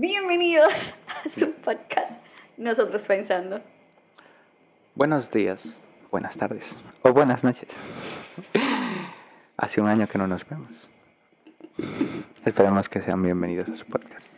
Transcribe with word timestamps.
Bienvenidos 0.00 0.92
a 1.08 1.28
su 1.28 1.50
podcast 1.54 2.20
Nosotros 2.56 3.04
Pensando. 3.04 3.60
Buenos 4.94 5.28
días, 5.32 5.76
buenas 6.12 6.38
tardes 6.38 6.62
o 7.02 7.12
buenas 7.12 7.42
noches. 7.42 7.68
Hace 9.56 9.80
un 9.80 9.88
año 9.88 10.06
que 10.06 10.16
no 10.16 10.28
nos 10.28 10.48
vemos. 10.48 10.88
Esperemos 12.44 12.88
que 12.88 13.02
sean 13.02 13.20
bienvenidos 13.24 13.70
a 13.70 13.74
su 13.74 13.84
podcast. 13.86 14.28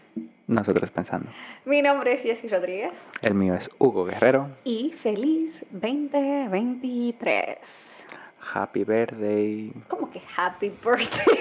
Nosotros 0.46 0.90
Pensando. 0.90 1.30
Mi 1.66 1.82
nombre 1.82 2.14
es 2.14 2.22
Jessy 2.22 2.48
Rodríguez. 2.48 2.94
El 3.20 3.34
mío 3.34 3.54
es 3.54 3.68
Hugo 3.78 4.06
Guerrero. 4.06 4.48
Y 4.64 4.92
feliz 4.92 5.62
2023. 5.72 8.06
Happy 8.54 8.84
birthday. 8.84 9.72
¿Cómo 9.88 10.10
que 10.10 10.20
happy 10.36 10.70
birthday? 10.70 11.38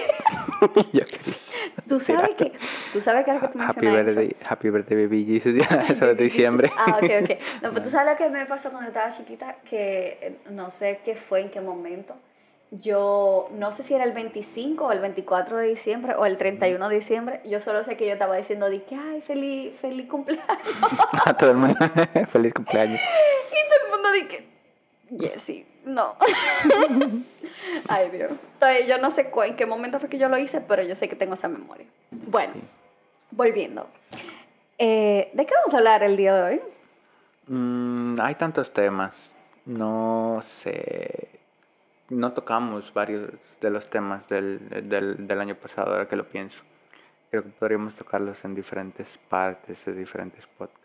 Yo 0.93 1.03
Tú 1.87 1.99
sabes 1.99 2.35
que, 2.37 2.51
tú 2.93 3.01
sabes 3.01 3.25
que 3.25 3.31
ahora 3.31 3.47
que 3.47 3.53
tú 3.57 3.59
Happy 3.61 3.87
birthday, 3.87 4.35
eso. 4.39 4.49
happy 4.49 4.69
birthday 4.69 5.05
baby 5.05 5.25
Jesus, 5.25 5.55
ya, 5.55 5.85
eso 5.89 6.05
de 6.05 6.15
diciembre. 6.15 6.71
Ah, 6.77 6.99
ok, 7.01 7.09
ok. 7.23 7.29
No, 7.63 7.69
pero 7.73 7.83
tú 7.83 7.89
sabes 7.89 8.11
lo 8.11 8.17
que 8.17 8.29
me 8.29 8.45
pasó 8.45 8.69
cuando 8.69 8.89
estaba 8.89 9.15
chiquita, 9.15 9.55
que 9.69 10.17
eh, 10.21 10.37
no 10.51 10.71
sé 10.71 10.99
qué 11.03 11.15
fue, 11.15 11.41
en 11.41 11.49
qué 11.49 11.61
momento. 11.61 12.15
Yo 12.71 13.49
no 13.53 13.71
sé 13.71 13.81
si 13.81 13.95
era 13.95 14.03
el 14.03 14.11
25 14.11 14.85
o 14.85 14.91
el 14.91 14.99
24 14.99 15.57
de 15.57 15.67
diciembre 15.69 16.13
o 16.15 16.27
el 16.27 16.37
31 16.37 16.89
de 16.89 16.95
diciembre. 16.95 17.41
Yo 17.45 17.61
solo 17.61 17.83
sé 17.83 17.97
que 17.97 18.05
yo 18.05 18.13
estaba 18.13 18.35
diciendo 18.37 18.69
de 18.69 18.83
que, 18.83 18.95
ay, 18.95 19.21
feliz, 19.21 19.73
feliz 19.79 20.07
cumpleaños. 20.07 20.45
A 21.25 21.35
todo 21.35 21.49
el 21.51 21.57
mundo. 21.57 21.77
Feliz 22.27 22.53
cumpleaños. 22.53 22.99
Y 22.99 23.69
todo 23.69 23.85
el 23.85 23.91
mundo 23.91 24.11
dice, 24.11 24.47
Jessy, 25.17 25.65
no. 25.85 26.15
Ay, 27.89 28.09
Dios. 28.11 28.31
Entonces, 28.53 28.87
yo 28.87 28.97
no 28.99 29.11
sé 29.11 29.31
en 29.45 29.55
qué 29.55 29.65
momento 29.65 29.99
fue 29.99 30.09
que 30.09 30.17
yo 30.17 30.29
lo 30.29 30.37
hice, 30.37 30.61
pero 30.61 30.83
yo 30.83 30.95
sé 30.95 31.09
que 31.09 31.15
tengo 31.15 31.33
esa 31.33 31.47
memoria. 31.47 31.85
Bueno, 32.11 32.53
volviendo. 33.31 33.87
Eh, 34.77 35.31
¿De 35.33 35.45
qué 35.45 35.53
vamos 35.55 35.73
a 35.73 35.77
hablar 35.77 36.03
el 36.03 36.15
día 36.15 36.35
de 36.35 36.43
hoy? 36.43 36.61
Mm, 37.47 38.19
hay 38.21 38.35
tantos 38.35 38.71
temas. 38.71 39.31
No 39.65 40.41
sé. 40.61 41.29
No 42.09 42.33
tocamos 42.33 42.93
varios 42.93 43.29
de 43.61 43.69
los 43.69 43.89
temas 43.89 44.27
del, 44.27 44.89
del, 44.89 45.27
del 45.27 45.41
año 45.41 45.55
pasado, 45.55 45.91
ahora 45.91 46.07
que 46.07 46.15
lo 46.15 46.27
pienso. 46.27 46.57
Creo 47.29 47.43
que 47.43 47.49
podríamos 47.49 47.95
tocarlos 47.95 48.43
en 48.43 48.55
diferentes 48.55 49.07
partes 49.29 49.83
de 49.85 49.93
diferentes 49.93 50.45
podcasts. 50.57 50.79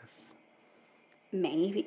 Maybe. 1.32 1.86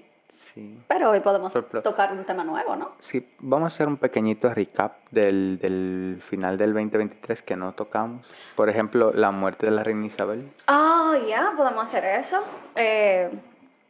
Sí. 0.58 0.76
Pero 0.88 1.12
hoy 1.12 1.20
podemos 1.20 1.54
tocar 1.84 2.12
un 2.14 2.24
tema 2.26 2.44
nuevo, 2.44 2.76
¿no? 2.76 2.94
Sí, 3.02 3.28
vamos 3.38 3.72
a 3.72 3.76
hacer 3.76 3.88
un 3.88 3.98
pequeñito 3.98 4.52
recap 4.52 4.94
del, 5.12 5.60
del 5.60 6.20
final 6.28 6.58
del 6.58 6.74
2023 6.74 7.44
que 7.44 7.56
no 7.56 7.74
tocamos. 7.74 8.26
Por 8.56 8.68
ejemplo, 8.68 9.12
la 9.14 9.30
muerte 9.30 9.68
de 9.68 9.72
la 9.72 9.84
reina 9.84 10.08
Isabel. 10.08 10.52
Ah, 10.66 11.14
ya, 11.30 11.54
podemos 11.56 11.84
hacer 11.84 12.06
eso. 12.06 12.44
Eh, 12.76 13.30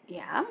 ya. 0.10 0.44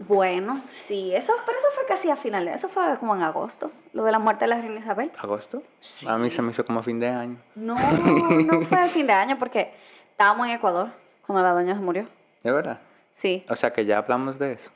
Bueno, 0.00 0.62
sí, 0.66 1.14
eso, 1.14 1.32
pero 1.46 1.58
eso 1.58 1.68
fue 1.76 1.86
casi 1.86 2.10
a 2.10 2.16
finales, 2.16 2.56
eso 2.56 2.68
fue 2.68 2.82
como 2.98 3.14
en 3.14 3.22
agosto, 3.22 3.70
lo 3.92 4.04
de 4.04 4.12
la 4.12 4.18
muerte 4.18 4.44
de 4.46 4.48
la 4.48 4.60
reina 4.60 4.80
Isabel. 4.80 5.12
¿Agosto? 5.18 5.62
A 6.06 6.18
mí 6.18 6.30
se 6.30 6.42
me 6.42 6.50
hizo 6.50 6.64
como 6.64 6.82
fin 6.82 6.98
de 6.98 7.08
año. 7.08 7.36
No, 7.54 7.74
no 7.74 8.60
fue 8.62 8.82
el 8.84 8.90
fin 8.90 9.06
de 9.06 9.12
año 9.12 9.38
porque 9.38 9.72
estábamos 10.10 10.48
en 10.48 10.54
Ecuador 10.54 10.88
cuando 11.24 11.42
la 11.44 11.52
doña 11.52 11.74
se 11.74 11.80
murió. 11.80 12.08
¿De 12.42 12.50
verdad? 12.50 12.80
Sí, 13.12 13.44
O 13.48 13.56
sea 13.56 13.72
que 13.72 13.84
ya 13.84 13.98
hablamos 13.98 14.38
de 14.38 14.52
eso. 14.52 14.70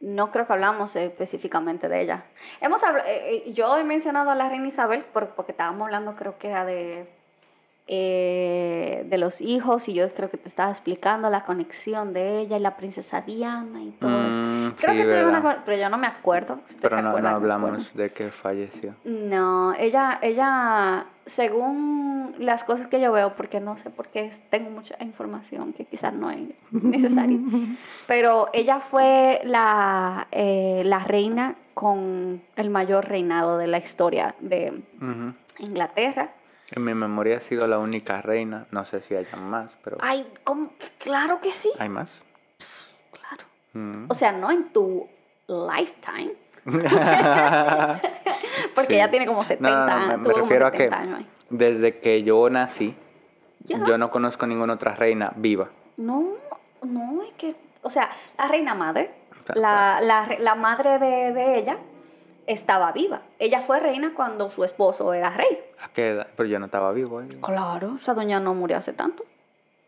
No 0.00 0.30
creo 0.30 0.46
que 0.46 0.52
hablamos 0.52 0.94
específicamente 0.96 1.88
de 1.88 2.00
ella. 2.02 2.24
Hemos 2.60 2.80
eh, 2.82 3.44
eh, 3.46 3.52
yo 3.52 3.76
he 3.78 3.84
mencionado 3.84 4.30
a 4.30 4.34
la 4.34 4.48
reina 4.48 4.68
Isabel 4.68 5.04
por- 5.04 5.30
porque 5.34 5.52
estábamos 5.52 5.86
hablando, 5.86 6.14
creo 6.14 6.38
que 6.38 6.48
era 6.48 6.64
de, 6.64 7.08
eh, 7.90 9.06
de 9.08 9.16
los 9.16 9.40
hijos 9.40 9.88
y 9.88 9.94
yo 9.94 10.12
creo 10.12 10.30
que 10.30 10.36
te 10.36 10.50
estaba 10.50 10.70
explicando 10.70 11.30
la 11.30 11.46
conexión 11.46 12.12
de 12.12 12.40
ella 12.40 12.58
y 12.58 12.60
la 12.60 12.76
princesa 12.76 13.22
Diana 13.22 13.82
y 13.82 13.92
todo 13.92 14.28
eso. 14.28 14.42
Mm, 14.42 14.70
Creo 14.76 14.92
sí, 14.92 14.96
que 14.98 15.04
tuve 15.04 15.24
una, 15.24 15.62
pero 15.64 15.78
yo 15.78 15.88
no 15.88 15.96
me 15.96 16.06
acuerdo. 16.06 16.60
¿Usted 16.66 16.82
Pero 16.82 17.00
no, 17.00 17.18
no 17.18 17.28
hablamos 17.28 17.94
de 17.94 18.10
que 18.10 18.30
falleció. 18.30 18.94
No, 19.04 19.72
ella, 19.72 20.18
ella, 20.20 21.06
según 21.24 22.34
las 22.38 22.62
cosas 22.62 22.88
que 22.88 23.00
yo 23.00 23.10
veo, 23.10 23.34
porque 23.34 23.58
no 23.58 23.78
sé 23.78 23.88
por 23.88 24.08
qué 24.08 24.30
tengo 24.50 24.68
mucha 24.68 25.02
información 25.02 25.72
que 25.72 25.86
quizás 25.86 26.12
no 26.12 26.30
es 26.30 26.40
necesaria, 26.70 27.38
pero 28.06 28.50
ella 28.52 28.80
fue 28.80 29.40
la, 29.44 30.28
eh, 30.30 30.82
la 30.84 30.98
reina 30.98 31.54
con 31.72 32.42
el 32.54 32.68
mayor 32.68 33.08
reinado 33.08 33.56
de 33.56 33.66
la 33.66 33.78
historia 33.78 34.34
de. 34.40 34.82
Inglaterra. 35.58 36.30
En 36.70 36.84
mi 36.84 36.94
memoria 36.94 37.38
ha 37.38 37.40
sido 37.40 37.66
la 37.66 37.78
única 37.78 38.20
reina. 38.22 38.66
No 38.70 38.84
sé 38.84 39.00
si 39.00 39.14
hay 39.14 39.26
más, 39.36 39.70
pero 39.82 39.96
Ay, 40.00 40.26
¿cómo? 40.44 40.70
claro 40.98 41.40
que 41.40 41.52
sí. 41.52 41.70
¿hay 41.78 41.88
más? 41.88 42.10
Claro. 43.10 43.44
Mm. 43.72 44.06
O 44.10 44.14
sea, 44.14 44.32
no 44.32 44.50
en 44.50 44.70
tu 44.72 45.06
lifetime, 45.46 46.32
porque 48.74 48.88
Sí. 48.88 48.94
ella 48.94 49.10
tiene 49.10 49.26
como 49.26 49.44
70 49.44 49.70
No, 49.70 49.86
no, 49.86 49.92
años. 49.92 50.18
me, 50.20 50.32
refiero 50.34 50.66
a 50.66 50.70
que 50.72 50.78
70 50.84 50.98
años 50.98 51.18
ahí. 51.18 51.26
desde 51.50 51.98
que 52.00 52.22
yo 52.22 52.48
nací, 52.50 52.94
Ya. 53.64 53.78
yo 53.86 53.96
no 53.98 54.10
conozco 54.10 54.46
ninguna 54.46 54.74
otra 54.74 54.94
reina 54.94 55.32
viva. 55.36 55.68
No, 55.96 56.32
no, 56.82 57.22
es 57.22 57.32
que, 57.38 57.54
o 57.82 57.90
sea, 57.90 58.10
la 58.36 58.48
reina 58.48 58.74
madre, 58.74 59.10
la, 59.54 60.00
la, 60.02 60.28
la 60.38 60.54
madre 60.54 60.98
de, 60.98 61.32
de 61.32 61.58
ella 61.58 61.78
estaba 62.48 62.90
viva. 62.92 63.20
Ella 63.38 63.60
fue 63.60 63.78
reina 63.78 64.12
cuando 64.16 64.50
su 64.50 64.64
esposo 64.64 65.12
era 65.12 65.30
rey. 65.30 65.60
¿A 65.82 65.88
qué 65.90 66.10
edad? 66.10 66.26
Pero 66.34 66.48
yo 66.48 66.58
no 66.58 66.64
estaba 66.64 66.90
vivo. 66.92 67.20
¿eh? 67.20 67.28
Claro, 67.42 67.96
esa 68.00 68.14
doña 68.14 68.40
no 68.40 68.54
murió 68.54 68.78
hace 68.78 68.94
tanto. 68.94 69.24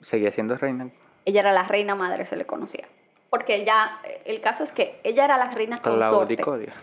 Seguía 0.02 0.30
siendo 0.30 0.56
reina. 0.56 0.90
Ella 1.24 1.40
era 1.40 1.52
la 1.52 1.64
reina 1.64 1.94
madre, 1.94 2.26
se 2.26 2.36
le 2.36 2.44
conocía. 2.44 2.86
Porque 3.30 3.56
ella, 3.56 3.98
el 4.24 4.40
caso 4.40 4.62
es 4.62 4.72
que 4.72 5.00
ella 5.04 5.24
era 5.24 5.38
la 5.38 5.50
reina 5.50 5.78
consorte. 5.78 6.36
Claudicodia. 6.36 6.74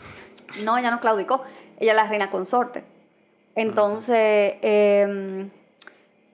No, 0.63 0.77
ella 0.77 0.89
no 0.89 0.99
claudicó, 0.99 1.43
ella 1.79 1.93
era 1.93 2.03
la 2.03 2.09
reina 2.09 2.31
consorte. 2.31 2.83
Entonces, 3.55 4.55
em, 4.61 5.49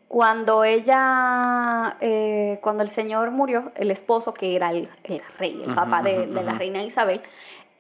cuando 0.08 0.64
ella, 0.64 1.98
eh, 2.00 2.60
cuando 2.62 2.84
el 2.84 2.90
señor 2.90 3.31
murió, 3.31 3.72
el 3.75 3.92
esposo, 3.92 4.34
que 4.34 4.56
era 4.56 4.70
el, 4.70 4.88
el 5.04 5.22
rey, 5.40 5.64
el 5.66 5.74
papá 5.74 6.02
de, 6.04 6.28
la 6.28 6.54
reina 6.54 6.84
Isabel, 6.84 7.22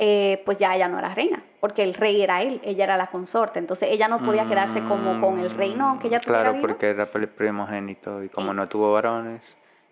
eh, 0.05 0.41
pues 0.43 0.57
ya 0.57 0.75
ella 0.75 0.89
no 0.89 0.99
era 0.99 1.15
reina, 1.15 1.41
porque 1.61 1.81
el 1.81 1.93
rey 1.93 2.21
era 2.21 2.41
él, 2.41 2.59
ella 2.65 2.83
era 2.83 2.97
la 2.97 3.07
consorte. 3.07 3.57
Entonces, 3.59 3.87
ella 3.89 4.09
no 4.09 4.19
podía 4.19 4.49
quedarse 4.49 4.83
como 4.83 5.21
con 5.21 5.39
el 5.39 5.49
reino, 5.51 5.87
aunque 5.87 6.07
ella 6.07 6.19
tuviera 6.19 6.41
Claro, 6.41 6.53
vida. 6.57 6.67
porque 6.67 6.89
era 6.89 7.09
el 7.13 7.29
primogénito 7.29 8.21
y 8.21 8.27
como 8.27 8.53
no 8.53 8.67
tuvo 8.67 8.91
varones. 8.91 9.41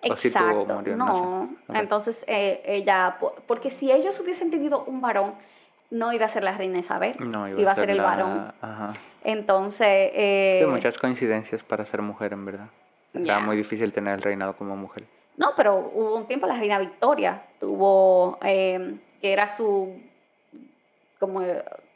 O 0.04 0.16
sí 0.18 0.32
tuvo, 0.32 0.50
Exacto, 0.50 0.74
murió, 0.76 0.98
no. 0.98 1.06
no 1.06 1.14
sé. 1.48 1.54
Ok. 1.70 1.76
Entonces, 1.78 2.26
eh, 2.28 2.62
ella, 2.66 3.16
po- 3.22 3.36
porque 3.48 3.70
si 3.70 3.90
ellos 3.92 4.20
hubiesen 4.20 4.52
tenido 4.52 4.84
un 4.84 5.00
varón, 5.00 5.36
no 5.92 6.12
iba 6.12 6.26
a 6.26 6.30
ser 6.30 6.44
la 6.44 6.58
reina 6.58 6.80
Isabel, 6.80 7.16
No, 7.20 7.48
iba, 7.48 7.72
a 7.72 7.76
ser 7.76 7.90
el 7.90 7.98
la- 7.98 8.04
varón. 8.04 8.54
Ajá. 8.62 8.94
Entonces, 9.24 9.88
eh, 10.14 10.60
Sí, 10.66 10.70
muchas 10.70 10.98
coincidencias 10.98 11.64
para 11.64 11.86
ser 11.86 12.02
mujer, 12.02 12.34
en 12.34 12.46
verdad. 12.46 12.68
Era 13.14 13.40
muy 13.40 13.56
difícil 13.56 13.94
tener 13.94 14.16
el 14.16 14.22
reinado 14.22 14.56
como 14.58 14.76
mujer. 14.76 15.04
no, 15.38 15.52
pero 15.56 15.76
hubo 15.94 16.16
un 16.18 16.28
tiempo 16.28 16.48
la 16.48 16.58
reina 16.58 16.80
Victoria 16.80 17.44
tuvo, 17.60 18.38
eh, 18.44 18.96
que 19.22 19.32
era 19.34 19.48
su, 19.56 20.02
como 21.20 21.42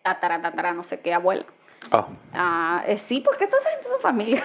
tatara, 0.04 0.42
tatara, 0.42 0.74
no 0.74 0.84
sé 0.84 1.00
qué, 1.00 1.14
abuela. 1.14 1.46
Oh. 1.92 2.06
Ah, 2.34 2.84
eh, 2.88 2.98
sí, 2.98 3.22
porque 3.22 3.44
esta 3.44 3.58
gente 3.70 3.88
son 3.88 4.00
familia. 4.02 4.44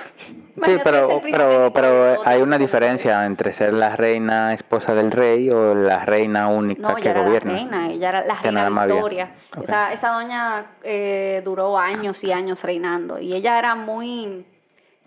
Sí, 0.63 0.77
pero, 0.85 1.23
pero, 1.23 1.71
pero 1.73 2.17
hay 2.27 2.43
una 2.43 2.59
diferencia 2.59 3.25
entre 3.25 3.53
ser 3.53 3.73
la 3.73 3.97
reina 3.97 4.53
esposa 4.53 4.95
del 4.95 5.11
rey 5.11 5.49
o 5.49 5.75
la 5.75 6.05
reina 6.05 6.49
única 6.49 6.83
No, 6.83 6.95
que 6.97 7.01
ella 7.03 7.11
era 7.13 7.23
gobierna. 7.23 7.53
la 7.53 7.59
reina, 7.59 7.89
ella 7.91 8.09
era 8.11 8.25
la 8.27 8.35
reina. 8.43 8.85
Victoria. 8.87 9.31
Ok. 9.57 9.65
Esa, 9.65 9.93
esa 9.93 10.09
doña 10.11 10.67
eh, 10.83 11.41
duró 11.45 11.79
años 11.79 12.23
y 12.25 12.33
años 12.33 12.63
reinando 12.63 13.19
y 13.19 13.33
ella 13.33 13.59
era 13.59 13.75
muy... 13.75 14.45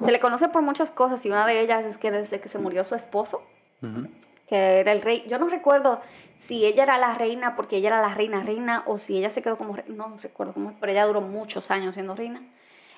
Se 0.03 0.11
le 0.11 0.19
conoce 0.19 0.49
por 0.49 0.63
muchas 0.63 0.89
cosas 0.91 1.23
y 1.25 1.29
una 1.29 1.45
de 1.45 1.59
ellas 1.61 1.85
es 1.85 1.97
que 1.99 2.09
desde 2.09 2.39
que 2.41 2.49
se 2.49 2.57
murió 2.57 2.83
su 2.83 2.95
esposo, 2.95 3.43
Ujú. 3.83 4.07
Que 4.53 4.79
era 4.81 4.91
el 4.91 5.01
rey, 5.01 5.23
yo 5.27 5.39
no 5.39 5.47
recuerdo 5.49 5.99
si 6.35 6.63
ella 6.63 6.83
era 6.83 6.99
la 6.99 7.15
reina 7.15 7.55
porque 7.55 7.77
ella 7.77 7.87
era 7.87 8.01
la 8.01 8.13
reina 8.13 8.41
reina 8.43 8.83
o 8.85 8.99
si 8.99 9.17
ella 9.17 9.31
se 9.31 9.41
quedó 9.41 9.57
como 9.57 9.75
reina, 9.75 9.95
no 9.95 10.17
recuerdo 10.21 10.53
cómo, 10.53 10.75
pero 10.79 10.91
ella 10.91 11.05
duró 11.07 11.21
muchos 11.21 11.71
años 11.71 11.95
siendo 11.95 12.13
reina. 12.15 12.39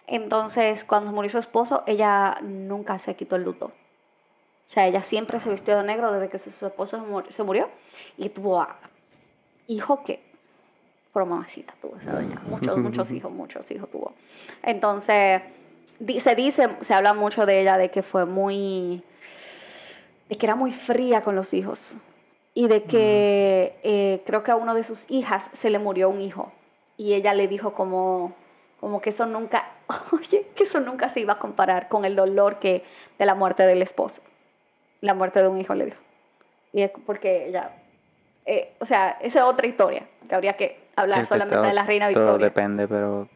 Entonces, 0.05 0.83
cuando 0.83 1.13
murió 1.13 1.29
su 1.29 1.37
esposo, 1.37 1.83
ella 1.87 2.37
nunca 2.41 2.99
se 2.99 3.15
quitó 3.15 3.37
el 3.37 3.43
luto. 3.43 3.67
O 3.67 4.69
sea, 4.69 4.85
ella 4.85 5.01
siempre 5.01 5.39
se 5.39 5.49
vistió 5.49 5.77
de 5.77 5.83
negro 5.83 6.11
desde 6.11 6.27
que 6.29 6.39
su 6.39 6.49
esposo 6.65 6.97
se 6.99 7.03
mur- 7.05 7.31
se 7.31 7.43
murió 7.43 7.69
y 8.17 8.27
tuvo 8.29 8.59
a- 8.61 8.77
hijo 9.67 10.03
que, 10.03 10.19
por 11.13 11.25
mamacita 11.25 11.73
tuvo 11.81 11.95
esa 11.97 12.11
doña, 12.11 12.41
muchos, 12.49 12.77
muchos 12.77 13.11
hijos, 13.13 13.31
muchos 13.31 13.71
hijos 13.71 13.89
tuvo. 13.89 14.13
Entonces, 14.61 15.41
se 16.19 16.35
dice, 16.35 16.67
se 16.81 16.93
habla 16.93 17.13
mucho 17.13 17.45
de 17.45 17.61
ella, 17.61 17.77
de 17.77 17.89
que 17.91 18.03
fue 18.03 18.25
muy, 18.25 19.01
de 20.29 20.37
que 20.37 20.45
era 20.45 20.55
muy 20.55 20.71
fría 20.71 21.21
con 21.21 21.35
los 21.35 21.53
hijos 21.53 21.93
y 22.53 22.67
de 22.67 22.83
que 22.83 23.77
eh, 23.83 24.21
creo 24.25 24.43
que 24.43 24.51
a 24.51 24.55
una 24.55 24.73
de 24.73 24.83
sus 24.83 25.05
hijas 25.09 25.49
se 25.53 25.69
le 25.69 25.77
murió 25.79 26.09
un 26.09 26.21
hijo 26.21 26.51
y 26.97 27.13
ella 27.13 27.33
le 27.33 27.47
dijo 27.47 27.73
como, 27.73 28.33
como 28.79 29.01
que 29.01 29.09
eso 29.09 29.25
nunca, 29.25 29.69
oye, 30.11 30.47
que 30.55 30.63
eso 30.63 30.79
nunca 30.79 31.09
se 31.09 31.19
iba 31.19 31.33
a 31.33 31.39
comparar 31.39 31.89
con 31.89 32.05
el 32.05 32.15
dolor 32.15 32.59
que 32.59 32.83
de 33.19 33.25
la 33.25 33.35
muerte 33.35 33.63
del 33.63 33.81
esposo. 33.81 34.21
La 35.01 35.13
muerte 35.13 35.41
de 35.41 35.47
un 35.49 35.59
hijo 35.59 35.75
le 35.75 35.85
dijo. 35.85 35.97
Y 36.73 36.81
es 36.81 36.91
porque 37.05 37.47
ella, 37.49 37.71
eh, 38.45 38.73
o 38.79 38.85
sea, 38.85 39.17
esa 39.21 39.39
es 39.39 39.45
otra 39.45 39.67
historia, 39.67 40.07
que 40.27 40.33
habría 40.35 40.53
que 40.53 40.79
hablar 40.95 41.25
solamente 41.27 41.57
todo- 41.57 41.65
de 41.67 41.73
la 41.73 41.83
reina 41.83 42.09
Todo 42.11 42.23
Victoria. 42.23 42.45
depende, 42.47 42.87
pero 42.87 43.27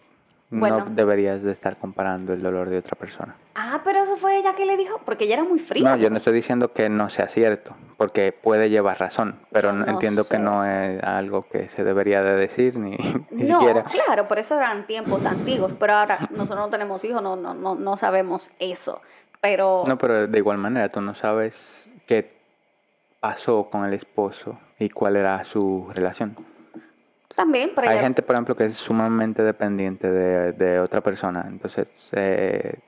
Bueno. 0.51 0.79
no 0.79 0.85
deberías 0.85 1.43
de 1.43 1.51
estar 1.51 1.77
comparando 1.77 2.33
el 2.33 2.41
dolor 2.41 2.69
de 2.69 2.79
otra 2.79 2.97
persona. 2.97 3.35
Ah, 3.53 3.81
pero 3.83 4.01
eso 4.01 4.15
fue 4.17 4.37
ella 4.39 4.55
que 4.55 4.65
le 4.65 4.77
dijo, 4.77 4.99
porque 5.05 5.25
ella 5.25 5.35
era 5.35 5.43
muy 5.43 5.59
fría. 5.59 5.87
No, 5.91 5.95
yo 5.97 6.09
no 6.09 6.17
estoy 6.17 6.33
diciendo 6.33 6.73
que 6.73 6.89
no 6.89 7.09
sea 7.11 7.27
cierto, 7.27 7.75
porque 7.97 8.31
puede 8.31 8.69
llevar 8.71 8.99
razón, 8.99 9.39
pero 9.51 9.73
no- 9.73 9.85
entiendo 9.87 10.27
que 10.27 10.39
no 10.39 10.65
es 10.65 11.03
algo 11.03 11.47
que 11.47 11.69
se 11.69 11.83
debería 11.83 12.23
de 12.23 12.35
decir 12.35 12.77
ni, 12.77 12.97
ni 13.31 13.43
No, 13.47 13.59
siquiera. 13.59 13.83
claro, 13.83 14.27
por 14.27 14.39
eso 14.39 14.55
eran 14.55 14.87
tiempos 14.87 15.25
antiguos, 15.25 15.73
pero 15.79 15.93
ahora 15.93 16.27
nosotros 16.31 16.65
no 16.65 16.69
tenemos 16.69 17.03
hijos, 17.05 17.21
no, 17.21 17.35
no, 17.35 17.53
no, 17.53 17.75
no 17.75 17.97
sabemos 17.97 18.49
eso. 18.57 19.01
Pero 19.41 19.83
No, 19.87 19.97
pero 19.99 20.25
de 20.27 20.37
igual 20.37 20.57
manera 20.57 20.89
tú 20.89 20.99
no 20.99 21.13
sabes 21.13 21.87
qué 22.07 22.39
pasó 23.19 23.69
con 23.69 23.85
el 23.85 23.93
esposo 23.93 24.57
y 24.79 24.89
cuál 24.89 25.15
era 25.15 25.43
su 25.43 25.89
relación. 25.93 26.35
También, 27.39 27.71
Hay 27.77 27.99
gente, 27.99 28.21
por 28.21 28.35
ejemplo, 28.35 28.53
que 28.53 28.65
es 28.65 28.75
sumamente 28.75 29.41
dependiente 29.43 30.11
de, 30.11 30.51
de 30.51 30.77
otra 30.81 30.99
persona. 30.99 31.45
Entonces, 31.47 31.89
eh, 32.11 32.79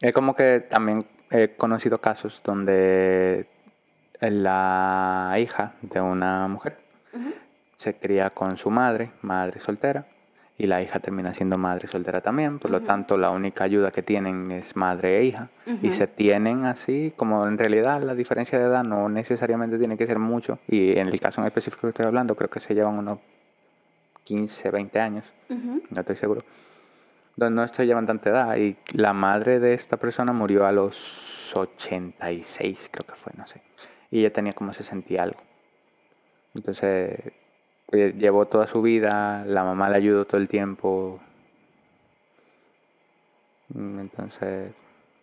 es 0.00 0.12
como 0.12 0.36
que 0.36 0.60
también 0.68 1.06
he 1.30 1.56
conocido 1.56 1.96
casos 1.96 2.42
donde 2.44 3.46
la 4.20 5.34
hija 5.38 5.72
de 5.80 5.98
una 5.98 6.46
mujer 6.46 6.76
se 7.78 7.94
cría 7.94 8.28
con 8.28 8.58
su 8.58 8.68
madre, 8.68 9.12
madre 9.22 9.60
soltera, 9.60 10.04
y 10.60 10.66
la 10.66 10.82
hija 10.82 11.00
termina 11.00 11.32
siendo 11.32 11.56
madre 11.56 11.88
soltera 11.88 12.20
también. 12.20 12.58
Por 12.58 12.70
lo 12.70 12.78
Ujú. 12.78 12.86
tanto, 12.86 13.16
la 13.16 13.30
única 13.30 13.64
ayuda 13.64 13.90
que 13.92 14.02
tienen 14.02 14.50
es 14.50 14.76
madre 14.76 15.18
e 15.18 15.24
hija. 15.24 15.48
Y 15.66 15.88
Ujú. 15.88 15.92
se 15.92 16.06
tienen 16.06 16.66
así, 16.66 17.14
como 17.16 17.46
en 17.46 17.56
realidad 17.56 18.02
la 18.02 18.14
diferencia 18.14 18.58
de 18.58 18.66
edad 18.66 18.84
no 18.84 19.08
necesariamente 19.08 19.78
tiene 19.78 19.96
que 19.96 20.06
ser 20.06 20.18
mucho. 20.18 20.58
Y 20.68 20.98
en 20.98 21.08
el 21.08 21.18
caso 21.18 21.40
en 21.40 21.46
específico 21.46 21.82
que 21.82 21.88
estoy 21.88 22.04
hablando, 22.04 22.36
creo 22.36 22.50
que 22.50 22.60
se 22.60 22.74
llevan 22.74 22.98
unos 22.98 23.20
15, 24.24 24.70
20 24.70 25.00
años, 25.00 25.24
Ujú. 25.48 25.82
no 25.88 26.00
estoy 26.00 26.16
seguro. 26.16 26.44
Donde 27.36 27.62
no 27.62 27.66
se 27.68 27.86
llevan 27.86 28.06
tanta 28.06 28.28
edad. 28.28 28.56
Y 28.58 28.76
la 28.92 29.14
madre 29.14 29.60
de 29.60 29.72
esta 29.72 29.96
persona 29.96 30.34
murió 30.34 30.66
a 30.66 30.72
los 30.72 31.52
86, 31.56 32.90
creo 32.92 33.06
que 33.06 33.14
fue, 33.14 33.32
no 33.38 33.46
sé. 33.46 33.62
Y 34.10 34.20
ella 34.20 34.32
tenía 34.32 34.52
como 34.52 34.74
60 34.74 35.10
y 35.10 35.16
algo. 35.16 35.40
Entonces, 36.54 37.18
llevó 37.92 38.46
toda 38.46 38.66
su 38.68 38.82
vida, 38.82 39.44
la 39.46 39.64
mamá 39.64 39.88
le 39.90 39.96
ayudó 39.96 40.24
todo 40.24 40.40
el 40.40 40.48
tiempo. 40.48 41.20
Mm, 43.74 44.00
Entonces, 44.00 44.72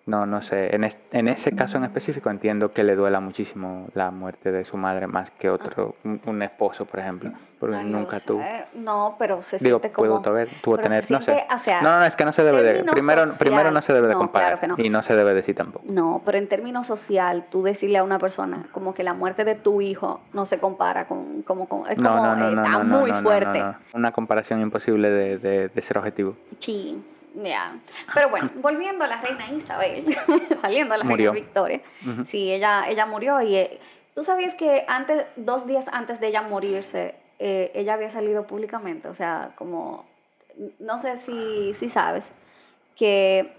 no, 0.07 0.25
no 0.25 0.42
sé. 0.42 0.74
En, 0.75 0.83
es- 0.83 1.00
en 1.12 1.27
ese 1.27 1.51
caso 1.56 1.77
en 1.77 1.83
específico 1.83 2.30
entiendo 2.30 2.71
que 2.71 2.83
le 2.83 2.95
duela 2.95 3.19
muchísimo 3.19 3.88
la 3.94 4.09
muerte 4.09 4.51
de 4.51 4.63
su 4.65 4.75
madre 4.77 5.06
más 5.06 5.30
que 5.31 5.50
otro, 5.50 5.95
un, 6.04 6.19
un 6.25 6.42
esposo, 6.42 6.86
por 6.86 7.00
ejemplo. 7.00 7.31
Porque 7.59 7.75
Ay, 7.75 7.89
nunca 7.89 8.19
sé. 8.19 8.27
tuvo. 8.27 8.44
No, 8.75 9.15
pero 9.18 9.42
se 9.42 9.57
Digo, 9.57 9.80
siente 9.80 9.92
como... 9.95 10.07
puedo 10.07 10.21
tener, 10.21 10.48
tuvo 10.62 10.75
pero 10.75 10.83
se 10.88 10.89
tener, 10.89 11.12
no 11.12 11.21
sé. 11.21 11.33
siente, 11.33 11.54
o 11.54 11.57
sea, 11.57 11.81
No, 11.81 12.00
no, 12.00 12.06
es 12.06 12.15
que 12.15 12.24
no 12.24 12.31
se 12.31 12.44
debe 12.44 12.62
de, 12.62 12.83
primero, 12.83 13.24
primero 13.39 13.71
no 13.71 13.81
social, 13.81 13.83
se 13.83 13.94
debe 13.94 14.07
de 14.07 14.13
no, 14.13 14.19
comparar 14.19 14.59
claro 14.59 14.62
que 14.62 14.68
no. 14.81 14.88
y 14.88 14.89
no 14.92 15.01
se 15.01 15.15
debe 15.15 15.33
decir 15.33 15.56
tampoco. 15.56 15.83
No, 15.89 16.21
pero 16.24 16.38
en 16.38 16.48
términos 16.48 16.86
social, 16.88 17.45
tú 17.50 17.63
decirle 17.63 17.98
a 17.98 18.03
una 18.03 18.19
persona 18.19 18.68
como 18.71 18.94
que 18.94 19.03
la 19.03 19.13
muerte 19.15 19.44
de 19.44 19.56
tu 19.56 19.81
hijo 19.81 20.21
no 20.33 20.45
se 20.45 20.60
compara 20.60 21.07
con... 21.07 21.42
Como, 21.42 21.68
con 21.68 21.88
es 21.89 21.98
No, 21.98 22.12
como, 22.12 22.21
no, 22.27 22.36
no, 22.36 22.50
eh, 22.50 22.56
no, 22.56 22.63
está 22.63 22.83
muy 22.83 23.12
fuerte. 23.12 23.63
Una 23.94 24.12
comparación 24.12 24.62
imposible 24.62 25.10
de, 25.10 25.38
de- 25.39 25.69
de 25.69 25.81
ser 25.81 25.98
objetivo. 25.98 26.36
Sí, 26.60 27.03
ya. 27.44 27.75
Pero 28.13 28.30
bueno, 28.30 28.50
volviendo 28.56 29.04
a 29.04 29.07
la 29.07 29.22
reina 29.22 29.50
Isabel, 29.51 30.06
saliendo 30.62 30.94
a 30.94 30.98
la 30.98 31.04
Murió. 31.04 31.31
reina 31.31 31.45
Victoria. 31.45 31.81
Ujú. 32.06 32.25
Sí, 32.25 32.51
ella, 32.51 32.86
ella 32.89 33.06
murió 33.06 33.42
y 33.42 33.56
eh, 33.56 33.80
tú 34.16 34.24
sabías 34.24 34.56
que 34.56 34.86
antes, 34.88 35.25
dos 35.36 35.66
días 35.68 35.86
antes 35.92 36.19
de 36.19 36.28
ella 36.28 36.42
morirse, 36.42 37.16
eh, 37.39 37.72
ella 37.75 37.94
había 37.94 38.10
salido 38.10 38.48
públicamente, 38.48 39.07
o 39.07 39.13
sea, 39.16 39.51
como, 39.56 40.06
no 40.80 40.98
sé 41.00 41.18
si, 41.19 41.74
si 41.75 41.89
sabes, 41.89 42.24
que 42.95 43.54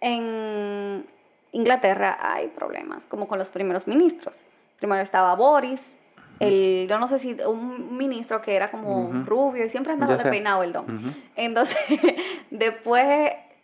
en 0.00 1.04
Inglaterra 1.52 2.16
hay 2.20 2.48
problemas, 2.48 3.04
como 3.06 3.26
con 3.26 3.38
los 3.38 3.48
primeros 3.48 3.86
ministros. 3.86 4.34
Primero 4.78 5.02
estaba 5.02 5.34
Boris, 5.34 5.92
el, 6.40 6.86
yo 6.88 6.98
no 6.98 7.08
sé 7.08 7.18
si 7.18 7.32
un 7.46 7.96
ministro 7.96 8.40
que 8.42 8.54
era 8.54 8.70
como 8.70 9.06
Ujú. 9.08 9.24
rubio 9.24 9.64
y 9.64 9.70
siempre 9.70 9.92
andaba 9.92 10.12
Yo 10.12 10.18
sé. 10.18 10.24
despeinado 10.24 10.62
el 10.62 10.72
don. 10.72 11.14
Entonces, 11.36 11.76
después 12.50 13.04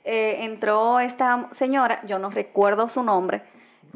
eh, 0.05 0.37
entró 0.45 1.01
esta 1.01 1.49
señora, 1.53 2.01
yo 2.07 2.19
no 2.19 2.31
recuerdo 2.31 2.89
su 2.89 3.03
nombre, 3.03 3.43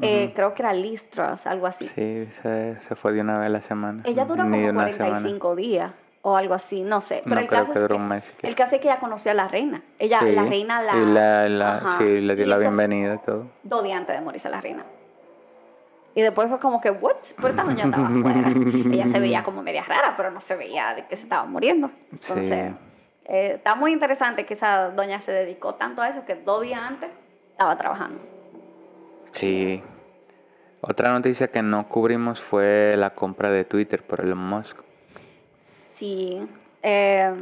eh, 0.01 0.31
creo 0.33 0.53
que 0.53 0.61
era 0.61 0.71
Liz 0.73 1.09
Truss, 1.09 1.45
algo 1.45 1.67
así. 1.67 1.85
Sí, 1.89 2.27
se, 2.41 2.79
se 2.79 2.95
fue 2.95 3.11
de 3.11 3.21
una 3.21 3.33
vez 3.37 3.47
a 3.47 3.49
la 3.49 3.61
semana. 3.61 4.01
Ella 4.05 4.23
duró 4.25 4.43
Ni 4.45 4.51
como 4.51 4.69
una 4.69 4.87
semana. 4.89 5.09
45 5.19 5.55
días 5.57 5.91
o 6.21 6.37
algo 6.37 6.53
así, 6.53 6.83
no 6.83 7.01
sé. 7.01 7.21
Pero 7.23 7.35
No 7.35 7.41
el, 7.41 7.47
caso 7.47 7.73
que 7.73 7.79
es 7.79 7.87
que, 7.87 7.97
mes. 7.99 8.33
el 8.43 8.55
caso 8.55 8.75
es 8.75 8.81
que 8.81 8.87
ella 8.87 8.99
conoció 8.99 9.31
a 9.31 9.33
la 9.33 9.47
reina. 9.49 9.81
Ella, 9.99 10.19
Sí, 10.21 10.31
la 10.31 10.43
reina 10.45 10.81
la... 10.81 10.95
y 10.95 11.05
la, 11.05 11.49
la- 11.49 11.95
sí, 11.97 12.21
le 12.21 12.35
dio 12.35 12.45
la 12.45 12.57
bienvenida 12.57 13.15
y 13.15 13.17
todo. 13.25 13.47
Dos 13.63 13.83
días 13.83 13.97
antes 13.99 14.15
de 14.15 14.21
morirse 14.21 14.47
la 14.49 14.61
reina. 14.61 14.85
Y 16.15 16.21
después 16.21 16.49
fue 16.49 16.59
como 16.59 16.81
que, 16.81 16.89
¿what? 16.91 17.15
Pero 17.35 17.47
esta 17.49 17.63
doña 17.63 17.85
estaba 17.85 18.07
afuera. 18.09 18.51
Ella 18.91 19.07
se 19.07 19.19
veía 19.19 19.43
como 19.43 19.61
media 19.61 19.83
rara, 19.83 20.15
pero 20.17 20.31
no 20.31 20.41
se 20.41 20.55
veía 20.55 20.93
de 20.95 21.05
que 21.07 21.15
se 21.15 21.23
estaba 21.23 21.45
muriendo. 21.45 21.91
Entonces, 22.11 22.47
Sí. 22.47 22.75
eh, 23.25 23.53
está 23.55 23.75
muy 23.75 23.93
interesante 23.93 24.45
que 24.45 24.55
esa 24.55 24.89
doña 24.89 25.21
se 25.21 25.31
dedicó 25.31 25.75
tanto 25.75 26.01
a 26.01 26.09
eso 26.09 26.25
que 26.25 26.35
dos 26.35 26.61
días 26.63 26.81
antes 26.81 27.09
estaba 27.51 27.77
trabajando. 27.77 28.19
Sí. 29.31 29.83
Otra 30.81 31.11
noticia 31.11 31.49
que 31.49 31.61
no 31.61 31.87
cubrimos 31.87 32.41
fue 32.41 32.93
la 32.97 33.11
compra 33.11 33.51
de 33.51 33.65
Twitter 33.65 34.01
por 34.01 34.21
Elon 34.21 34.37
Musk. 34.37 34.77
Sí. 35.97 36.41
eh, 36.81 37.33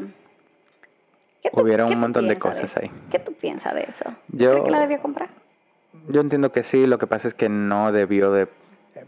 ¿qué 1.43 1.49
tú- 1.51 1.61
Hubieron 1.61 1.89
qué 1.89 1.93
un 1.95 2.01
montón 2.01 2.27
de 2.27 2.37
cosas 2.37 2.63
eso? 2.63 2.79
ahí. 2.81 2.91
¿Qué 3.11 3.19
tú 3.19 3.33
piensas 3.33 3.73
de 3.75 3.83
eso? 3.83 4.05
Yo- 4.29 4.49
¿Crees 4.51 4.65
que 4.65 4.71
la 4.71 4.79
debió 4.79 4.99
comprar? 5.01 5.29
Yo 6.07 6.21
entiendo 6.21 6.51
que 6.51 6.63
sí, 6.63 6.87
lo 6.87 6.97
que 6.97 7.07
pasa 7.07 7.27
es 7.27 7.33
que 7.33 7.49
no 7.49 7.91
debió 7.91 8.31
de 8.31 8.47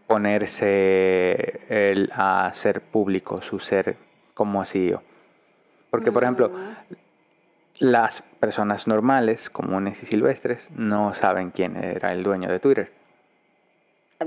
ponerse 0.08 1.62
él 1.70 2.12
a 2.14 2.48
hacer 2.48 2.82
público 2.82 3.42
su 3.42 3.60
ser 3.60 3.98
como 4.34 4.64
CEO. 4.66 5.02
Porque, 5.90 6.12
por 6.12 6.24
ejemplo, 6.24 6.50
Mm, 6.50 6.76
las 7.80 8.22
personas 8.40 8.88
normales, 8.88 9.50
comunes 9.50 10.02
y 10.04 10.06
silvestres, 10.06 10.70
no 10.72 11.14
saben 11.14 11.52
quién 11.52 11.78
era 11.78 12.12
el 12.12 12.24
dueño 12.24 12.50
de 12.50 12.60
Twitter. 12.60 12.92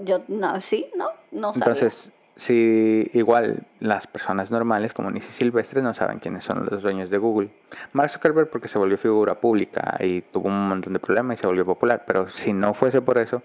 yo, 0.05 0.23
no, 0.29 0.61
sí, 0.61 0.91
no, 0.97 1.11
no 1.31 1.53
sabía. 1.53 1.67
Entonces, 1.67 2.11
si 2.37 3.11
igual 3.15 3.65
las 3.81 4.07
personas 4.07 4.51
normales, 4.51 4.93
comunes 4.93 5.27
y 5.29 5.33
silvestres, 5.33 5.83
no 5.85 5.93
saben 5.95 6.19
quiénes 6.19 6.45
son 6.45 6.67
los 6.71 6.83
dueños 6.83 7.11
de 7.11 7.19
Google. 7.19 7.51
Mark 7.93 8.11
Zuckerberg 8.11 8.49
porque 8.51 8.69
se 8.69 8.79
volvió 8.79 8.97
figura 8.99 9.35
pública 9.37 9.97
y 10.01 10.23
tuvo 10.23 10.49
un 10.49 10.69
montón 10.69 10.93
de 10.95 10.99
problemas 10.99 11.39
y 11.39 11.41
se 11.43 11.47
volvió 11.47 11.65
popular, 11.67 12.05
pero 12.07 12.29
si 12.29 12.53
no 12.53 12.73
fuese 12.75 13.03
por 13.03 13.19
eso, 13.19 13.43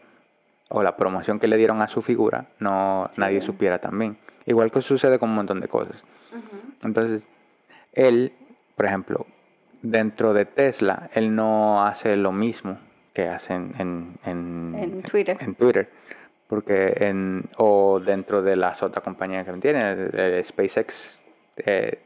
o 0.69 0.83
la 0.83 0.95
promoción 0.97 1.39
que 1.39 1.47
le 1.47 1.57
dieron 1.57 1.81
a 1.81 1.87
su 1.87 2.01
figura, 2.01 2.45
no 2.59 3.09
Sí. 3.11 3.21
nadie 3.21 3.41
supiera 3.41 3.79
también. 3.79 4.17
Igual 4.45 4.71
que 4.71 4.81
sucede 4.81 5.19
con 5.19 5.29
un 5.29 5.35
montón 5.35 5.59
de 5.59 5.67
cosas. 5.67 6.03
Entonces, 6.83 7.25
él, 7.93 8.31
por 8.75 8.85
ejemplo, 8.85 9.25
dentro 9.81 10.33
de 10.33 10.45
Tesla, 10.45 11.09
él 11.13 11.35
no 11.35 11.85
hace 11.85 12.15
lo 12.15 12.31
mismo 12.31 12.77
que 13.13 13.27
hacen 13.27 13.73
en, 13.79 14.17
en, 14.25 14.75
En 14.77 15.01
Twitter. 15.03 15.37
en 15.39 15.55
Twitter. 15.55 15.89
Porque 16.47 16.93
en, 17.01 17.43
o 17.57 17.99
dentro 17.99 18.41
de 18.41 18.55
las 18.55 18.81
otras 18.81 19.03
compañías 19.03 19.45
que 19.45 19.51
tiene, 19.53 19.81
eh, 20.13 20.41
SpaceX, 20.45 21.19
eh, 21.57 21.99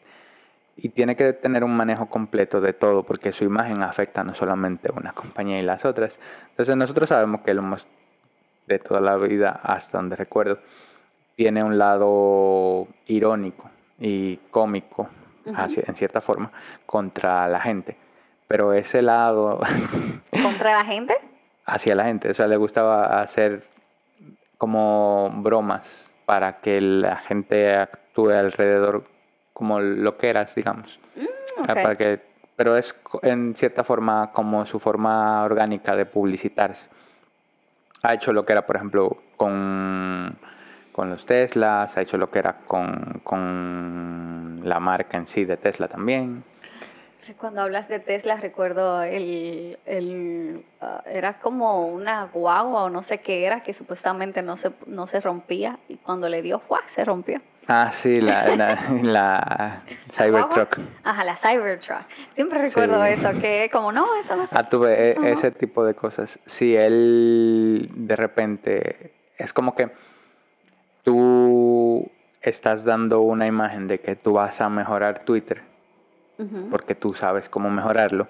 y 0.78 0.90
tiene 0.90 1.16
que 1.16 1.34
tener 1.34 1.64
un 1.64 1.76
manejo 1.76 2.08
completo 2.08 2.60
de 2.60 2.74
todo, 2.74 3.04
porque 3.04 3.32
su 3.32 3.44
imagen 3.44 3.84
afecta 3.84 4.24
no 4.24 4.34
solamente 4.34 4.88
a 4.92 4.98
una 4.98 5.14
compañía 5.14 5.60
y 5.60 5.62
las 5.62 5.86
otras. 5.86 6.20
Entonces 6.50 6.76
nosotros 6.76 7.10
sabemos 7.10 7.42
que 7.42 7.54
lo 7.54 7.62
hemos, 7.62 7.86
de 8.68 8.80
toda 8.80 9.00
la 9.02 9.18
vida, 9.18 9.60
hasta 9.64 9.98
donde 9.98 10.16
recuerdo, 10.16 10.58
tiene 11.36 11.64
un 11.64 11.78
lado 11.78 12.88
irónico 13.08 13.70
y 14.00 14.38
cómico, 14.50 15.10
hacia- 15.56 15.84
en 15.88 15.96
cierta 15.96 16.22
forma, 16.22 16.52
contra 16.86 17.48
la 17.48 17.60
gente. 17.60 17.96
Pero 18.48 18.74
ese 18.74 19.02
lado 19.02 19.60
¿Contra 20.42 20.72
la 20.80 20.86
gente? 20.86 21.16
hacia 21.66 21.96
la 21.96 22.06
gente, 22.06 22.30
o 22.30 22.34
sea, 22.34 22.48
le 22.48 22.58
gustaba 22.58 23.22
hacer 23.22 23.64
como 24.62 25.32
bromas 25.38 26.08
para 26.28 26.60
que 26.60 26.80
la 26.80 27.16
gente 27.16 27.74
actúe 27.74 28.30
alrededor 28.30 29.06
como 29.54 29.80
lo 29.80 30.20
que 30.20 30.30
eras, 30.30 30.54
digamos. 30.54 31.00
Mm. 31.16 31.66
Para 31.66 31.96
que, 31.96 32.22
pero 32.56 32.78
es 32.78 32.96
en 33.24 33.56
cierta 33.56 33.84
forma 33.84 34.32
como 34.34 34.68
su 34.68 34.80
forma 34.80 35.44
orgánica 35.44 35.96
de 35.96 36.06
publicitarse. 36.06 36.88
Ha 38.04 38.14
hecho 38.14 38.34
lo 38.34 38.46
que 38.46 38.52
era, 38.54 38.68
por 38.68 38.76
ejemplo, 38.76 39.18
con, 39.36 40.38
con 40.92 41.10
los 41.10 41.26
Teslas, 41.26 41.98
ha 41.98 42.02
hecho 42.02 42.20
lo 42.20 42.30
que 42.30 42.38
era 42.38 42.58
con, 42.68 43.20
con 43.24 44.62
la 44.64 44.80
marca 44.80 45.18
en 45.18 45.26
sí 45.26 45.44
de 45.44 45.58
Tesla 45.58 45.88
también. 45.88 46.44
Cuando 47.38 47.62
hablas 47.62 47.88
de 47.88 48.00
Tesla, 48.00 48.38
recuerdo 48.38 49.04
el, 49.04 49.78
el 49.86 50.64
ah, 50.82 51.04
era 51.06 51.40
como 51.40 51.88
una 51.88 52.26
guagua 52.26 52.84
o 52.84 52.90
no 52.90 53.04
sé 53.04 53.20
qué 53.20 53.46
era, 53.46 53.62
que 53.64 53.74
supuestamente 53.74 54.42
no 54.42 54.58
se, 54.58 54.72
no 54.88 55.08
se 55.08 55.20
rompía 55.22 55.78
y 55.88 55.98
cuando 55.98 56.30
le 56.30 56.42
dio, 56.42 56.60
¡fua! 56.60 56.82
se 56.88 57.06
rompió. 57.06 57.40
Ah, 57.68 57.92
sí, 57.94 58.20
la, 58.20 58.56
la, 58.56 58.80
la 59.04 59.84
Cybertruck. 60.12 60.80
Ajá, 61.04 61.24
la 61.24 61.36
Cybertruck. 61.38 62.02
Siempre 62.34 62.60
recuerdo 62.60 63.04
eso, 63.06 63.30
que 63.40 63.70
como, 63.72 63.92
no, 63.92 64.16
eso 64.16 64.36
no 64.36 64.46
Ah, 64.52 64.68
tuve 64.68 65.12
e, 65.12 65.32
ese 65.32 65.52
tipo 65.52 65.86
de 65.86 65.94
cosas. 65.94 66.40
Si 66.48 66.76
él 66.76 67.90
de 67.94 68.16
repente, 68.16 69.14
es 69.38 69.54
como 69.54 69.76
que 69.76 69.92
tú 71.04 72.10
estás 72.42 72.84
dando 72.84 73.22
una 73.22 73.46
imagen 73.46 73.88
de 73.88 74.00
que 74.00 74.16
tú 74.16 74.34
vas 74.34 74.60
a 74.60 74.68
mejorar 74.70 75.20
Twitter 75.20 75.71
porque 76.70 76.96
tú 76.96 77.14
sabes 77.14 77.50
cómo 77.50 77.70
mejorarlo. 77.70 78.28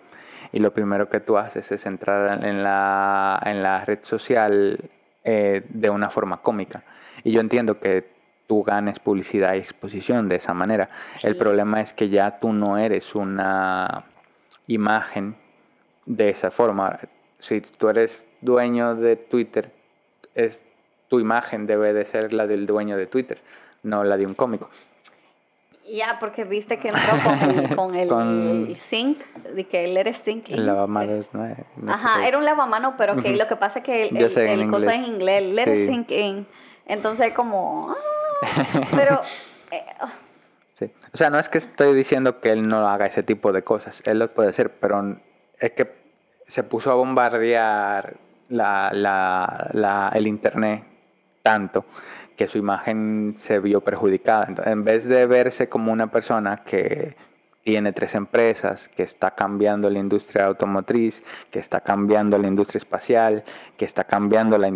Y 0.52 0.60
lo 0.60 0.74
primero 0.74 1.10
que 1.10 1.20
tú 1.20 1.38
haces 1.38 1.72
es 1.72 1.86
entrar 1.86 2.44
en 2.44 2.64
la, 2.64 3.42
en 3.46 3.64
la 3.64 3.86
red 3.86 4.00
social 4.04 4.80
eh, 5.24 5.64
de 5.70 5.90
una 5.90 6.10
forma 6.10 6.42
cómica. 6.42 6.84
Y 7.24 7.32
yo 7.32 7.42
entiendo 7.42 7.80
que 7.80 8.10
tú 8.48 8.64
ganes 8.64 9.00
publicidad 9.00 9.54
y 9.54 9.60
exposición 9.60 10.28
de 10.28 10.36
esa 10.36 10.54
manera. 10.54 10.90
El 11.24 11.38
problema 11.38 11.80
es 11.80 11.94
que 11.94 12.10
ya 12.10 12.40
tú 12.40 12.52
no 12.52 12.78
eres 12.78 13.16
una 13.16 14.04
imagen 14.68 15.36
de 16.06 16.30
esa 16.30 16.52
forma. 16.52 17.00
Si 17.40 17.62
tú 17.62 17.88
eres 17.88 18.26
dueño 18.42 18.96
de 18.96 19.16
Twitter, 19.16 19.72
es, 20.36 20.62
tu 21.08 21.20
imagen 21.20 21.66
debe 21.66 21.94
de 21.94 22.06
ser 22.06 22.34
la 22.34 22.48
del 22.48 22.66
dueño 22.66 22.98
de 22.98 23.08
Twitter, 23.08 23.40
no 23.84 24.04
la 24.04 24.18
de 24.18 24.26
un 24.26 24.34
cómico. 24.34 24.70
Ya, 25.92 26.20
porque 26.22 26.46
viste 26.46 26.80
que 26.80 26.88
entró 26.88 27.76
con 27.76 27.96
el, 27.96 28.08
con 28.10 28.76
sync, 28.76 29.20
de 29.54 29.66
que 29.66 29.84
él 29.84 29.98
era 29.98 30.14
sync. 30.14 30.50
El 30.50 30.66
lavamanos, 30.66 31.30
¿no? 31.34 31.44
Ajá, 31.92 32.26
era 32.26 32.38
un 32.38 32.46
lavamanos, 32.46 32.94
pero 32.98 33.22
que 33.22 33.36
lo 33.36 33.46
que 33.48 33.58
pasa 33.58 33.80
es 33.80 33.86
que 33.86 34.08
el, 34.08 34.18
el, 34.18 34.72
cosa 34.72 34.96
es 34.96 35.04
en 35.04 35.16
inglés, 35.16 35.54
let 35.54 35.76
sí. 35.76 35.88
sink 35.88 36.12
in. 36.12 36.48
Entonces, 36.86 37.34
como. 37.34 37.94
Ah, 38.42 38.88
pero. 38.92 39.22
Eh, 39.70 39.84
sí. 40.74 40.92
O 41.14 41.18
sea, 41.18 41.30
no 41.30 41.40
es 41.40 41.50
que 41.50 41.58
estoy 41.58 41.94
diciendo 41.94 42.40
que 42.40 42.52
él 42.52 42.68
no 42.68 42.88
haga 42.88 43.08
ese 43.08 43.24
tipo 43.24 43.52
de 43.52 43.64
cosas, 43.64 44.02
él 44.06 44.20
lo 44.20 44.34
puede 44.34 44.50
hacer, 44.50 44.72
pero 44.80 45.18
es 45.60 45.72
que 45.74 45.92
se 46.48 46.64
puso 46.64 46.90
a 46.90 46.96
bombardear 46.96 48.16
la, 48.48 48.92
la, 48.94 49.70
la, 49.74 50.12
el 50.14 50.28
internet 50.28 50.86
tanto 51.44 51.86
que 52.42 52.48
su 52.48 52.58
imagen 52.58 53.36
se 53.38 53.60
vio 53.60 53.82
perjudicada. 53.82 54.46
Entonces, 54.48 54.74
en 54.74 54.84
vez 54.84 55.06
de 55.06 55.28
verse 55.28 55.70
como 55.70 55.92
una 55.92 56.08
persona 56.08 56.58
que 56.58 57.16
tiene 57.64 57.94
tres 57.94 58.16
empresas, 58.16 58.90
que 58.90 59.04
está 59.04 59.30
cambiando 59.30 59.92
la 59.92 60.00
industria 60.00 60.46
automotriz, 60.46 61.24
que 61.52 61.60
está 61.60 61.82
cambiando 61.82 62.40
la 62.40 62.48
industria 62.48 62.80
espacial, 62.80 63.44
que 63.78 63.86
está 63.86 64.06
cambiando 64.06 64.58
la, 64.58 64.76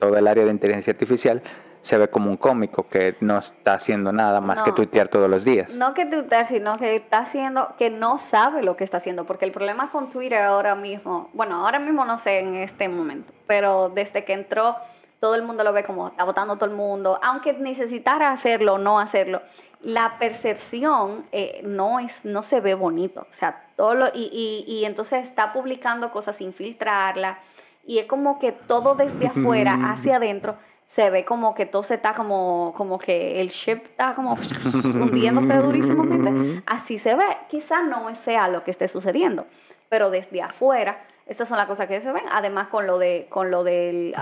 todo 0.00 0.16
el 0.16 0.26
área 0.26 0.44
de 0.44 0.50
inteligencia 0.50 0.92
artificial, 0.92 1.42
se 1.82 1.96
ve 1.96 2.08
como 2.08 2.28
un 2.28 2.36
cómico 2.36 2.88
que 2.88 3.14
no 3.20 3.38
está 3.38 3.74
haciendo 3.74 4.10
nada 4.10 4.40
más 4.40 4.60
que 4.62 4.72
tuitear 4.72 5.06
todos 5.06 5.30
los 5.30 5.44
días. 5.44 5.72
No 5.72 5.94
que 5.94 6.06
tuitear, 6.06 6.46
sino 6.46 6.76
que 6.76 6.96
está 6.96 7.18
haciendo, 7.18 7.76
que 7.78 7.90
no 7.90 8.18
sabe 8.18 8.64
lo 8.64 8.76
que 8.76 8.82
está 8.82 8.96
haciendo, 8.96 9.26
porque 9.26 9.44
el 9.44 9.52
problema 9.52 9.92
con 9.92 10.10
Twitter 10.10 10.42
ahora 10.42 10.74
mismo, 10.74 11.30
bueno, 11.34 11.64
ahora 11.64 11.78
mismo 11.78 12.04
no 12.04 12.18
sé 12.18 12.40
en 12.40 12.56
este 12.56 12.88
momento, 12.88 13.32
pero 13.46 13.90
desde 13.90 14.24
que 14.24 14.32
entró 14.32 14.74
todo 15.20 15.34
el 15.34 15.42
mundo 15.42 15.62
lo 15.62 15.72
ve 15.72 15.84
como 15.84 16.08
está 16.08 16.24
votando 16.24 16.56
todo 16.56 16.68
el 16.68 16.74
mundo, 16.74 17.20
aunque 17.22 17.52
necesitara 17.52 18.32
hacerlo 18.32 18.74
o 18.74 18.78
no 18.78 18.98
hacerlo, 18.98 19.42
la 19.82 20.18
percepción 20.18 21.26
eh, 21.30 21.60
no, 21.62 22.00
es, 22.00 22.24
no 22.24 22.42
se 22.42 22.60
ve 22.60 22.74
bonito. 22.74 23.26
O 23.30 23.32
sea, 23.32 23.66
todo 23.76 23.94
lo, 23.94 24.06
y, 24.08 24.30
y, 24.32 24.64
y, 24.66 24.84
entonces 24.84 25.22
está 25.22 25.52
publicando 25.52 26.10
cosas 26.10 26.36
sin 26.36 26.52
filtrarla 26.52 27.38
y 27.86 27.98
es 27.98 28.06
como 28.06 28.38
que 28.38 28.52
todo 28.52 28.94
desde 28.94 29.26
afuera 29.28 29.78
hacia 29.92 30.16
adentro 30.16 30.56
se 30.86 31.08
ve 31.08 31.24
como 31.24 31.54
que 31.54 31.66
todo 31.66 31.84
se 31.84 31.94
está 31.94 32.14
como, 32.14 32.74
como 32.76 32.98
que 32.98 33.40
el 33.40 33.50
ship 33.50 33.80
está 33.84 34.14
como 34.14 34.34
hundiéndose 34.84 35.54
durísimamente. 35.54 36.62
Así 36.66 36.98
se 36.98 37.14
ve. 37.14 37.24
Quizá 37.48 37.82
no 37.82 38.12
sea 38.16 38.48
lo 38.48 38.64
que 38.64 38.72
esté 38.72 38.88
sucediendo, 38.88 39.46
pero 39.88 40.10
desde 40.10 40.42
afuera 40.42 41.04
estas 41.30 41.48
son 41.48 41.58
las 41.58 41.68
cosas 41.68 41.86
que 41.86 42.00
se 42.00 42.10
ven. 42.10 42.24
Además, 42.32 42.66
con 42.66 42.88
lo 42.88 42.98
de, 42.98 43.28
con 43.30 43.52
lo 43.52 43.62
de 43.62 44.12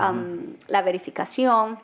la 0.67 0.81
verificación, 0.83 1.79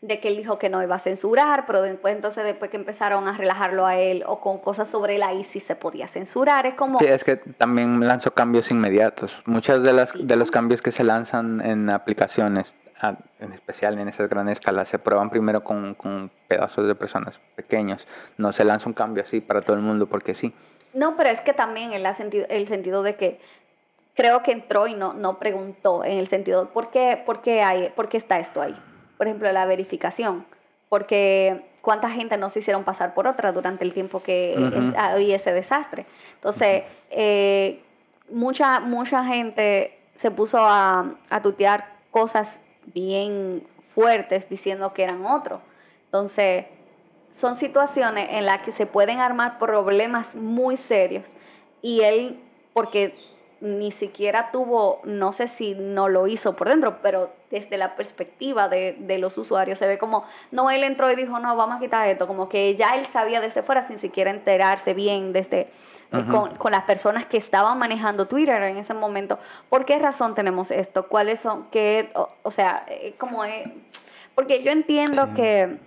de 0.00 0.18
que 0.18 0.26
él 0.26 0.36
dijo 0.36 0.58
que 0.58 0.68
no 0.68 0.82
iba 0.82 0.96
a 0.96 0.98
censurar, 0.98 1.66
pero 1.66 1.82
después 1.82 2.16
entonces 2.16 2.42
después 2.42 2.68
que 2.68 2.76
empezaron 2.76 3.28
a 3.28 3.36
relajarlo 3.36 3.86
a 3.86 3.96
él 3.96 4.24
o 4.26 4.40
con 4.40 4.58
cosas 4.58 4.88
sobre 4.88 5.18
la 5.18 5.32
ICI 5.32 5.60
se 5.60 5.76
podía 5.76 6.08
censurar, 6.08 6.66
es 6.66 6.74
como... 6.74 6.98
Sí, 6.98 7.06
es 7.06 7.22
que 7.22 7.36
también 7.36 8.06
lanzó 8.06 8.32
cambios 8.32 8.72
inmediatos. 8.72 9.40
Muchos 9.46 9.84
de, 9.84 9.92
las, 9.92 10.12
de 10.14 10.36
los 10.36 10.50
cambios 10.50 10.82
que 10.82 10.90
se 10.90 11.04
lanzan 11.04 11.60
en 11.60 11.88
aplicaciones, 11.88 12.74
en 13.38 13.52
especial 13.52 13.98
en 14.00 14.08
esas 14.08 14.28
gran 14.28 14.48
escala, 14.48 14.84
se 14.84 14.98
prueban 14.98 15.30
primero 15.30 15.62
con, 15.62 15.94
con 15.94 16.28
pedazos 16.48 16.88
de 16.88 16.96
personas 16.96 17.38
pequeños. 17.54 18.04
No 18.36 18.52
se 18.52 18.64
lanza 18.64 18.88
un 18.88 18.94
cambio 18.94 19.22
así 19.22 19.40
para 19.40 19.62
todo 19.62 19.76
el 19.76 19.82
mundo 19.82 20.06
porque 20.06 20.34
sí. 20.34 20.52
No, 20.92 21.16
pero 21.16 21.30
es 21.30 21.40
que 21.40 21.52
también 21.52 21.92
el 21.92 22.12
sentido, 22.14 22.46
el 22.48 22.66
sentido 22.66 23.04
de 23.04 23.14
que 23.14 23.40
creo 24.18 24.42
que 24.42 24.50
entró 24.50 24.88
y 24.88 24.94
no, 24.94 25.12
no 25.12 25.38
preguntó 25.38 26.04
en 26.04 26.18
el 26.18 26.26
sentido, 26.26 26.70
¿por 26.70 26.90
qué, 26.90 27.22
por, 27.24 27.40
qué 27.40 27.62
hay, 27.62 27.90
¿por 27.90 28.08
qué 28.08 28.16
está 28.16 28.40
esto 28.40 28.60
ahí? 28.60 28.76
Por 29.16 29.28
ejemplo, 29.28 29.50
la 29.52 29.64
verificación, 29.64 30.44
porque 30.88 31.64
cuánta 31.82 32.10
gente 32.10 32.36
no 32.36 32.50
se 32.50 32.58
hicieron 32.58 32.82
pasar 32.82 33.14
por 33.14 33.28
otra 33.28 33.52
durante 33.52 33.84
el 33.84 33.94
tiempo 33.94 34.20
que 34.20 34.56
había 34.96 35.36
ese 35.36 35.52
desastre. 35.52 36.04
Entonces, 36.34 36.82
eh, 37.10 37.80
mucha, 38.28 38.80
mucha 38.80 39.24
gente 39.24 39.96
se 40.16 40.32
puso 40.32 40.58
a, 40.58 41.14
a 41.30 41.40
tutear 41.40 41.86
cosas 42.10 42.60
bien 42.86 43.64
fuertes 43.94 44.48
diciendo 44.48 44.94
que 44.94 45.04
eran 45.04 45.24
otros. 45.26 45.60
Entonces, 46.06 46.66
son 47.30 47.54
situaciones 47.54 48.30
en 48.32 48.46
las 48.46 48.62
que 48.62 48.72
se 48.72 48.84
pueden 48.84 49.20
armar 49.20 49.60
problemas 49.60 50.34
muy 50.34 50.76
serios 50.76 51.30
y 51.82 52.00
él, 52.00 52.40
porque 52.72 53.14
ni 53.60 53.90
siquiera 53.90 54.50
tuvo, 54.52 55.00
no 55.04 55.32
sé 55.32 55.48
si 55.48 55.74
no 55.74 56.08
lo 56.08 56.26
hizo 56.26 56.54
por 56.54 56.68
dentro, 56.68 56.98
pero 57.02 57.30
desde 57.50 57.76
la 57.76 57.96
perspectiva 57.96 58.68
de, 58.68 58.96
de, 58.98 59.18
los 59.18 59.36
usuarios 59.36 59.78
se 59.78 59.86
ve 59.86 59.98
como, 59.98 60.24
no, 60.52 60.70
él 60.70 60.84
entró 60.84 61.10
y 61.10 61.16
dijo, 61.16 61.38
no, 61.38 61.56
vamos 61.56 61.76
a 61.76 61.80
quitar 61.80 62.08
esto, 62.08 62.26
como 62.26 62.48
que 62.48 62.76
ya 62.76 62.96
él 62.96 63.06
sabía 63.06 63.40
desde 63.40 63.62
fuera 63.62 63.82
sin 63.82 63.98
siquiera 63.98 64.30
enterarse 64.30 64.94
bien 64.94 65.32
desde, 65.32 65.68
eh, 66.12 66.24
con, 66.30 66.56
con, 66.56 66.72
las 66.72 66.84
personas 66.84 67.26
que 67.26 67.36
estaban 67.36 67.78
manejando 67.78 68.26
Twitter 68.26 68.62
en 68.62 68.76
ese 68.76 68.94
momento. 68.94 69.38
¿Por 69.68 69.84
qué 69.84 69.98
razón 69.98 70.34
tenemos 70.34 70.70
esto? 70.70 71.08
¿Cuáles 71.08 71.40
son? 71.40 71.66
Qué, 71.70 72.10
o, 72.42 72.50
sea, 72.50 72.84
eh, 72.88 73.14
como 73.18 73.44
es, 73.44 73.68
porque 74.34 74.62
yo 74.62 74.70
entiendo 74.70 75.34
que 75.34 75.78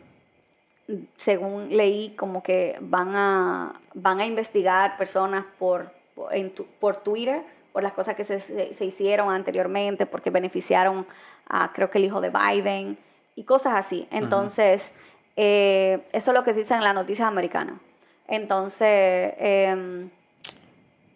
según 1.16 1.76
leí, 1.76 2.14
como 2.18 2.44
que 2.44 2.78
van 2.82 3.16
a, 3.16 3.80
van 3.94 4.20
a 4.20 4.26
investigar 4.26 4.98
personas 4.98 5.46
por, 5.58 5.92
por, 6.16 6.34
en 6.36 6.54
por 6.80 6.98
Twitter 6.98 7.44
por 7.72 7.84
las 7.84 7.94
cosas 7.94 8.16
que 8.16 8.26
se, 8.26 8.40
se, 8.40 8.86
hicieron 8.86 9.30
anteriormente, 9.30 10.06
porque 10.06 10.30
beneficiaron 10.30 11.06
a, 11.48 11.72
creo 11.74 11.90
que 11.90 11.98
el 11.98 12.06
hijo 12.06 12.22
de 12.22 12.30
Biden 12.30 12.98
y 13.36 13.44
cosas 13.44 13.74
así. 13.76 14.08
Entonces, 14.12 14.94
eh, 15.36 16.02
eso 16.12 16.32
es 16.32 16.36
lo 16.36 16.44
que 16.44 16.54
se 16.54 16.60
dice 16.60 16.74
en 16.74 16.84
la 16.84 16.94
noticia 16.94 17.28
americana. 17.28 17.80
Entonces, 18.28 19.34
em, 19.38 20.10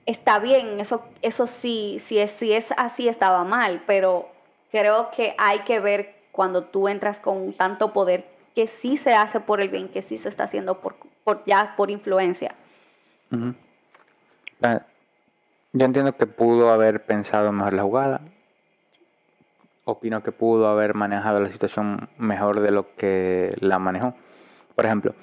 está 0.06 0.40
bien, 0.40 0.80
eso, 0.80 1.04
eso 1.22 1.48
sí, 1.48 1.98
si 2.00 2.20
es, 2.20 2.32
si 2.32 2.54
es 2.54 2.72
así 2.78 3.08
estaba 3.08 3.44
mal, 3.44 3.84
pero 3.86 4.30
creo 4.72 5.12
que 5.12 5.36
hay 5.38 5.60
que 5.60 5.80
ver 5.80 6.16
cuando 6.32 6.64
tú 6.64 6.88
entras 6.88 7.20
con 7.20 7.54
tanto 7.54 7.94
poder 7.94 8.26
que 8.56 8.68
sí 8.68 8.98
se 8.98 9.14
hace 9.14 9.40
por 9.40 9.62
el 9.62 9.70
bien, 9.70 9.90
que 9.90 10.02
sí 10.02 10.18
se 10.18 10.30
está 10.30 10.44
haciendo 10.44 10.80
por, 10.80 10.96
por 11.24 11.44
ya 11.46 11.74
por 11.76 11.92
influencia. 11.92 12.56
Yo 15.78 15.86
entiendo 15.86 16.16
que 16.16 16.26
pudo 16.26 16.72
haber 16.72 17.06
pensado 17.06 17.52
mejor 17.52 17.74
la 17.74 17.84
jugada. 17.84 18.22
Opino 19.84 20.24
que 20.24 20.32
pudo 20.32 20.70
haber 20.70 20.94
manejado 20.94 21.42
la 21.42 21.52
situación 21.52 22.08
mejor 22.18 22.62
de 22.62 22.72
lo 22.72 22.96
que 22.96 23.54
la 23.60 23.78
manejó. 23.78 24.14
Por 24.74 24.86
ejemplo, 24.86 25.16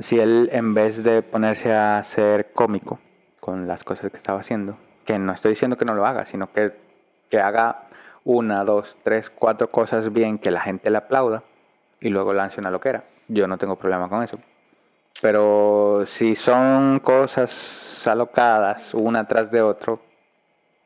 si 0.00 0.18
él 0.18 0.48
en 0.50 0.74
vez 0.74 1.04
de 1.04 1.22
ponerse 1.22 1.72
a 1.72 2.02
ser 2.02 2.50
cómico 2.52 2.98
con 3.38 3.68
las 3.68 3.84
cosas 3.84 4.10
que 4.10 4.16
estaba 4.16 4.40
haciendo, 4.40 4.76
que 5.04 5.20
no 5.20 5.32
estoy 5.32 5.50
diciendo 5.50 5.78
que 5.78 5.84
no 5.84 5.94
lo 5.94 6.04
haga, 6.04 6.26
sino 6.26 6.52
que, 6.52 6.72
que 7.30 7.38
haga 7.38 7.84
una, 8.24 8.64
dos, 8.64 8.96
tres, 9.04 9.30
cuatro 9.30 9.70
cosas 9.70 10.12
bien, 10.12 10.38
que 10.38 10.50
la 10.50 10.62
gente 10.62 10.90
le 10.90 10.98
aplauda 10.98 11.44
y 12.00 12.08
luego 12.08 12.32
lance 12.32 12.58
una 12.58 12.72
loquera. 12.72 13.04
Yo 13.28 13.46
no 13.46 13.56
tengo 13.56 13.76
problema 13.76 14.08
con 14.08 14.24
eso. 14.24 14.36
Pero 15.26 16.04
si 16.06 16.36
son 16.36 17.00
cosas 17.00 18.06
alocadas 18.06 18.94
una 18.94 19.26
tras 19.26 19.50
de 19.50 19.60
otro, 19.60 20.00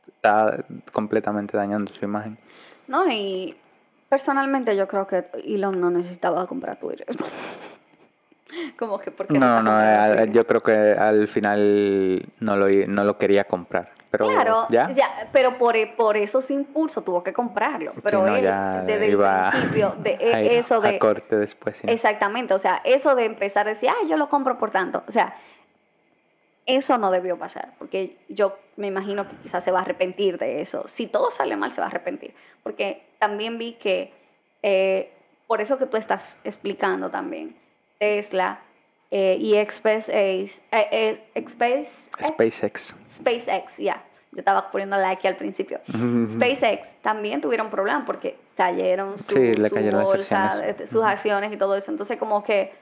está 0.07 0.65
completamente 0.95 1.59
dañando 1.59 1.93
su 1.93 2.03
imagen. 2.03 2.39
No, 2.89 3.07
y 3.07 3.55
personalmente 4.09 4.75
yo 4.75 4.89
creo 4.89 5.07
que 5.07 5.27
Elon 5.45 5.79
no 5.79 5.91
necesitaba 5.91 6.47
comprar 6.47 6.79
Twitter. 6.79 7.07
Como 8.79 8.99
que 8.99 9.11
porque 9.11 9.39
No, 9.39 9.63
no, 9.63 9.73
al- 9.77 10.33
yo 10.33 10.47
creo 10.47 10.63
que 10.63 10.73
al 10.73 11.29
final 11.29 12.25
no 12.41 12.57
lo, 12.57 12.67
no 12.87 13.05
lo 13.05 13.19
quería 13.19 13.45
comprar. 13.45 13.91
Pero 14.11 14.27
Claro, 14.27 14.67
ya. 14.71 14.91
ya, 14.93 15.29
pero 15.33 15.57
por, 15.57 15.77
por 15.97 16.17
esos 16.17 16.51
impulsos 16.51 17.05
tuvo 17.05 17.23
que 17.23 17.33
comprarlo. 17.33 17.93
Pero 18.03 18.27
no, 18.27 18.35
él, 18.35 18.43
desde 18.87 19.07
el 19.07 19.17
principio, 19.17 19.95
de 19.99 20.11
a 20.35 20.43
ir 20.43 20.53
eso 20.53 20.77
a 20.77 20.81
de... 20.81 20.99
corte 20.99 21.37
después. 21.37 21.77
sí. 21.77 21.87
Exactamente, 21.89 22.53
o 22.55 22.59
sea, 22.59 22.81
eso 22.85 23.15
de 23.15 23.27
empezar 23.27 23.69
a 23.69 23.71
decir, 23.71 23.89
ay, 23.89 24.09
yo 24.09 24.17
lo 24.17 24.29
compro 24.29 24.59
por 24.59 24.73
tanto. 24.73 25.05
O 25.07 25.13
sea, 25.13 25.37
eso 26.67 26.99
no 26.99 27.11
debió 27.11 27.39
pasar, 27.39 27.73
porque 27.79 28.17
yo 28.29 28.59
me 28.77 28.89
imagino 28.89 29.29
que 29.29 29.37
quizás 29.37 29.63
se 29.63 29.71
va 29.71 29.79
a 29.79 29.83
arrepentir 29.83 30.39
de 30.39 30.61
eso. 30.61 30.89
Si 30.89 31.07
todo 31.07 31.31
sale 31.31 31.57
mal, 31.57 31.73
se 31.73 31.81
va 31.81 31.87
a 31.87 31.91
arrepentir. 31.91 32.35
Porque 32.63 33.03
también 33.19 33.59
vi 33.59 33.75
que, 33.75 34.13
eh, 34.63 35.13
por 35.47 35.61
eso 35.61 35.79
que 35.79 35.87
tú 35.87 35.97
estás 35.97 36.39
explicando 36.45 37.11
también, 37.11 37.57
Tesla 37.99 38.61
eh, 39.11 39.37
y 39.41 39.55
SpaceX, 39.71 40.61
eh, 40.71 41.21
SpaceX, 41.39 42.95
SpaceX. 43.17 43.77
Ya. 43.79 44.05
Yo 44.33 44.39
estaba 44.39 44.71
poniendo 44.71 44.97
like 44.97 45.27
al 45.27 45.35
principio. 45.37 45.81
SpaceX 46.29 46.87
también 47.03 47.41
tuvieron 47.41 47.69
problemas 47.69 48.05
porque 48.07 48.37
cayeron 48.57 49.19
su, 49.19 49.35
Sí, 49.35 49.55
le 49.55 49.69
su 49.69 49.75
cayeron 49.75 50.01
las 50.03 50.09
bolsa, 50.09 50.45
acciones. 50.45 50.71
este, 50.71 50.87
sus 50.87 51.03
acciones 51.03 51.53
y 51.53 51.57
todo 51.57 51.75
eso. 51.77 51.91
Entonces, 51.91 52.17
como 52.17 52.45
que, 52.45 52.73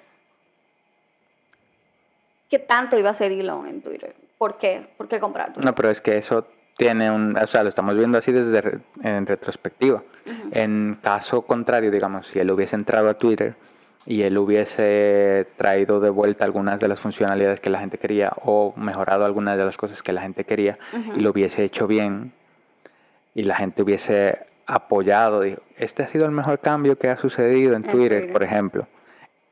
¿qué 2.51 2.59
tanto 2.59 2.99
iba 2.99 3.09
a 3.09 3.13
hacer 3.13 3.33
Elon 3.33 3.67
en 3.67 3.81
Twitter? 3.81 4.15
¿Por 4.37 4.59
qué? 4.59 4.87
¿Por 4.99 5.09
qué 5.09 5.19
comprar 5.21 5.47
Twitter? 5.55 5.65
No, 5.65 5.75
pero 5.75 5.91
es 5.91 6.03
que 6.03 6.19
eso 6.19 6.47
tiene 6.77 7.11
un... 7.11 7.37
O 7.39 7.47
sea, 7.47 7.63
lo 7.63 7.71
estamos 7.71 7.97
viendo 7.97 8.19
así 8.19 8.31
desde 8.31 8.81
en 9.03 9.27
retrospectiva. 9.27 10.03
En 10.53 10.99
caso 11.03 11.43
contrario, 11.43 11.91
digamos, 11.91 12.27
si 12.27 12.39
él 12.39 12.51
hubiese 12.51 12.77
entrado 12.77 13.09
a 13.09 13.15
Twitter 13.15 13.55
y 14.11 14.23
él 14.23 14.39
hubiese 14.39 15.47
traído 15.59 16.01
de 16.01 16.09
vuelta 16.09 16.47
algunas 16.47 16.81
de 16.81 16.89
las 16.89 16.99
funcionalidades 16.99 17.61
que 17.61 17.69
la 17.69 17.79
gente 17.79 17.99
quería 17.99 18.33
o 18.43 18.73
mejorado 18.75 19.27
algunas 19.27 19.59
de 19.59 19.67
las 19.67 19.77
cosas 19.77 20.03
que 20.03 20.15
la 20.15 20.23
gente 20.23 20.45
quería 20.45 20.79
y 21.15 21.21
lo 21.21 21.29
hubiese 21.31 21.63
hecho 21.63 21.87
bien 21.87 22.33
y 23.35 23.43
la 23.43 23.57
gente 23.57 23.83
hubiese 23.83 24.39
apoyado, 24.67 25.43
dijo, 25.43 25.61
este 25.77 26.03
ha 26.05 26.07
sido 26.09 26.25
el 26.25 26.31
mejor 26.31 26.59
cambio 26.61 26.97
que 26.97 27.11
ha 27.11 27.19
sucedido 27.19 27.75
en 27.77 27.85
En 27.85 27.91
Twitter, 27.91 28.19
Twitter. 28.21 28.33
por 28.33 28.43
ejemplo, 28.43 28.87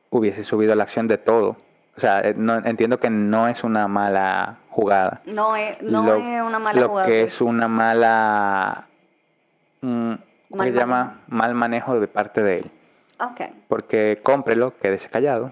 hubiese 0.09 0.43
subido 0.43 0.73
la 0.73 0.83
acción 0.83 1.07
de 1.07 1.19
todo. 1.19 1.57
O 1.95 1.99
sea, 1.99 2.21
eh, 2.21 2.33
no, 2.35 2.55
entiendo 2.57 2.99
que 2.99 3.11
no 3.11 3.47
es 3.47 3.63
una 3.63 3.87
mala 3.87 4.57
jugada. 4.69 5.21
No 5.25 5.55
es, 5.55 5.79
no 5.83 6.03
Lo- 6.03 6.15
es 6.15 6.41
una 6.41 6.57
mala 6.59 6.81
lo 6.81 6.89
jugada. 6.89 7.07
que 7.07 7.21
pues. 7.21 7.33
es 7.33 7.41
una 7.41 7.67
mala 7.67 8.85
mm, 9.81 10.13
¿cómo 10.49 10.57
Mal 10.63 10.67
se 10.71 10.73
llama? 10.79 11.19
mal 11.27 11.53
manejo 11.53 11.99
de 11.99 12.07
parte 12.07 12.41
de 12.41 12.57
él 12.57 12.71
Ok. 13.19 13.41
porque 13.67 14.19
cómprelo 14.23 14.77
quédese 14.77 15.09
callado 15.09 15.51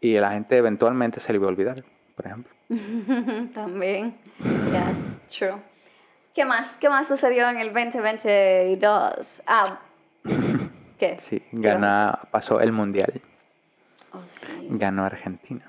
y 0.00 0.14
la 0.18 0.30
gente 0.32 0.56
eventualmente 0.56 1.20
se 1.20 1.32
le 1.32 1.38
va 1.38 1.46
a 1.46 1.48
olvidar 1.48 1.84
por 2.16 2.26
ejemplo 2.26 2.52
También. 3.54 4.16
Yeah, 4.72 4.92
true. 5.30 5.54
¿Qué 6.34 6.44
más? 6.44 6.72
¿Qué 6.80 6.88
más 6.88 7.08
sucedió 7.08 7.48
en 7.48 7.58
el 7.58 7.72
2022? 7.72 9.42
Ah, 9.46 9.78
¿qué? 10.98 11.16
sí 11.18 11.40
¿Qué 11.40 11.56
vas 11.56 11.66
a 11.66 11.68
gana 11.70 12.18
pasó 12.30 12.60
el 12.60 12.72
mundial? 12.72 13.20
Oh, 14.12 14.20
sí. 14.26 14.46
ganó 14.70 15.04
Argentina 15.04 15.62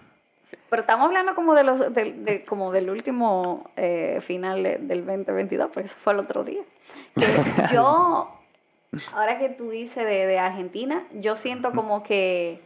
Pero 0.70 0.82
estamos 0.82 1.08
hablando 1.08 1.36
como 1.36 1.54
de 1.56 1.64
los 1.64 1.80
de, 1.94 2.14
de- 2.14 2.46
como 2.46 2.72
del 2.72 2.90
último 2.90 3.70
eh, 3.76 4.20
final 4.22 4.64
de- 4.64 4.78
del 4.78 5.06
2022, 5.06 5.70
porque 5.74 5.88
eso 5.88 5.96
fue 5.98 6.14
el 6.14 6.20
otro 6.20 6.44
día. 6.44 6.62
Que 7.16 7.26
yo, 7.74 8.39
ahora 9.14 9.38
que 9.40 9.50
tú 9.50 9.70
dices 9.70 10.06
de, 10.06 10.26
de 10.28 10.40
Argentina, 10.40 11.04
yo 11.14 11.38
siento 11.38 11.72
como 11.72 12.04
que 12.04 12.62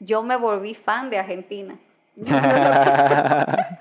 yo 0.00 0.22
me 0.22 0.36
volví 0.36 0.74
fan 0.74 1.10
de 1.10 1.18
Argentina. 1.18 1.76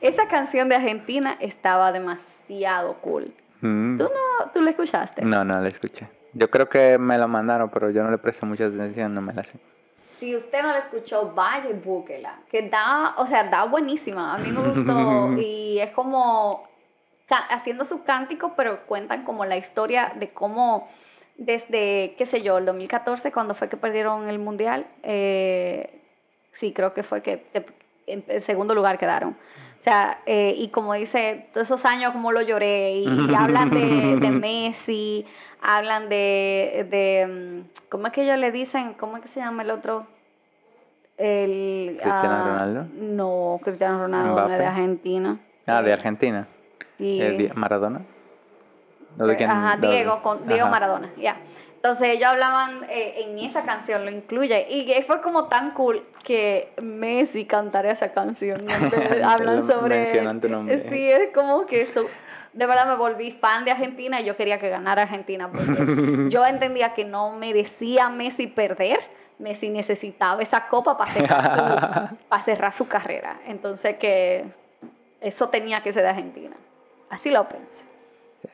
Esa 0.00 0.28
canción 0.28 0.68
de 0.68 0.76
Argentina 0.76 1.36
estaba 1.40 1.92
demasiado 1.92 2.94
cool. 2.96 3.34
Mm. 3.60 3.98
¿Tú 3.98 4.04
no 4.04 4.50
tú 4.52 4.62
la 4.62 4.70
escuchaste? 4.70 5.24
no 5.24 5.44
no 5.44 5.60
la 5.60 5.68
escuché 5.68 6.08
yo 6.32 6.48
creo 6.48 6.68
que 6.68 6.96
me 6.96 7.18
la 7.18 7.26
mandaron 7.26 7.68
pero 7.70 7.90
yo 7.90 8.04
no 8.04 8.10
le 8.10 8.18
presté 8.18 8.46
mucha 8.46 8.66
atención 8.66 9.12
no 9.12 9.20
me 9.20 9.32
la 9.32 9.42
sé 9.42 9.58
Si 10.20 10.36
usted 10.36 10.62
no 10.62 10.68
la 10.68 10.78
escuchó, 10.78 11.32
vaya 11.34 11.70
y 11.70 11.74
búsquela. 11.74 12.40
Que 12.50 12.68
da, 12.68 13.14
o 13.18 13.26
sea, 13.26 13.44
da 13.44 13.64
buenísima. 13.64 14.34
A 14.34 14.38
mí 14.38 14.50
me 14.50 14.62
gustó. 14.68 15.32
y 15.40 15.78
es 15.78 15.90
como 15.90 16.67
haciendo 17.36 17.84
su 17.84 18.04
cántico, 18.04 18.54
pero 18.56 18.86
cuentan 18.86 19.24
como 19.24 19.44
la 19.44 19.56
historia 19.56 20.12
de 20.16 20.30
cómo 20.30 20.88
desde, 21.36 22.14
qué 22.18 22.26
sé 22.26 22.42
yo, 22.42 22.58
el 22.58 22.66
2014, 22.66 23.30
cuando 23.32 23.54
fue 23.54 23.68
que 23.68 23.76
perdieron 23.76 24.28
el 24.28 24.38
mundial, 24.38 24.86
eh, 25.02 26.00
sí, 26.52 26.72
creo 26.72 26.94
que 26.94 27.02
fue 27.04 27.22
que 27.22 27.46
en 28.06 28.42
segundo 28.42 28.74
lugar 28.74 28.98
quedaron. 28.98 29.36
O 29.78 29.80
sea, 29.80 30.18
eh, 30.26 30.54
y 30.56 30.68
como 30.68 30.94
dice, 30.94 31.46
todos 31.52 31.68
esos 31.68 31.84
años 31.84 32.12
como 32.12 32.32
lo 32.32 32.42
lloré, 32.42 32.94
y, 32.94 33.04
y 33.04 33.34
hablan 33.36 33.70
de, 33.70 34.16
de 34.16 34.30
Messi, 34.30 35.24
hablan 35.62 36.08
de, 36.08 36.86
de, 36.90 37.26
mm, 37.26 37.88
¿cómo 37.88 38.08
es 38.08 38.12
que 38.12 38.22
ellos 38.24 38.38
le 38.38 38.50
dicen? 38.50 38.94
¿Cómo 38.94 39.16
es 39.16 39.22
que 39.22 39.28
se 39.28 39.38
llama 39.38 39.62
el 39.62 39.70
otro? 39.70 40.06
El, 41.16 41.98
¿Cristiano 42.00 42.34
ah, 42.34 42.44
Ronaldo? 42.44 42.86
No, 42.94 43.60
Cristiano 43.62 43.98
Ronaldo 43.98 44.34
no 44.34 44.52
es 44.52 44.58
de. 44.58 44.66
Argentina. 44.66 45.38
ah 45.66 45.82
de 45.82 45.92
Argentina 45.92 46.48
sí. 46.98 47.18
Eh, 47.22 47.30
Di- 47.32 47.50
Maradona 47.54 48.02
¿O 49.18 49.26
de 49.26 49.36
quién? 49.36 49.50
Ajá, 49.50 49.76
¿De- 49.76 49.88
Diego, 49.88 50.22
con, 50.22 50.46
Diego 50.46 50.64
Ajá. 50.64 50.70
Maradona, 50.70 51.10
ya. 51.16 51.36
Entonces 51.76 52.08
ellos 52.08 52.26
hablaban 52.28 52.84
eh, 52.90 53.22
en 53.24 53.38
esa 53.38 53.62
canción, 53.62 54.04
lo 54.04 54.10
incluye, 54.10 54.66
y 54.68 55.02
fue 55.04 55.20
como 55.22 55.46
tan 55.46 55.70
cool 55.72 56.04
que 56.24 56.72
Messi 56.82 57.44
cantara 57.44 57.92
esa 57.92 58.12
canción. 58.12 58.68
Entonces, 58.68 59.22
hablan 59.24 59.62
sobre... 59.64 60.00
mencionan 60.00 60.40
tu 60.40 60.48
nombre. 60.48 60.88
Sí, 60.90 61.10
es 61.10 61.32
como 61.32 61.66
que 61.66 61.82
eso... 61.82 62.04
De 62.52 62.66
verdad 62.66 62.88
me 62.88 62.96
volví 62.96 63.30
fan 63.30 63.64
de 63.64 63.70
Argentina 63.70 64.20
y 64.20 64.24
yo 64.24 64.36
quería 64.36 64.58
que 64.58 64.68
ganara 64.68 65.02
Argentina 65.02 65.48
porque 65.52 66.26
yo 66.30 66.44
entendía 66.44 66.94
que 66.94 67.04
no 67.04 67.30
merecía 67.32 68.08
Messi 68.08 68.48
perder. 68.48 68.98
Messi 69.38 69.68
necesitaba 69.68 70.42
esa 70.42 70.66
copa 70.66 70.96
para 70.98 71.12
cerrar 71.12 72.08
su, 72.10 72.16
para 72.28 72.42
cerrar 72.42 72.72
su 72.72 72.88
carrera. 72.88 73.38
Entonces 73.46 73.96
que 73.98 74.46
eso 75.20 75.48
tenía 75.50 75.82
que 75.82 75.92
ser 75.92 76.02
de 76.02 76.08
Argentina. 76.08 76.56
Así 77.10 77.30
lo 77.30 77.48
pensé. 77.48 77.84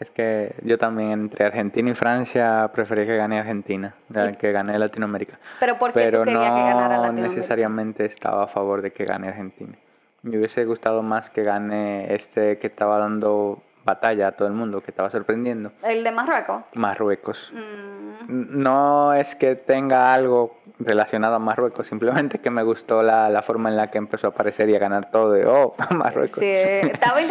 Es 0.00 0.10
que 0.10 0.54
yo 0.62 0.78
también 0.78 1.10
entre 1.12 1.44
Argentina 1.44 1.90
y 1.90 1.94
Francia 1.94 2.70
prefería 2.72 3.04
que 3.06 3.16
gane 3.16 3.38
Argentina, 3.38 3.94
eh, 4.14 4.32
que 4.38 4.50
gane 4.50 4.78
Latinoamérica. 4.78 5.38
Pero 5.60 5.78
¿por 5.78 5.92
qué 5.92 6.00
Pero 6.00 6.20
tú 6.20 6.24
querías 6.24 6.42
que 6.42 6.60
ganara 6.60 6.96
no 6.96 7.02
Latinoamérica? 7.02 7.28
necesariamente 7.34 8.04
estaba 8.06 8.44
a 8.44 8.46
favor 8.46 8.80
de 8.82 8.92
que 8.92 9.04
gane 9.04 9.28
Argentina. 9.28 9.76
Me 10.22 10.38
hubiese 10.38 10.64
gustado 10.64 11.02
más 11.02 11.28
que 11.28 11.42
gane 11.42 12.14
este 12.14 12.58
que 12.58 12.66
estaba 12.66 12.98
dando 12.98 13.62
batalla 13.84 14.28
a 14.28 14.32
todo 14.32 14.48
el 14.48 14.54
mundo, 14.54 14.80
que 14.80 14.90
estaba 14.90 15.10
sorprendiendo, 15.10 15.72
El 15.82 16.02
de 16.04 16.10
Marruecos. 16.10 16.62
Marruecos. 16.74 17.52
Mm, 17.52 18.62
No 18.62 19.12
es 19.14 19.34
que 19.34 19.54
tenga 19.56 20.14
algo 20.14 20.56
relacionado 20.78 21.34
a 21.34 21.38
Marruecos, 21.38 21.86
simplemente 21.86 22.38
que 22.38 22.50
me 22.50 22.62
gustó 22.62 23.02
la, 23.02 23.28
la 23.28 23.42
forma 23.42 23.68
en 23.68 23.76
la 23.76 23.90
que 23.90 23.98
empezó 23.98 24.28
a 24.28 24.30
aparecer 24.30 24.68
y 24.70 24.76
a 24.76 24.78
ganar 24.78 25.10
todo 25.10 25.30
de, 25.32 25.46
oh, 25.46 25.74
Marruecos. 25.90 26.40
sí, 26.40 26.46
estaba 26.46 27.20
y, 27.22 27.28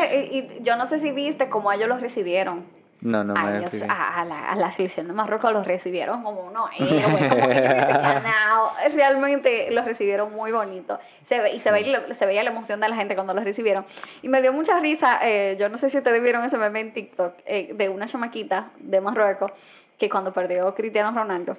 y 0.60 0.64
yo 0.64 0.76
no 0.76 0.86
sé 0.86 1.00
si 1.00 1.12
viste 1.12 1.50
cómo 1.50 1.72
ellos 1.72 1.88
los 1.88 2.02
recibieron. 2.02 2.64
No, 3.04 3.24
no 3.24 3.34
a, 3.36 3.58
ellos- 3.58 3.84
a, 3.90 4.22
a 4.22 4.26
la, 4.26 4.50
a 4.50 4.56
la 4.56 4.72
selección 4.72 5.08
de 5.08 5.14
Marruecos 5.14 5.52
los 5.52 5.68
recibieron 5.68 6.24
como 6.24 6.42
unos 6.42 6.70
héroes, 6.80 7.04
como 7.04 7.48
que 7.50 7.62
ganado. 7.62 8.72
Realmente 8.94 9.70
los 9.72 9.84
recibieron 9.86 10.34
muy 10.34 10.52
bonito. 10.52 11.00
Se 11.26 11.40
ve, 11.42 11.54
y 11.54 11.60
se, 11.60 11.72
veía, 11.72 12.14
se 12.14 12.26
veía 12.26 12.44
la 12.44 12.52
emoción 12.52 12.80
de 12.80 12.88
la 12.90 12.96
gente 12.96 13.16
cuando 13.16 13.34
los 13.34 13.44
recibieron. 13.44 13.86
Y 14.22 14.30
me 14.30 14.42
dio 14.42 14.54
mucha 14.54 14.80
risa, 14.80 15.20
eh, 15.22 15.58
yo 15.60 15.70
no 15.70 15.78
sé 15.78 15.90
si 15.90 15.98
ustedes 15.98 16.24
vieron 16.24 16.44
ese 16.46 16.58
meme 16.58 16.80
en 16.80 16.94
TikTok, 16.94 17.34
eh, 17.46 17.74
de 17.74 17.90
una 17.90 18.06
chamaquita 18.08 18.70
de 18.78 19.02
Marruecos 19.02 19.52
que 20.00 20.10
cuando 20.10 20.32
perdió 20.34 20.74
Cristiano 20.74 21.12
Ronaldo, 21.18 21.58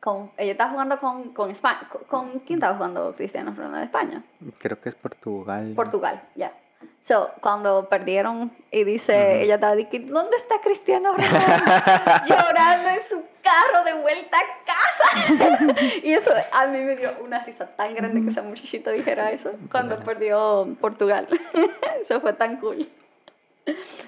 con, 0.00 0.30
ella 0.36 0.52
estaba 0.52 0.70
jugando 0.70 0.98
con, 1.00 1.32
con 1.34 1.50
España. 1.50 1.80
Con, 1.90 2.02
con 2.04 2.38
quién 2.40 2.58
estaba 2.58 2.76
jugando 2.76 3.14
Cristiano 3.16 3.52
Ronaldo 3.54 3.78
de 3.78 3.84
España? 3.84 4.22
Creo 4.58 4.80
que 4.80 4.88
es 4.90 4.94
Portugal. 4.94 5.72
Portugal, 5.74 6.22
ya. 6.36 6.52
So, 7.00 7.30
cuando 7.40 7.88
perdieron 7.88 8.52
y 8.70 8.84
dice, 8.84 9.42
ella 9.42 9.54
estaba 9.54 9.74
diciendo, 9.74 10.12
¿dónde 10.12 10.36
está 10.36 10.60
Cristiano 10.60 11.12
Ronaldo? 11.14 11.64
Llorando 12.28 12.88
en 12.90 13.00
su 13.08 13.22
carro 13.42 13.84
de 13.84 13.94
vuelta 13.94 14.36
a 14.36 14.64
casa. 14.64 15.74
y 16.02 16.12
eso 16.12 16.30
a 16.52 16.66
mí 16.66 16.78
me 16.80 16.96
dio 16.96 17.12
una 17.24 17.42
risa 17.44 17.66
tan 17.66 17.94
grande 17.94 18.20
que 18.22 18.28
esa 18.30 18.42
muchachita 18.42 18.90
dijera 18.90 19.30
eso 19.30 19.52
cuando 19.70 19.96
perdió 19.96 20.68
Portugal. 20.80 21.26
eso 22.02 22.20
fue 22.20 22.34
tan 22.34 22.56
cool. 22.58 22.86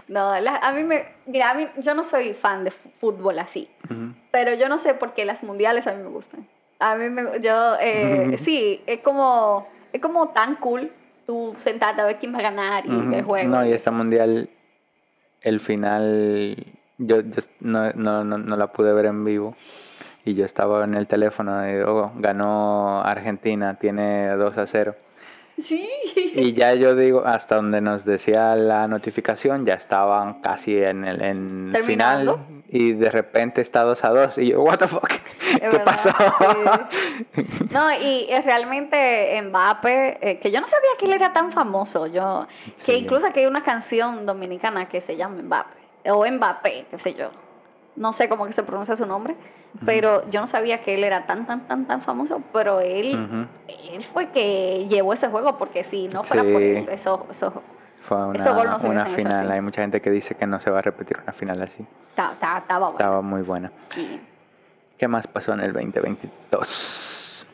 No, 0.09 0.39
la- 0.41 0.57
a 0.57 0.73
mí 0.73 0.85
me, 0.85 1.07
mira, 1.27 1.51
a 1.51 1.55
mí, 1.55 1.69
yo 1.79 1.95
no 1.95 2.05
soy 2.05 2.35
fan 2.35 2.65
de 2.65 2.71
fútbol 2.71 3.39
así, 3.39 3.69
Ujú. 3.85 4.15
pero 4.31 4.55
yo 4.55 4.69
no 4.69 4.79
sé 4.79 4.95
por 4.95 5.15
qué 5.15 5.25
las 5.25 5.43
mundiales 5.43 5.87
a 5.87 5.93
mí 5.93 6.03
me 6.03 6.09
gustan. 6.11 6.47
A 6.79 6.97
mí 6.97 7.09
me, 7.11 7.41
yo, 7.41 7.77
eh, 7.81 8.37
sí, 8.39 8.83
es 8.87 9.01
como, 9.01 9.69
es 9.93 10.01
como 10.01 10.31
tan 10.31 10.57
cool 10.57 10.93
tú 11.31 11.55
sentarte 11.61 12.03
a 12.03 12.07
ver 12.07 12.19
quién 12.19 12.35
va 12.35 12.39
a 12.39 12.43
ganar 12.43 12.85
y 12.87 12.91
Ujú. 12.91 13.09
ver 13.09 13.23
juegos. 13.23 13.51
No, 13.51 13.65
y 13.65 13.73
esta 13.73 13.93
mundial, 13.93 14.51
el 15.43 15.61
final, 15.61 16.67
yo, 16.99 17.21
yo 17.21 17.43
no, 17.61 17.93
no, 17.93 18.25
no, 18.25 18.37
no 18.37 18.57
la 18.57 18.67
pude 18.73 18.93
ver 18.93 19.07
en 19.07 19.25
vivo. 19.25 19.55
y 20.25 20.35
yo 20.35 20.45
estaba 20.45 20.85
en 20.85 20.95
el 20.95 21.07
teléfono 21.07 21.53
y 21.71 21.81
oh, 21.83 22.13
ganó 22.17 23.01
Argentina, 23.03 23.79
tiene 23.79 24.31
2 24.37 24.59
a 24.59 24.67
0. 24.67 24.95
Sí. 25.63 25.89
Y 26.35 26.53
ya 26.53 26.75
yo 26.75 26.95
digo, 26.97 27.25
hasta 27.25 27.57
donde 27.57 27.81
nos 27.81 28.05
decía 28.05 28.55
la 28.57 28.89
notificación, 28.89 29.65
ya 29.65 29.75
estaban 29.75 30.41
casi 30.41 30.77
en 30.83 31.05
el 31.05 31.23
en 31.23 31.73
el 31.75 31.85
final. 31.85 32.37
Y 32.73 32.93
de 32.93 33.11
repente 33.11 33.61
está 33.61 33.83
2 33.83 34.03
a 34.05 34.11
2 34.11 34.39
y 34.39 34.51
yo, 34.51 34.63
what 34.63 34.79
the 34.79 34.87
fuck, 34.87 35.09
¿qué 35.59 35.69
verdad, 35.69 35.85
pasó? 35.85 36.11
sí. 37.33 37.43
No, 37.71 37.93
y 37.93 38.27
realmente 38.45 39.41
Mbappé, 39.43 40.19
eh, 40.21 40.39
que 40.39 40.51
yo 40.51 40.61
no 40.61 40.67
sabía 40.67 40.91
que 40.99 41.07
él 41.07 41.13
era 41.13 41.33
tan 41.33 41.51
famoso, 41.53 42.07
yo, 42.07 42.47
que 42.85 42.93
Sí. 42.93 42.99
incluso 42.99 43.27
aquí 43.27 43.41
hay 43.41 43.47
una 43.47 43.65
canción 43.65 44.25
dominicana 44.27 44.89
que 44.89 45.01
se 45.01 45.17
llama 45.17 45.43
Mbappé, 45.43 46.11
o 46.11 46.25
Mbappé, 46.31 46.87
qué 46.91 46.99
sé 46.99 47.15
yo, 47.15 47.31
no 47.97 48.13
sé 48.13 48.29
cómo 48.29 48.47
que 48.47 48.53
se 48.53 48.63
pronuncia 48.63 48.97
su 48.97 49.05
nombre, 49.07 49.35
pero 49.85 50.29
yo 50.31 50.41
no 50.41 50.47
sabía 50.47 50.83
que 50.83 50.95
él 50.95 51.05
era 51.05 51.27
tan, 51.27 51.47
tan, 51.47 51.67
tan, 51.69 51.87
tan 51.87 52.03
famoso, 52.03 52.41
pero 52.53 52.81
él, 52.81 53.25
Ujú. 53.25 53.47
él 53.95 54.05
fue 54.05 54.29
que 54.31 54.87
llevó 54.89 55.13
ese 55.13 55.29
juego, 55.29 55.57
porque 55.59 55.85
si 55.85 56.09
no 56.09 56.23
fuera 56.25 56.43
por 56.43 56.61
Sí. 56.61 56.67
él, 56.77 56.89
eso, 56.91 57.27
eso 57.31 57.63
Fue 58.09 58.17
una, 58.27 58.39
Ese 58.39 58.51
gol 58.51 58.67
no 58.67 58.81
se 58.81 58.89
una 58.89 59.07
final, 59.07 59.45
así. 59.45 59.53
hay 59.53 59.61
mucha 59.61 59.83
gente 59.83 60.01
que 60.01 60.11
dice 60.11 60.35
que 60.35 60.47
no 60.47 60.61
se 60.61 60.71
va 60.71 60.79
a 60.79 60.83
repetir 60.83 61.19
una 61.23 61.33
final 61.33 61.63
así. 61.63 61.85
ta- 62.15 62.35
ta- 62.41 62.59
estaba 62.59 62.87
bueno. 62.87 62.99
Estaba 62.99 63.23
muy 63.23 63.43
buena. 63.43 63.71
Sí. 63.91 64.21
¿Qué 64.99 65.07
más 65.09 65.27
pasó 65.27 65.53
en 65.55 65.61
el 65.61 65.73
2022? 65.73 67.47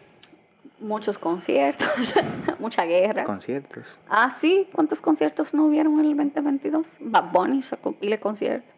Muchos 0.80 1.16
conciertos, 1.18 1.88
mucha 2.58 2.84
guerra. 2.84 3.24
Conciertos. 3.24 3.84
Ah, 4.10 4.30
sí, 4.30 4.68
¿cuántos 4.72 5.00
conciertos 5.00 5.54
no 5.54 5.64
hubieron 5.66 5.98
en 6.00 6.06
el 6.06 6.16
2022? 6.16 6.86
Bad 7.00 7.30
Bunny 7.32 7.62
sacó 7.62 7.92
pile 7.92 8.20
conciertos. 8.20 8.70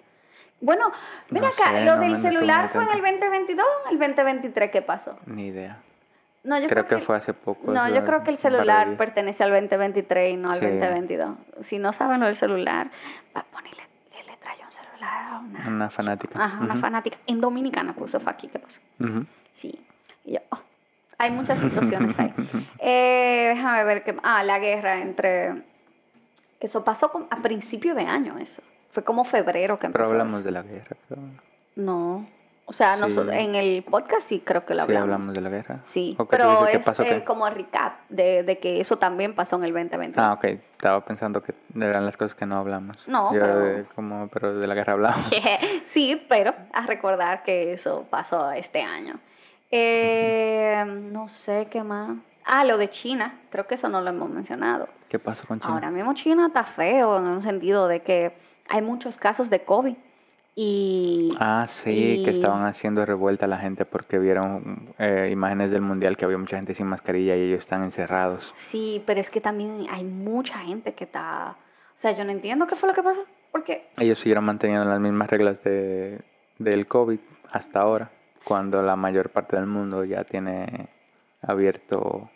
Bueno, 0.60 0.90
mira 1.30 1.46
No 1.48 1.52
acá, 1.52 1.70
sé, 1.72 1.84
lo 1.84 1.96
no 1.96 2.02
del 2.02 2.16
celular 2.18 2.68
fue 2.68 2.82
en 2.84 2.90
el 2.90 3.00
2022 3.00 3.64
o 3.66 3.88
en 3.88 3.92
el 3.94 3.98
2023, 4.16 4.70
¿qué 4.70 4.82
pasó? 4.82 5.16
Ni 5.26 5.46
idea. 5.48 5.78
No, 6.44 6.58
yo 6.58 6.68
Creo 6.68 6.86
que 6.86 6.98
fue 6.98 7.16
hace 7.16 7.34
poco. 7.34 7.72
No, 7.72 7.88
yo 7.88 8.04
creo 8.04 8.22
que 8.22 8.30
el 8.30 8.36
celular 8.36 8.96
pertenece 8.96 9.42
al 9.44 9.50
2023 9.50 10.32
y 10.32 10.36
no 10.36 10.50
al 10.50 10.60
Sí. 10.60 10.66
2022. 10.66 11.30
Si 11.62 11.78
no 11.78 11.92
saben 11.92 12.20
lo 12.20 12.26
del 12.26 12.36
celular, 12.36 12.90
Bad 13.34 13.44
Bunny 13.52 13.70
le, 13.70 14.16
le, 14.18 14.24
le 14.30 14.36
trayó 14.38 14.64
un 14.64 14.70
celular 14.70 15.32
a 15.32 15.38
una, 15.40 15.68
Una 15.68 15.90
fanática. 15.90 16.42
Ajá, 16.42 16.58
una 16.60 16.74
Ujú. 16.74 16.80
fanática 16.80 17.18
en 17.26 17.40
Dominicana, 17.40 17.92
puso 17.92 18.20
fue 18.20 18.32
aquí, 18.32 18.48
¿qué 18.48 18.58
pasó? 18.60 18.78
Ujú. 19.00 19.26
Sí. 19.52 19.78
Y 20.24 20.34
yo, 20.34 20.40
oh, 20.50 20.58
hay 21.18 21.30
muchas 21.32 21.60
situaciones 21.60 22.18
ahí. 22.18 22.32
Eh, 22.80 23.52
déjame 23.54 23.84
ver 23.84 24.04
qué. 24.04 24.16
Ah, 24.22 24.42
la 24.44 24.58
guerra 24.58 25.00
entre. 25.00 25.62
Eso 26.60 26.82
pasó 26.84 27.26
a 27.30 27.36
principio 27.42 27.94
de 27.94 28.02
año, 28.06 28.38
eso. 28.38 28.62
Fue 28.90 29.02
como 29.04 29.24
febrero 29.24 29.78
que 29.78 29.86
empezó. 29.86 30.04
Pero 30.04 30.10
hablamos 30.12 30.40
eso. 30.40 30.44
de 30.44 30.50
la 30.52 30.62
guerra. 30.62 30.96
pero- 31.08 31.20
No. 31.76 32.26
O 32.70 32.74
sea, 32.74 32.96
Sí. 32.96 33.00
nosotros, 33.00 33.34
en 33.34 33.54
el 33.54 33.82
podcast 33.82 34.22
sí 34.28 34.42
creo 34.44 34.66
que 34.66 34.74
lo 34.74 34.80
Sí, 34.84 34.92
hablamos. 34.94 35.04
hablamos 35.14 35.34
de 35.34 35.40
la 35.40 35.48
guerra. 35.48 35.78
Sí, 35.84 36.14
¿O 36.18 36.28
qué 36.28 36.36
tú 36.36 36.42
pero 36.42 36.66
es 36.66 36.78
pasó 36.80 37.02
eh, 37.02 37.24
como 37.24 37.48
recap 37.48 38.00
de, 38.10 38.42
de 38.42 38.58
que 38.58 38.78
eso 38.82 38.98
también 38.98 39.34
pasó 39.34 39.56
en 39.56 39.64
el 39.64 39.72
2020. 39.72 40.20
Ah, 40.20 40.34
ok. 40.34 40.44
Estaba 40.44 41.02
pensando 41.02 41.42
que 41.42 41.54
eran 41.74 42.04
las 42.04 42.18
cosas 42.18 42.34
que 42.34 42.44
no 42.44 42.58
hablamos. 42.58 42.98
No, 43.08 43.32
Yo 43.32 43.40
pero- 43.40 43.58
de- 43.60 43.84
como, 43.94 44.28
pero 44.28 44.54
de 44.60 44.66
la 44.66 44.74
guerra 44.74 44.92
hablamos. 44.92 45.30
sí, 45.86 46.22
pero 46.28 46.54
a 46.74 46.84
recordar 46.86 47.42
que 47.42 47.72
eso 47.72 48.06
pasó 48.10 48.50
este 48.52 48.82
año. 48.82 49.14
Eh, 49.70 50.84
no 51.10 51.28
sé 51.30 51.68
qué 51.70 51.82
más. 51.82 52.18
Ah, 52.44 52.64
lo 52.64 52.76
de 52.78 52.90
China, 52.90 53.38
creo 53.50 53.66
que 53.66 53.76
eso 53.76 53.88
no 53.88 54.00
lo 54.00 54.10
hemos 54.10 54.28
mencionado. 54.28 54.88
¿Qué 55.08 55.18
pasó 55.18 55.46
con 55.46 55.58
China? 55.60 55.72
Ahora 55.74 55.90
mismo 55.90 56.12
China 56.14 56.48
está 56.48 56.64
feo 56.64 57.16
en 57.18 57.24
un 57.24 57.40
sentido 57.42 57.88
de 57.88 58.00
que 58.02 58.32
hay 58.68 58.82
muchos 58.82 59.16
casos 59.16 59.48
de 59.48 59.64
COVID 59.64 59.96
y 60.54 61.30
Ah, 61.38 61.66
sí, 61.68 62.20
que 62.24 62.30
y- 62.30 62.34
estaban 62.34 62.64
haciendo 62.66 63.04
revuelta 63.06 63.44
a 63.44 63.48
la 63.48 63.58
gente 63.58 63.84
porque 63.84 64.18
vieron 64.18 64.94
eh, 64.98 65.28
imágenes 65.30 65.70
del 65.70 65.82
mundial 65.82 66.16
que 66.16 66.24
había 66.24 66.38
mucha 66.38 66.56
gente 66.56 66.74
sin 66.74 66.86
mascarilla 66.86 67.36
y 67.36 67.42
ellos 67.42 67.60
están 67.60 67.84
encerrados. 67.84 68.52
sí, 68.58 69.02
pero 69.06 69.20
es 69.20 69.30
que 69.30 69.40
también 69.40 69.86
hay 69.90 70.04
mucha 70.04 70.58
gente 70.60 70.94
que 70.94 71.04
está, 71.04 71.50
o 71.94 71.98
sea, 71.98 72.12
yo 72.12 72.24
no 72.24 72.30
entiendo 72.32 72.66
qué 72.66 72.74
fue 72.76 72.88
lo 72.88 72.94
que 72.94 73.02
pasó, 73.02 73.24
porque 73.52 73.88
Ellos 73.98 74.18
siguieron 74.18 74.44
manteniendo 74.44 74.84
las 74.84 75.00
mismas 75.00 75.28
reglas 75.30 75.62
de, 75.62 76.20
del 76.58 76.86
COVID 76.86 77.18
hasta 77.52 77.80
ahora, 77.80 78.10
cuando 78.44 78.82
la 78.82 78.96
mayor 78.96 79.30
parte 79.30 79.56
del 79.56 79.66
mundo 79.66 80.04
ya 80.04 80.24
tiene 80.24 80.88
abierto 81.42 82.30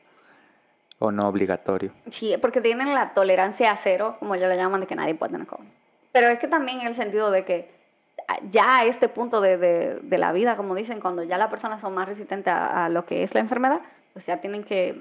o 0.98 1.10
no 1.10 1.26
obligatorio. 1.28 1.90
sí, 2.10 2.34
porque 2.40 2.60
tienen 2.60 2.94
la 2.94 3.12
tolerancia 3.14 3.72
a 3.72 3.76
cero, 3.76 4.16
como 4.20 4.34
ellos 4.36 4.48
le 4.48 4.56
llaman, 4.56 4.80
de 4.82 4.86
que 4.86 4.94
nadie 4.94 5.14
puede 5.16 5.32
tener 5.32 5.46
COVID. 5.48 5.66
Pero 6.12 6.28
es 6.28 6.38
que 6.38 6.46
también 6.46 6.80
en 6.80 6.86
el 6.88 6.94
sentido 6.94 7.30
de 7.32 7.44
que 7.44 7.81
ya 8.50 8.78
a 8.78 8.84
este 8.84 9.08
punto 9.08 9.40
de, 9.40 9.56
de- 9.58 9.98
de 10.00 10.18
la 10.18 10.32
vida, 10.32 10.56
como 10.56 10.74
dicen, 10.74 11.00
cuando 11.00 11.22
ya 11.22 11.36
las 11.38 11.48
personas 11.48 11.80
son 11.80 11.94
más 11.94 12.08
resistentes 12.08 12.52
a, 12.52 12.86
a 12.86 12.88
lo 12.88 13.04
que 13.04 13.22
es 13.22 13.34
la 13.34 13.40
enfermedad, 13.40 13.80
pues 14.12 14.26
ya 14.26 14.38
tienen 14.40 14.64
que, 14.64 15.00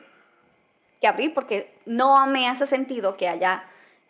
que 1.00 1.08
abrir, 1.08 1.34
porque 1.34 1.74
no 1.86 2.26
me 2.28 2.48
hace 2.50 2.66
sentido 2.68 3.18
que 3.18 3.28
haya 3.28 3.64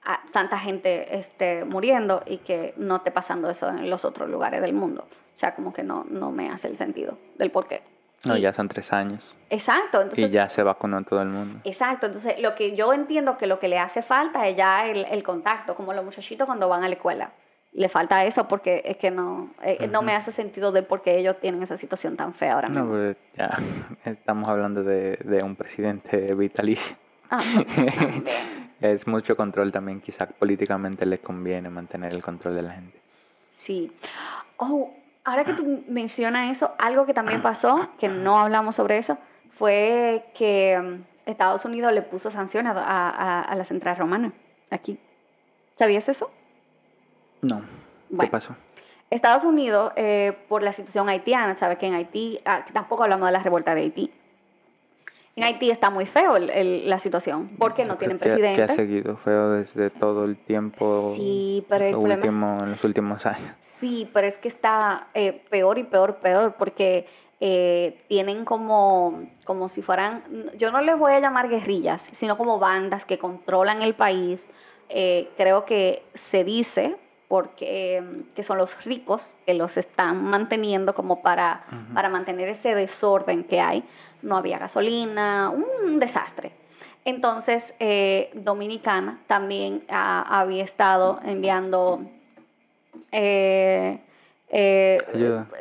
ah, 0.05 0.19
tanta 0.31 0.57
gente 0.59 1.17
este, 1.19 1.65
muriendo 1.65 2.23
y 2.25 2.37
que 2.37 2.73
no 2.77 2.97
esté 2.97 3.11
pasando 3.11 3.49
eso 3.49 3.69
en 3.69 3.89
los 3.89 4.05
otros 4.05 4.29
lugares 4.29 4.61
del 4.61 4.73
mundo. 4.73 5.07
O 5.35 5.37
sea, 5.41 5.55
como 5.55 5.73
que 5.73 5.83
no, 5.83 6.05
no 6.09 6.31
me 6.31 6.49
hace 6.49 6.67
el 6.67 6.77
sentido 6.77 7.17
del 7.37 7.51
por 7.51 7.67
qué. 7.67 7.81
No, 8.25 8.37
Y- 8.37 8.41
ya 8.41 8.53
son 8.53 8.67
tres 8.67 8.93
años 8.93 9.35
Exacto, 9.49 9.97
y 9.99 10.03
entonces... 10.03 10.31
ya 10.31 10.47
se 10.49 10.61
vacunó 10.61 11.03
todo 11.03 11.21
el 11.23 11.29
mundo. 11.29 11.59
Exacto, 11.63 12.05
entonces 12.05 12.39
lo 12.39 12.53
que 12.55 12.75
yo 12.75 12.93
entiendo 12.93 13.37
que 13.37 13.47
lo 13.47 13.59
que 13.59 13.67
le 13.67 13.79
hace 13.79 14.03
falta 14.03 14.47
es 14.47 14.55
ya 14.55 14.85
el, 14.85 15.05
el 15.05 15.23
contacto, 15.23 15.75
como 15.75 15.93
los 15.93 16.05
muchachitos 16.05 16.45
cuando 16.45 16.69
van 16.69 16.83
a 16.83 16.87
la 16.87 16.93
escuela. 16.95 17.31
Le 17.73 17.87
falta 17.87 18.25
eso 18.25 18.47
porque 18.49 18.81
es 18.83 18.97
que 18.97 19.11
no, 19.11 19.49
eh, 19.63 19.87
no 19.89 20.01
me 20.01 20.13
hace 20.13 20.31
sentido 20.33 20.71
del 20.73 20.85
por 20.85 21.01
qué 21.01 21.17
ellos 21.17 21.37
tienen 21.39 21.63
esa 21.63 21.77
situación 21.77 22.17
tan 22.17 22.33
fea 22.33 22.55
ahora 22.55 22.67
No, 22.67 22.81
mismo. 22.83 22.95
pero 22.97 23.15
ya 23.37 23.57
estamos 24.11 24.49
hablando 24.49 24.83
de, 24.83 25.17
de 25.23 25.41
un 25.41 25.55
presidente 25.55 26.33
vitalicio. 26.35 26.95
Ah. 27.29 27.41
Es 28.81 29.05
mucho 29.05 29.35
control 29.37 29.71
también, 29.71 30.01
quizá 30.01 30.25
políticamente 30.25 31.05
le 31.05 31.19
conviene 31.19 31.69
mantener 31.69 32.13
el 32.15 32.23
control 32.23 32.55
de 32.55 32.61
la 32.63 32.71
gente. 32.73 32.99
Sí. 33.51 33.91
Oh, 34.57 34.91
ahora 35.23 35.43
que 35.45 35.53
tú 35.53 35.83
mencionas 35.87 36.49
eso, 36.51 36.73
algo 36.79 37.05
que 37.05 37.13
también 37.13 37.41
pasó, 37.43 37.89
que 37.99 38.09
no 38.09 38.39
hablamos 38.39 38.75
sobre 38.75 38.97
eso, 38.97 39.19
fue 39.51 40.25
que 40.33 40.79
mm, 40.81 41.29
Estados 41.29 41.63
Unidos 41.63 41.93
le 41.93 42.01
puso 42.01 42.31
sanciones 42.31 42.73
a, 42.75 42.81
a- 43.09 43.41
a 43.43 43.55
la 43.55 43.63
central 43.65 43.97
romana, 43.97 44.33
aquí. 44.71 44.97
¿Sabías 45.77 46.09
eso? 46.09 46.31
No, 47.41 47.61
¿qué 48.19 48.27
pasó? 48.27 48.55
Estados 49.09 49.43
Unidos, 49.43 49.91
eh, 49.97 50.33
por 50.47 50.63
la 50.63 50.71
situación 50.73 51.09
haitiana, 51.09 51.55
sabe 51.55 51.77
que 51.77 51.87
en 51.87 51.95
Haití, 51.95 52.39
ah, 52.45 52.65
tampoco 52.71 53.03
hablamos 53.03 53.27
de 53.27 53.33
la 53.33 53.43
revuelta 53.43 53.75
de 53.75 53.81
Haití. 53.81 54.11
En 55.35 55.43
Haití 55.43 55.69
está 55.71 55.89
muy 55.89 56.05
feo 56.05 56.35
el- 56.37 56.49
el- 56.49 56.89
la 56.89 56.99
situación, 56.99 57.49
porque 57.57 57.83
no 57.85 57.97
tienen 57.97 58.17
creo 58.19 58.35
que- 58.35 58.41
presidente. 58.41 58.65
Que 58.67 58.71
ha 58.71 58.75
seguido 58.75 59.17
feo 59.17 59.49
desde 59.51 59.89
todo 59.89 60.25
el 60.25 60.37
tiempo. 60.37 61.13
Sí, 61.15 61.65
pero 61.69 61.85
el 61.85 61.91
problema- 61.91 62.15
último, 62.21 62.59
en 62.63 62.69
los 62.71 62.83
últimos 62.83 63.25
años. 63.25 63.53
Sí, 63.79 64.09
pero 64.13 64.27
es 64.27 64.37
que 64.37 64.47
está 64.47 65.07
eh, 65.13 65.41
peor 65.49 65.77
y 65.77 65.83
peor, 65.83 66.17
peor, 66.17 66.53
porque 66.57 67.07
eh, 67.43 68.03
tienen 68.07 68.45
como, 68.45 69.23
como 69.45 69.67
si 69.67 69.81
fueran, 69.81 70.21
yo 70.59 70.71
no 70.71 70.79
les 70.79 70.95
voy 70.97 71.13
a 71.13 71.19
llamar 71.19 71.49
guerrillas, 71.49 72.07
sino 72.11 72.37
como 72.37 72.59
bandas 72.59 73.03
que 73.03 73.17
controlan 73.17 73.81
el 73.81 73.95
país. 73.95 74.47
Eh, 74.89 75.27
creo 75.37 75.65
que 75.65 76.03
se 76.13 76.43
dice 76.43 76.97
porque 77.31 77.97
eh, 77.97 78.03
que 78.35 78.43
son 78.43 78.57
los 78.57 78.83
ricos 78.83 79.25
que 79.45 79.53
los 79.53 79.77
están 79.77 80.21
manteniendo 80.25 80.93
como 80.93 81.21
para, 81.21 81.63
para 81.93 82.09
mantener 82.09 82.49
ese 82.49 82.75
desorden 82.75 83.45
que 83.45 83.61
hay. 83.61 83.85
No 84.21 84.35
había 84.35 84.57
gasolina, 84.59 85.49
un 85.49 85.97
desastre. 85.97 86.51
Entonces, 87.05 87.73
eh, 87.79 88.31
Dominicana 88.33 89.21
también 89.27 89.85
ha- 89.89 90.41
había 90.41 90.65
estado 90.65 91.21
enviando 91.23 92.01
eh, 93.13 94.01
eh, 94.53 95.01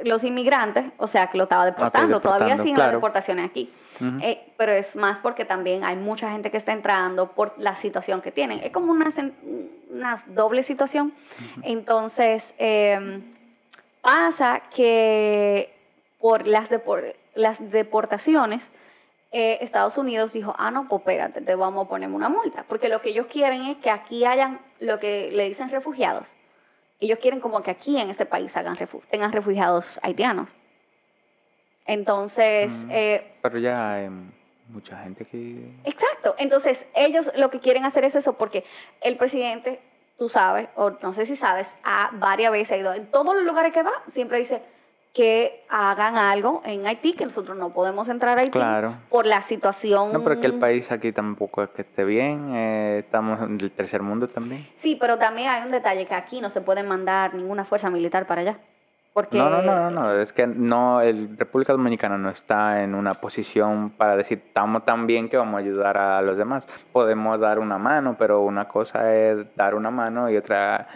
los 0.05 0.24
inmigrantes, 0.24 0.85
o 0.98 1.07
sea, 1.07 1.29
que 1.29 1.38
lo 1.38 1.44
estaba 1.44 1.64
deportando, 1.64 2.20
todavía 2.20 2.48
deportando, 2.48 2.74
claro. 2.74 2.92
las 2.92 2.98
deportaciones 2.98 3.50
aquí. 3.50 3.72
Eh, 4.22 4.46
pero 4.57 4.72
es 4.72 4.96
más 4.96 5.18
porque 5.18 5.44
también 5.44 5.85
hay 5.85 5.94
mucha 5.94 6.31
gente 6.31 6.50
que 6.50 6.57
está 6.57 6.72
entrando 6.72 7.33
por 7.33 7.53
la 7.59 7.76
situación 7.76 8.22
que 8.22 8.33
tienen. 8.33 8.61
Es 8.64 8.72
como 8.72 8.92
una, 8.92 9.11
una 9.90 10.24
doble 10.29 10.62
situación. 10.62 11.12
Entonces, 11.62 12.55
eh, 12.59 13.20
pasa 14.00 14.62
que 14.74 15.70
por 16.18 16.46
las, 16.46 16.70
depor- 16.70 17.14
las 17.35 17.70
deportaciones, 17.70 18.70
eh, 19.33 19.59
Estados 19.61 19.98
Unidos 19.98 20.33
dijo, 20.33 20.55
ah, 20.59 20.70
no, 20.70 20.88
pues 20.88 21.00
espérate, 21.03 21.42
te 21.42 21.55
vamos 21.55 21.85
a 21.85 21.88
poner 21.90 22.09
una 22.09 22.31
multa. 22.31 22.64
Porque 22.66 22.88
lo 22.88 23.03
que 23.03 23.11
ellos 23.11 23.26
quieren 23.26 23.66
es 23.66 23.76
que 23.76 23.90
aquí 23.90 24.24
hayan 24.24 24.61
lo 24.81 24.98
que 24.98 25.31
le 25.31 25.46
dicen 25.46 25.68
refugiados. 25.68 26.26
Ellos 27.00 27.18
quieren 27.18 27.40
como 27.40 27.62
que 27.62 27.70
aquí 27.70 27.98
en 27.98 28.10
este 28.10 28.26
país 28.26 28.54
hagan 28.56 28.76
refu- 28.76 29.02
tengan 29.10 29.32
refugiados 29.32 29.98
haitianos. 30.02 30.48
Entonces, 31.86 32.84
Mm. 32.86 32.90
eh, 32.92 33.32
Pero 33.42 33.58
ya 33.58 33.94
hay 33.94 34.10
mucha 34.68 34.98
gente 35.02 35.24
que... 35.24 35.70
Exacto. 35.84 36.34
Entonces, 36.38 36.86
ellos 36.94 37.30
lo 37.36 37.50
que 37.50 37.58
quieren 37.60 37.84
hacer 37.84 38.04
es 38.04 38.14
eso 38.14 38.34
porque 38.34 38.64
el 39.00 39.16
presidente, 39.16 39.80
tú 40.18 40.28
sabes, 40.28 40.68
o 40.76 40.90
no 40.90 41.12
sé 41.14 41.26
si 41.26 41.36
sabes, 41.36 41.66
ha 41.82 42.10
varias 42.14 42.52
veces 42.52 42.72
ha 42.72 42.76
ido, 42.76 42.92
en 42.94 43.10
todos 43.10 43.34
los 43.34 43.44
lugares 43.44 43.72
que 43.72 43.82
va, 43.82 43.92
siempre 44.12 44.38
dice, 44.38 44.62
que 45.12 45.64
hagan 45.68 46.16
algo 46.16 46.62
en 46.64 46.87
Haití, 46.87 47.14
que 47.14 47.25
nosotros 47.25 47.57
no 47.57 47.70
podemos 47.70 48.09
entrar 48.09 48.38
a 48.38 48.42
Haití 48.42 48.53
Claro. 48.53 48.94
por 49.09 49.27
la 49.27 49.42
situación. 49.42 50.12
No, 50.12 50.23
pero 50.23 50.40
que 50.40 50.46
el 50.46 50.59
país 50.59 50.90
aquí 50.92 51.11
tampoco 51.12 51.62
es 51.64 51.70
que 51.70 51.83
esté 51.83 52.05
bien, 52.05 52.55
eh, 52.55 52.99
estamos 53.01 53.40
en 53.42 53.61
el 53.61 53.70
tercer 53.73 54.03
mundo 54.03 54.29
también. 54.29 54.66
Sí, 54.77 54.96
pero 55.01 55.18
también 55.18 55.49
hay 55.49 55.64
un 55.64 55.73
detalle 55.73 56.07
que 56.07 56.14
aquí 56.14 56.40
no 56.40 56.49
se 56.49 56.61
puede 56.61 56.83
mandar 56.85 57.35
ninguna 57.35 57.64
fuerza 57.64 57.90
militar 57.90 58.27
para 58.27 58.42
allá. 58.42 58.59
Porque 59.12 59.37
No, 59.37 59.51
no, 59.51 59.61
no, 59.62 59.75
no, 59.75 59.90
no, 59.90 60.12
es 60.20 60.33
que 60.33 60.46
no, 60.46 61.01
el 61.01 61.37
República 61.37 61.73
Dominicana 61.73 62.16
no 62.16 62.31
está 62.31 62.85
en 62.85 62.94
una 62.94 63.14
posición 63.14 63.90
para 63.90 64.16
decir, 64.16 64.40
estamos 64.46 64.85
tan 64.85 65.09
bien 65.09 65.29
que 65.29 65.37
vamos 65.37 65.57
a 65.57 65.59
ayudar 65.59 65.99
a 65.99 66.23
los 66.23 66.37
demás. 66.37 66.64
Podemos 66.92 67.40
dar 67.40 67.59
una 67.59 67.77
mano, 67.77 68.14
pero 68.16 68.42
una 68.42 68.68
cosa 68.68 69.12
es 69.12 69.44
dar 69.57 69.75
una 69.75 69.90
mano 69.90 70.31
y 70.31 70.37
otra 70.37 70.87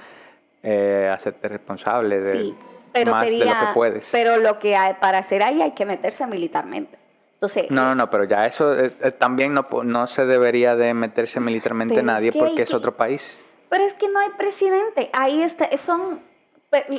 eh, 0.62 1.10
hacerte 1.12 1.48
responsable 1.48 2.20
de 2.20 2.32
sí, 2.32 2.54
pero 2.94 3.10
más 3.10 3.24
sería, 3.24 3.44
de 3.44 3.50
lo 3.50 3.60
que 3.60 3.74
puedes. 3.74 4.08
Pero 4.10 4.36
lo 4.38 4.58
que 4.58 4.76
hay 4.76 4.94
para 4.94 5.18
hacer 5.18 5.42
ahí 5.42 5.60
hay 5.60 5.72
que 5.72 5.84
meterse 5.84 6.26
militarmente. 6.26 6.96
Entonces, 7.34 7.70
No, 7.70 7.84
no, 7.86 7.94
no, 7.94 8.10
pero 8.10 8.24
ya 8.24 8.46
eso 8.46 8.78
eh, 8.78 8.92
eh, 9.02 9.10
también 9.10 9.52
no, 9.52 9.66
no 9.82 10.06
se 10.06 10.24
debería 10.24 10.76
de 10.76 10.94
meterse 10.94 11.40
militarmente 11.40 11.96
es 11.96 12.04
nadie 12.04 12.30
que 12.30 12.38
porque 12.38 12.62
es 12.62 12.72
otro 12.72 12.96
país. 12.96 13.38
Pero 13.68 13.84
es 13.84 13.92
que 13.94 14.08
no 14.08 14.20
hay 14.20 14.30
presidente. 14.30 15.10
Ahí 15.12 15.42
está, 15.42 15.68
son 15.76 16.20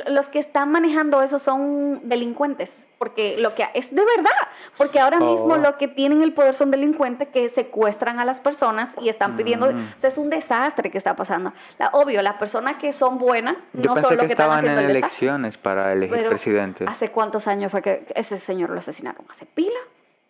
los 0.08 0.28
que 0.28 0.38
están 0.38 0.70
manejando 0.72 1.22
eso 1.22 1.38
son 1.38 2.08
delincuentes, 2.08 2.86
porque 2.98 3.36
lo 3.38 3.54
que 3.54 3.66
es 3.74 3.90
de 3.94 4.04
verdad, 4.04 4.30
porque 4.76 5.00
ahora 5.00 5.18
mismo 5.18 5.54
Oh. 5.54 5.56
lo 5.56 5.76
que 5.78 5.88
tienen 5.88 6.22
el 6.22 6.32
poder 6.32 6.54
son 6.54 6.70
delincuentes 6.70 7.28
que 7.28 7.48
secuestran 7.48 8.18
a 8.18 8.24
las 8.24 8.40
personas 8.40 8.90
y 9.00 9.08
están 9.08 9.36
pidiendo, 9.36 9.66
Mm. 9.72 9.76
o 9.96 9.98
sea, 10.00 10.08
es 10.08 10.18
un 10.18 10.30
desastre 10.30 10.90
que 10.90 10.98
está 10.98 11.14
pasando. 11.16 11.52
La, 11.78 11.88
obvio, 11.92 12.22
las 12.22 12.36
personas 12.36 12.76
que 12.76 12.92
son 12.92 13.18
buenas 13.18 13.56
Yo 13.72 13.88
no 13.90 13.94
pensé 13.94 14.08
son 14.08 14.16
los 14.16 14.22
que 14.22 14.26
que 14.28 14.32
están 14.32 14.44
estaban 14.46 14.58
haciendo 14.58 14.80
en 14.80 14.86
el 14.88 14.94
desastre. 14.94 15.26
elecciones 15.26 15.58
para 15.58 15.92
elegir 15.92 16.28
presidente. 16.28 16.84
¿Hace 16.88 17.10
cuántos 17.10 17.46
años 17.46 17.70
fue 17.72 17.82
que 17.82 18.06
ese 18.14 18.38
señor 18.38 18.70
lo 18.70 18.78
asesinaron? 18.78 19.24
¿Hace 19.30 19.46
pila? 19.46 19.78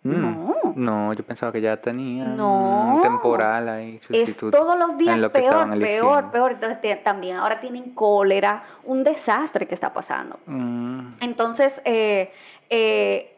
Mm. 0.07 0.21
No. 0.23 0.57
No, 0.77 1.12
yo 1.14 1.25
pensaba 1.25 1.53
que 1.53 1.61
ya 1.62 1.77
tenía 1.79 2.25
No. 2.27 2.97
un 2.97 3.01
temporal 3.01 3.69
ahí, 3.69 3.99
Es 4.11 4.37
todos 4.37 4.79
los 4.79 4.99
días 4.99 5.19
lo 5.19 5.33
peor, 5.33 5.79
peor, 5.79 6.31
peor. 6.31 6.53
Entonces 6.53 6.81
te- 6.83 6.97
también 6.97 7.37
ahora 7.38 7.61
tienen 7.61 7.95
cólera, 7.95 8.62
un 8.85 9.03
desastre 9.03 9.66
que 9.66 9.75
está 9.75 9.95
pasando. 9.95 10.38
Mm, 10.47 11.14
Entonces, 11.21 11.81
eh, 11.87 12.31
eh, 12.69 13.36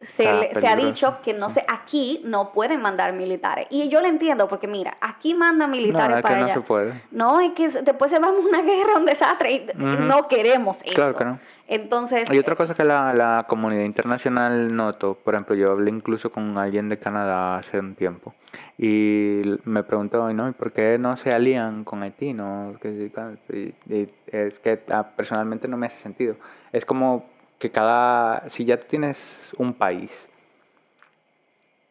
se, 0.00 0.24
Está 0.24 0.40
le- 0.40 0.54
se 0.60 0.66
ha 0.68 0.76
dicho 0.76 1.18
que 1.22 1.32
no 1.32 1.48
sé, 1.48 1.64
aquí 1.68 2.20
no 2.24 2.52
pueden 2.52 2.82
mandar 2.82 3.12
militares. 3.14 3.66
Y 3.70 3.88
yo 3.88 4.00
lo 4.00 4.06
entiendo, 4.06 4.46
porque 4.46 4.66
mira, 4.68 4.96
aquí 5.00 5.34
mandan 5.34 5.70
militares 5.70 6.08
no, 6.10 6.16
es 6.16 6.16
que 6.16 6.22
para 6.22 6.38
no 6.38 6.44
allá. 6.44 6.54
se 6.54 6.60
puede. 6.60 7.02
No, 7.10 7.40
es 7.40 7.52
que 7.52 7.68
después 7.70 8.10
se 8.10 8.18
va 8.18 8.28
a 8.28 8.32
una 8.32 8.60
guerra, 8.62 8.96
un 8.96 9.06
desastre, 9.06 9.52
y 9.52 9.66
no 9.76 10.28
queremos 10.28 10.82
eso. 10.84 10.94
Claro 10.94 11.16
que 11.16 11.24
no. 11.24 11.38
Entonces, 11.68 12.30
Hay 12.30 12.38
otra 12.38 12.54
cosa 12.54 12.74
que 12.74 12.84
la, 12.84 13.12
la 13.14 13.46
comunidad 13.48 13.82
internacional 13.84 14.76
notó, 14.76 15.14
por 15.14 15.34
ejemplo, 15.34 15.54
yo 15.56 15.72
hablé 15.72 15.90
incluso 15.90 16.30
con 16.30 16.56
alguien 16.58 16.88
de 16.88 16.98
Canadá 16.98 17.56
hace 17.58 17.80
un 17.80 17.94
tiempo 17.96 18.34
y 18.78 19.42
me 19.64 19.82
preguntó, 19.82 20.28
¿no? 20.32 20.48
¿Y 20.48 20.52
por 20.52 20.70
qué 20.72 20.96
no 20.98 21.16
se 21.16 21.32
alían 21.32 21.82
con 21.84 22.02
Haití? 22.04 22.34
No? 22.34 22.74
Y 22.84 24.08
es 24.30 24.58
que 24.60 24.80
ah, 24.90 25.08
personalmente 25.16 25.66
no 25.68 25.76
me 25.76 25.86
hace 25.86 25.98
sentido. 25.98 26.36
Es 26.72 26.84
como 26.84 27.24
que 27.58 27.70
cada, 27.70 28.48
si 28.50 28.64
ya 28.64 28.78
tienes 28.78 29.18
un 29.58 29.74
país, 29.74 30.28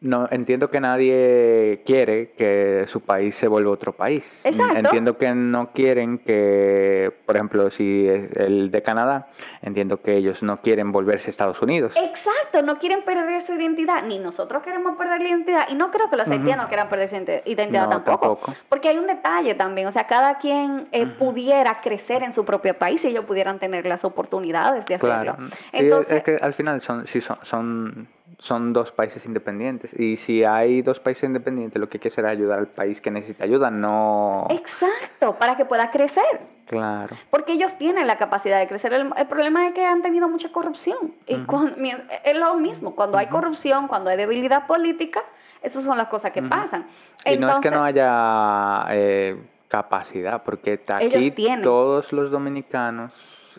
no 0.00 0.28
entiendo 0.30 0.70
que 0.70 0.78
nadie 0.80 1.82
quiere 1.86 2.32
que 2.32 2.84
su 2.86 3.00
país 3.00 3.34
se 3.34 3.48
vuelva 3.48 3.70
otro 3.70 3.92
país. 3.92 4.24
Exacto. 4.44 4.76
Entiendo 4.76 5.16
que 5.16 5.34
no 5.34 5.72
quieren 5.72 6.18
que, 6.18 7.12
por 7.24 7.36
ejemplo, 7.36 7.70
si 7.70 8.06
es 8.06 8.30
el 8.36 8.70
de 8.70 8.82
Canadá, 8.82 9.28
entiendo 9.62 10.02
que 10.02 10.16
ellos 10.16 10.42
no 10.42 10.58
quieren 10.58 10.92
volverse 10.92 11.30
Estados 11.30 11.60
Unidos. 11.62 11.94
Exacto, 11.96 12.60
no 12.62 12.78
quieren 12.78 13.02
perder 13.02 13.40
su 13.40 13.54
identidad, 13.54 14.02
ni 14.04 14.18
nosotros 14.18 14.62
queremos 14.62 14.96
perder 14.96 15.22
la 15.22 15.28
identidad, 15.28 15.66
y 15.70 15.74
no 15.74 15.90
creo 15.90 16.10
que 16.10 16.16
los 16.16 16.30
haitianos 16.30 16.66
quieran 16.66 16.88
perder 16.88 17.08
su 17.08 17.16
identi- 17.16 17.42
identidad 17.46 17.84
No, 17.84 17.90
tampoco, 18.02 18.36
tampoco. 18.36 18.54
porque 18.68 18.90
hay 18.90 18.98
un 18.98 19.06
detalle 19.06 19.54
también, 19.54 19.86
o 19.88 19.92
sea, 19.92 20.06
cada 20.06 20.38
quien 20.38 20.88
eh, 20.92 21.06
pudiera 21.06 21.80
crecer 21.80 22.22
en 22.22 22.32
su 22.32 22.44
propio 22.44 22.74
país 22.76 23.02
y 23.04 23.08
ellos 23.08 23.24
pudieran 23.24 23.58
tener 23.58 23.86
las 23.86 24.04
oportunidades 24.04 24.84
de 24.86 24.94
hacerlo. 24.96 25.36
Claro. 25.36 25.50
Entonces, 25.72 26.18
es 26.18 26.22
que 26.22 26.36
al 26.40 26.52
final 26.54 26.80
son, 26.82 27.06
sí, 27.06 27.20
son, 27.20 27.38
son, 27.42 28.08
son 28.38 28.72
dos 28.72 28.92
países 28.92 29.24
independientes. 29.24 29.90
Y 29.98 30.16
si 30.16 30.44
hay 30.44 30.82
dos 30.82 31.00
países 31.00 31.24
independientes, 31.24 31.80
lo 31.80 31.88
que 31.88 31.96
hay 31.96 32.00
que 32.00 32.08
hacer 32.08 32.24
es 32.26 32.30
ayudar 32.32 32.58
al 32.58 32.66
país 32.68 33.00
que 33.00 33.10
necesita 33.10 33.44
ayuda, 33.44 33.70
no... 33.70 34.46
exacto, 34.50 35.36
para 35.38 35.56
que 35.56 35.64
pueda 35.64 35.90
crecer. 35.90 36.40
Claro. 36.66 37.16
Porque 37.30 37.52
ellos 37.52 37.78
tienen 37.78 38.06
la 38.08 38.18
capacidad 38.18 38.58
de 38.58 38.66
crecer. 38.66 38.92
El, 38.92 39.10
el 39.16 39.26
problema 39.26 39.68
es 39.68 39.72
que 39.74 39.86
han 39.86 40.02
tenido 40.02 40.28
mucha 40.28 40.50
corrupción. 40.50 41.14
Y 41.26 41.36
cuando- 41.44 41.76
es 42.24 42.36
lo 42.36 42.54
mismo. 42.56 42.94
Cuando 42.96 43.16
hay 43.18 43.28
corrupción, 43.28 43.86
cuando 43.86 44.10
hay 44.10 44.16
debilidad 44.16 44.66
política, 44.66 45.20
esas 45.62 45.84
son 45.84 45.96
las 45.96 46.08
cosas 46.08 46.32
que 46.32 46.42
pasan. 46.42 46.86
Y 47.24 47.36
no 47.38 47.48
es 47.50 47.58
que 47.58 47.70
no 47.70 47.84
haya 47.84 48.84
eh, 48.90 49.36
capacidad, 49.68 50.42
porque 50.42 50.80
aquí 50.88 51.32
todos 51.62 52.12
los 52.12 52.30
dominicanos 52.32 53.12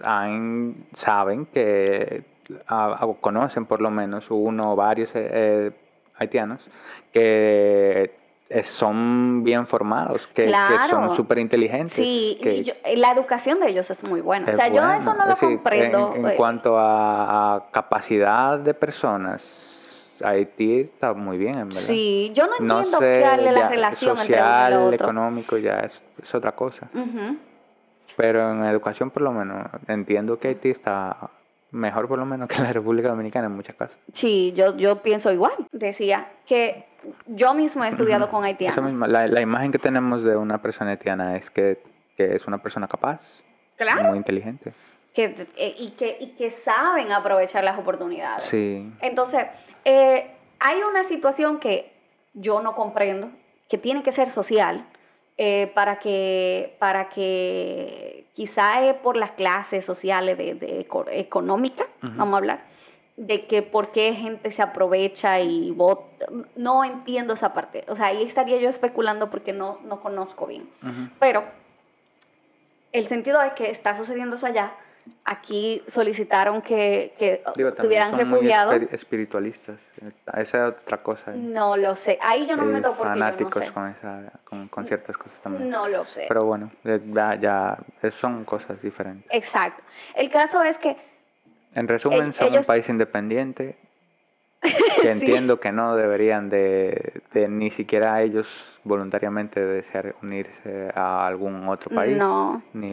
han- 0.04 0.76
saben 0.94 1.46
que, 1.48 2.24
ah, 2.68 3.00
o 3.02 3.16
conocen 3.16 3.66
por 3.66 3.82
lo 3.82 3.90
menos 3.92 4.26
uno 4.30 4.74
o 4.74 4.76
varios 4.76 5.10
eh, 5.16 5.30
eh, 5.32 5.72
haitianos, 6.18 6.68
que 7.14 8.14
son 8.64 9.44
bien 9.44 9.68
formados, 9.68 10.26
que, 10.28 10.44
que 10.44 10.48
Claro. 10.48 10.88
son 10.88 11.16
súper 11.18 11.38
inteligentes. 11.40 11.94
Sí, 11.96 12.40
que 12.42 12.64
yo- 12.64 12.74
eh, 12.86 12.96
la 12.96 13.12
educación 13.12 13.60
de 13.60 13.70
ellos 13.70 13.90
es 13.90 14.04
muy 14.06 14.22
buena. 14.22 14.46
O 14.48 14.50
es 14.50 14.56
sea, 14.56 14.70
yo 14.70 14.90
eso 14.94 15.14
no 15.14 15.26
lo 15.26 15.32
decir, 15.32 15.50
comprendo. 15.50 16.14
En, 16.16 16.26
en 16.26 16.32
eh, 16.32 16.36
cuanto 16.38 16.80
a, 16.80 17.56
a 17.56 17.72
capacidad 17.72 18.58
de 18.58 18.74
personas, 18.74 19.44
Haití 20.24 20.80
está 20.80 21.14
muy 21.14 21.38
bien, 21.38 21.60
en 21.60 21.68
verdad. 21.68 21.82
Sí, 21.82 22.32
yo 22.34 22.46
no 22.48 22.54
No 22.60 22.78
entiendo 22.80 23.00
sé, 23.00 23.20
cuál 23.22 23.40
es 23.48 23.54
la 23.54 23.60
ya, 23.60 23.68
relación 23.70 24.18
social, 24.18 24.64
entre 24.72 24.78
uno 24.78 24.92
y 24.92 24.96
otro. 24.96 25.06
económico, 25.06 25.58
ya 25.58 25.80
es, 25.82 26.02
es 26.24 26.34
otra 26.34 26.54
cosa. 26.54 26.88
Ujú. 26.94 27.38
Pero 28.16 28.50
en 28.52 28.64
educación, 28.64 29.12
por 29.12 29.22
lo 29.24 29.32
menos, 29.34 29.68
entiendo 29.88 30.40
que 30.40 30.48
Haití 30.48 30.70
está 30.72 31.18
mejor, 31.72 32.08
por 32.08 32.18
lo 32.20 32.26
menos, 32.26 32.48
que 32.48 32.62
la 32.62 32.72
República 32.74 33.10
Dominicana 33.10 33.48
en 33.48 33.56
muchas 33.56 33.76
cosas. 33.76 33.96
Sí, 34.14 34.54
yo, 34.56 34.76
yo 34.78 35.02
pienso 35.02 35.32
igual. 35.32 35.54
Decía 35.72 36.28
que 36.46 36.86
yo 37.28 37.54
mismo 37.54 37.84
he 37.84 37.90
estudiado 37.90 38.26
Ujú. 38.26 38.32
con 38.36 38.46
Eso 38.46 38.48
haitianos. 38.48 38.94
la, 39.10 39.28
la 39.28 39.42
imagen 39.42 39.72
que 39.72 39.80
tenemos 39.80 40.24
de 40.24 40.36
una 40.36 40.62
persona 40.62 40.92
haitiana 40.92 41.36
es 41.38 41.50
que, 41.50 41.82
que 42.16 42.36
es 42.36 42.46
una 42.48 42.58
persona 42.60 42.88
capaz, 42.88 43.20
Claro. 43.78 44.04
muy 44.10 44.18
inteligente. 44.18 44.74
Que, 45.14 45.48
eh, 45.56 45.76
y, 45.80 45.92
que, 45.92 46.18
y 46.20 46.28
que 46.36 46.52
saben 46.52 47.12
aprovechar 47.12 47.64
las 47.64 47.78
oportunidades. 47.78 48.46
Sí. 48.46 48.92
Entonces, 49.02 49.46
eh, 49.86 50.32
hay 50.60 50.82
una 50.84 51.04
situación 51.04 51.60
que 51.60 51.92
yo 52.34 52.62
no 52.62 52.76
comprendo, 52.76 53.30
que 53.70 53.78
tiene 53.78 54.04
que 54.04 54.12
ser 54.12 54.30
social, 54.30 54.86
eh, 55.38 55.72
para, 55.76 56.00
que, 56.00 56.76
para 56.80 57.10
que 57.10 58.26
quizá 58.34 58.82
es 58.86 58.96
por 58.96 59.18
las 59.18 59.32
clases 59.32 59.86
sociales 59.86 60.38
de, 60.38 60.56
de 60.56 60.80
eco- 60.82 61.06
económica, 61.10 61.86
Ujú. 62.04 62.14
vamos 62.16 62.34
a 62.34 62.38
hablar, 62.38 62.60
de 63.18 63.46
que 63.48 63.62
por 63.62 63.92
qué 63.92 64.14
gente 64.14 64.52
se 64.52 64.62
aprovecha 64.62 65.40
y 65.40 65.72
vota. 65.72 66.26
No 66.56 66.84
entiendo 66.84 67.34
esa 67.34 67.54
parte. 67.54 67.84
O 67.88 67.96
sea, 67.96 68.08
ahí 68.08 68.24
estaría 68.24 68.58
yo 68.60 68.70
especulando 68.70 69.30
porque 69.30 69.54
no, 69.54 69.80
no 69.86 70.00
conozco 70.02 70.46
bien. 70.48 70.70
Ujú. 70.84 71.10
Pero 71.20 71.44
el 72.92 73.08
sentido 73.08 73.42
es 73.42 73.54
que 73.54 73.70
está 73.70 73.96
sucediendo 73.98 74.36
eso 74.38 74.46
allá. 74.46 74.72
Aquí 75.26 75.82
solicitaron 75.88 76.62
que, 76.62 77.14
que 77.20 77.44
Digo, 77.56 77.74
tuvieran 77.74 78.12
son 78.12 78.20
muy 78.30 78.40
refugiados. 78.40 78.74
esper- 78.76 78.94
espiritualistas. 78.94 79.78
Esa 80.38 80.68
es 80.68 80.74
otra 80.74 80.98
cosa. 81.04 81.34
¿eh? 81.34 81.38
No 81.38 81.76
lo 81.78 81.96
sé. 81.96 82.18
Ahí 82.22 82.46
yo 82.48 82.56
no 82.56 82.64
me 82.66 82.74
meto 82.74 82.90
porque 82.96 83.04
yo 83.04 83.16
no 83.16 83.26
fanáticos 83.26 83.64
sé. 83.64 83.72
con, 83.72 83.88
esa, 83.90 84.32
con, 84.44 84.68
con 84.70 84.86
ciertas 84.86 85.18
cosas 85.18 85.38
también. 85.44 85.70
No 85.70 85.88
lo 85.88 86.06
sé. 86.06 86.26
Pero 86.28 86.46
bueno, 86.46 86.72
ya, 87.14 87.36
ya 87.36 87.78
son 88.20 88.46
cosas 88.46 88.82
diferentes. 88.82 89.26
Exacto. 89.32 89.84
El 90.16 90.30
caso 90.30 90.64
es 90.64 90.78
que 90.78 90.96
En 91.76 91.88
resumen, 91.88 92.24
El- 92.28 92.34
son 92.34 92.48
ellos- 92.48 92.60
un 92.62 92.66
país 92.66 92.88
independiente 92.90 93.76
que 94.62 94.70
Sí. 95.02 95.08
entiendo 95.08 95.60
que 95.60 95.72
no 95.72 95.96
deberían 95.96 96.50
de, 96.50 97.22
de 97.34 97.48
ni 97.48 97.70
siquiera 97.70 98.22
ellos 98.24 98.48
voluntariamente 98.84 99.60
desear 99.64 100.16
unirse 100.24 100.90
a 100.96 101.28
algún 101.28 101.68
otro 101.70 101.94
país. 101.94 102.18
no. 102.18 102.64
Ni, 102.74 102.90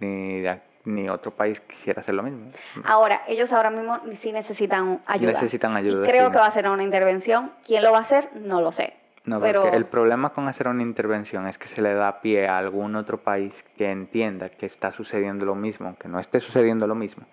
ni, 0.00 0.42
ni 0.84 1.08
otro 1.08 1.30
país 1.30 1.60
quisiera 1.60 2.00
hacer 2.00 2.14
lo 2.14 2.22
mismo. 2.22 2.50
Ahora, 2.84 3.22
ellos 3.28 3.52
ahora 3.52 3.70
mismo 3.70 4.00
sí 4.14 4.32
necesitan 4.32 5.00
ayuda. 5.06 5.32
Necesitan 5.32 5.72
Y 5.74 5.76
ayuda. 5.76 6.06
creo 6.06 6.26
sí. 6.26 6.32
que 6.32 6.38
va 6.38 6.46
a 6.46 6.50
ser 6.50 6.68
una 6.68 6.82
intervención. 6.82 7.52
¿Quién 7.66 7.82
lo 7.84 7.92
va 7.92 7.98
a 7.98 8.02
hacer? 8.02 8.28
No 8.34 8.60
lo 8.60 8.72
sé. 8.72 8.94
No, 9.24 9.40
pero- 9.40 9.62
porque 9.62 9.76
el 9.76 9.86
problema 9.86 10.30
con 10.30 10.48
hacer 10.48 10.66
una 10.66 10.82
intervención 10.82 11.46
es 11.46 11.56
que 11.56 11.68
se 11.68 11.80
le 11.80 11.94
da 11.94 12.20
pie 12.20 12.48
a 12.48 12.58
algún 12.58 12.96
otro 12.96 13.18
país 13.18 13.64
que 13.76 13.90
entienda 13.90 14.48
que 14.48 14.66
está 14.66 14.90
sucediendo 14.90 15.44
lo 15.46 15.54
mismo, 15.54 15.86
aunque 15.86 16.08
no 16.08 16.18
esté 16.18 16.40
sucediendo 16.40 16.86
lo 16.88 16.96
mismo. 16.96 17.24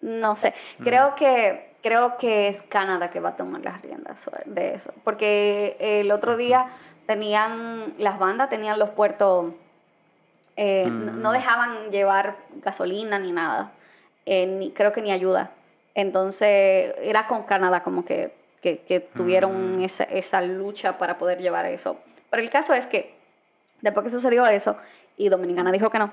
No 0.00 0.34
sé. 0.34 0.54
Creo 0.82 1.14
que 1.14 1.70
creo 1.82 2.18
que 2.18 2.48
es 2.48 2.60
Canadá 2.64 3.10
que 3.10 3.20
va 3.20 3.30
a 3.30 3.36
tomar 3.36 3.62
las 3.62 3.80
riendas 3.80 4.28
de 4.46 4.74
eso. 4.74 4.92
Porque 5.04 5.76
el 5.80 6.10
otro 6.10 6.36
día 6.36 6.66
tenían, 7.06 7.94
las 7.98 8.18
bandas 8.18 8.50
tenían 8.50 8.78
los 8.78 8.90
puertos, 8.90 9.52
eh, 10.62 10.86
no- 10.90 11.12
no 11.12 11.30
Mm. 11.30 11.32
dejaban 11.32 11.90
llevar 11.90 12.36
gasolina 12.62 13.18
ni 13.18 13.32
nada. 13.32 13.72
eh, 14.26 14.46
ni, 14.46 14.70
creo 14.70 14.92
que 14.92 15.00
ni 15.02 15.10
ayuda. 15.10 15.50
Entonces 16.04 16.94
era 17.02 17.26
con 17.26 17.44
Canadá 17.44 17.82
como 17.82 18.04
que, 18.04 18.32
que, 18.62 18.78
que 18.82 19.00
tuvieron 19.00 19.78
Mm. 19.78 19.84
esa, 19.84 20.04
esa 20.04 20.40
lucha 20.42 20.98
para 20.98 21.18
poder 21.18 21.38
llevar 21.40 21.64
eso. 21.66 21.96
Pero 22.30 22.42
el 22.42 22.50
caso 22.50 22.74
es 22.74 22.86
que 22.86 23.14
después 23.80 24.04
que 24.04 24.10
sucedió 24.10 24.46
eso 24.46 24.76
y 25.16 25.28
Dominicana 25.30 25.72
dijo 25.72 25.90
que 25.90 25.98
no, 25.98 26.12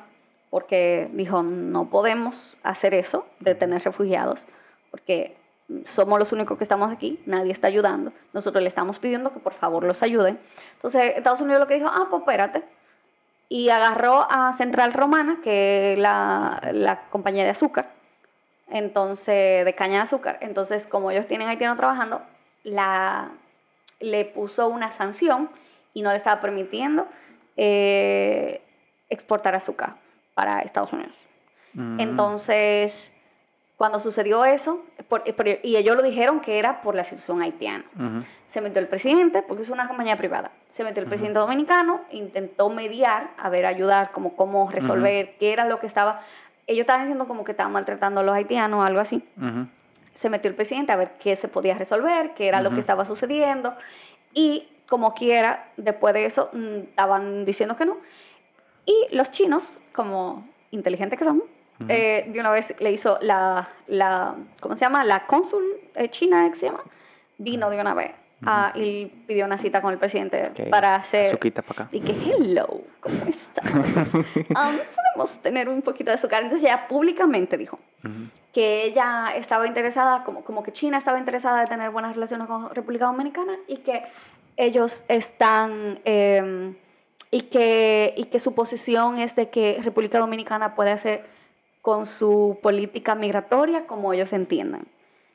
porque 0.50 1.10
dijo 1.14 1.44
no 1.44 1.90
podemos 1.90 2.58
hacer 2.64 2.94
eso 2.94 3.26
de 3.40 3.54
tener 3.56 3.84
refugiados, 3.84 4.46
porque 4.92 5.36
somos 5.86 6.18
los 6.20 6.32
únicos 6.32 6.58
que 6.58 6.64
estamos 6.64 6.92
aquí, 6.92 7.20
nadie 7.26 7.52
está 7.52 7.68
ayudando, 7.68 8.14
nosotros 8.34 8.64
le 8.64 8.70
estamos 8.70 9.00
pidiendo 9.00 9.34
que 9.34 9.40
por 9.40 9.54
favor 9.54 9.84
los 9.84 10.02
ayuden. 10.02 10.40
Entonces 10.76 11.18
Estados 11.18 11.42
Unidos 11.42 11.60
lo 11.60 11.68
que 11.68 11.76
dijo, 11.76 11.90
ah, 11.92 12.08
pues 12.10 12.22
espérate, 12.22 12.64
y 13.50 13.70
agarró 13.70 14.28
a 14.30 14.54
Central 14.54 14.94
Romana, 14.94 15.40
que 15.44 15.94
es 15.94 16.00
la, 16.00 16.62
la 16.74 17.02
compañía 17.10 17.44
de 17.44 17.52
azúcar, 17.52 17.92
entonces, 18.70 19.64
de 19.66 19.76
caña 19.76 19.98
de 19.98 20.04
azúcar. 20.04 20.38
Entonces, 20.42 20.86
como 20.86 21.12
ellos 21.12 21.28
tienen 21.28 21.48
haitianos 21.48 21.78
trabajando, 21.78 22.22
la, 22.64 23.32
le 24.00 24.26
puso 24.26 24.68
una 24.68 24.92
sanción 24.92 25.50
y 25.94 26.02
no 26.02 26.12
le 26.12 26.18
estaba 26.18 26.42
permitiendo 26.42 27.08
eh, 27.56 28.62
exportar 29.10 29.56
azúcar 29.56 29.96
para 30.34 30.60
Estados 30.60 30.92
Unidos. 30.94 31.16
Mm. 31.74 32.00
Entonces, 32.00 33.12
cuando 33.78 34.00
sucedió 34.00 34.44
eso, 34.44 34.84
por- 35.08 35.24
por- 35.36 35.48
y 35.48 35.76
ellos 35.78 35.96
lo 35.96 36.02
dijeron 36.02 36.40
que 36.42 36.58
era 36.60 36.82
por 36.82 36.96
la 36.96 37.04
situación 37.04 37.42
haitiana. 37.44 37.86
Se 38.48 38.60
metió 38.60 38.80
el 38.82 38.88
presidente, 38.88 39.44
porque 39.44 39.62
es 39.64 39.70
una 39.70 39.88
compañía 39.88 40.18
privada. 40.18 40.52
Se 40.70 40.84
metió 40.84 41.02
el 41.04 41.08
presidente 41.08 41.38
dominicano, 41.40 42.02
intentó 42.12 42.70
mediar, 42.70 43.30
a 43.38 43.50
ver, 43.50 43.66
ayudar, 43.68 44.12
como 44.12 44.36
cómo 44.36 44.70
resolver, 44.72 45.36
qué 45.40 45.54
era 45.54 45.66
lo 45.66 45.80
que 45.80 45.86
estaba. 45.88 46.22
Ellos 46.66 46.82
estaban 46.82 47.04
diciendo 47.04 47.28
como 47.28 47.44
que 47.44 47.52
estaban 47.52 47.72
maltratando 47.72 48.22
a 48.22 48.24
los 48.24 48.36
haitianos 48.36 48.80
o 48.80 48.84
algo 48.84 49.00
así. 49.00 49.24
Se 50.16 50.30
metió 50.32 50.50
el 50.50 50.56
presidente 50.56 50.92
a 50.92 50.96
ver 50.96 51.12
qué 51.20 51.36
se 51.36 51.48
podía 51.48 51.76
resolver, 51.78 52.34
qué 52.34 52.48
era 52.48 52.62
lo 52.62 52.72
que 52.72 52.80
estaba 52.80 53.06
sucediendo. 53.06 53.76
Y 54.34 54.68
como 54.90 55.14
quiera, 55.14 55.70
después 55.78 56.16
de 56.16 56.26
eso, 56.26 56.50
mm, 56.54 56.78
estaban 56.90 57.46
diciendo 57.46 57.76
que 57.78 57.86
no. 57.86 57.98
Y 58.88 58.96
los 59.16 59.30
chinos, 59.32 59.66
como 59.94 60.48
inteligentes 60.72 61.20
que 61.20 61.26
son, 61.26 61.44
Ujú. 61.80 61.86
eh, 61.90 62.26
de 62.28 62.40
una 62.40 62.50
vez 62.50 62.74
le 62.80 62.92
hizo 62.92 63.18
la, 63.22 63.70
la, 63.88 64.36
¿cómo 64.60 64.76
se 64.76 64.82
llama? 64.86 65.04
La 65.04 65.28
cónsul 65.28 65.64
eh, 65.96 66.10
china, 66.10 66.50
que 66.50 66.56
se 66.58 66.66
llama, 66.68 66.84
vino 67.38 67.70
de 67.70 67.80
una 67.80 67.94
vez 67.94 68.12
ah, 68.46 68.72
y 68.76 69.06
pidió 69.28 69.46
una 69.46 69.58
cita 69.58 69.82
con 69.82 69.94
el 69.94 70.00
presidente 70.00 70.50
Ok. 70.52 70.70
para 70.70 70.96
hacer... 70.96 71.28
Azuquita 71.28 71.62
para 71.62 71.84
acá. 71.84 71.90
Y 71.96 72.00
que, 72.02 72.12
hello, 72.14 72.82
¿cómo 73.00 73.24
estás? 73.28 74.14
Um, 74.14 74.78
Podemos 75.16 75.42
tener 75.42 75.70
un 75.70 75.82
poquito 75.82 76.12
de 76.12 76.16
azúcar. 76.16 76.44
Entonces 76.44 76.68
ella 76.68 76.88
públicamente 76.88 77.58
dijo 77.58 77.80
Ujú. 78.04 78.30
que 78.54 78.84
ella 78.86 79.34
estaba 79.36 79.66
interesada, 79.68 80.24
como, 80.24 80.44
como 80.44 80.64
que 80.64 80.72
China 80.74 80.98
estaba 80.98 81.18
interesada 81.20 81.62
de 81.62 81.68
tener 81.68 81.90
buenas 81.92 82.14
relaciones 82.16 82.48
con 82.48 82.70
República 82.74 83.06
Dominicana 83.06 83.54
y 83.68 83.78
que 83.78 84.04
ellos 84.58 85.04
están, 85.08 86.00
eh, 86.06 86.74
y, 87.32 87.42
que, 87.44 88.14
y 88.18 88.26
que 88.26 88.40
su 88.40 88.54
posición 88.56 89.20
es 89.20 89.36
de 89.36 89.50
que 89.50 89.80
República 89.84 90.20
Dominicana 90.20 90.74
puede 90.76 90.92
hacer 90.92 91.26
con 91.82 92.06
su 92.06 92.60
política 92.62 93.16
migratoria 93.16 93.86
como 93.88 94.14
ellos 94.14 94.34
entiendan. 94.34 94.84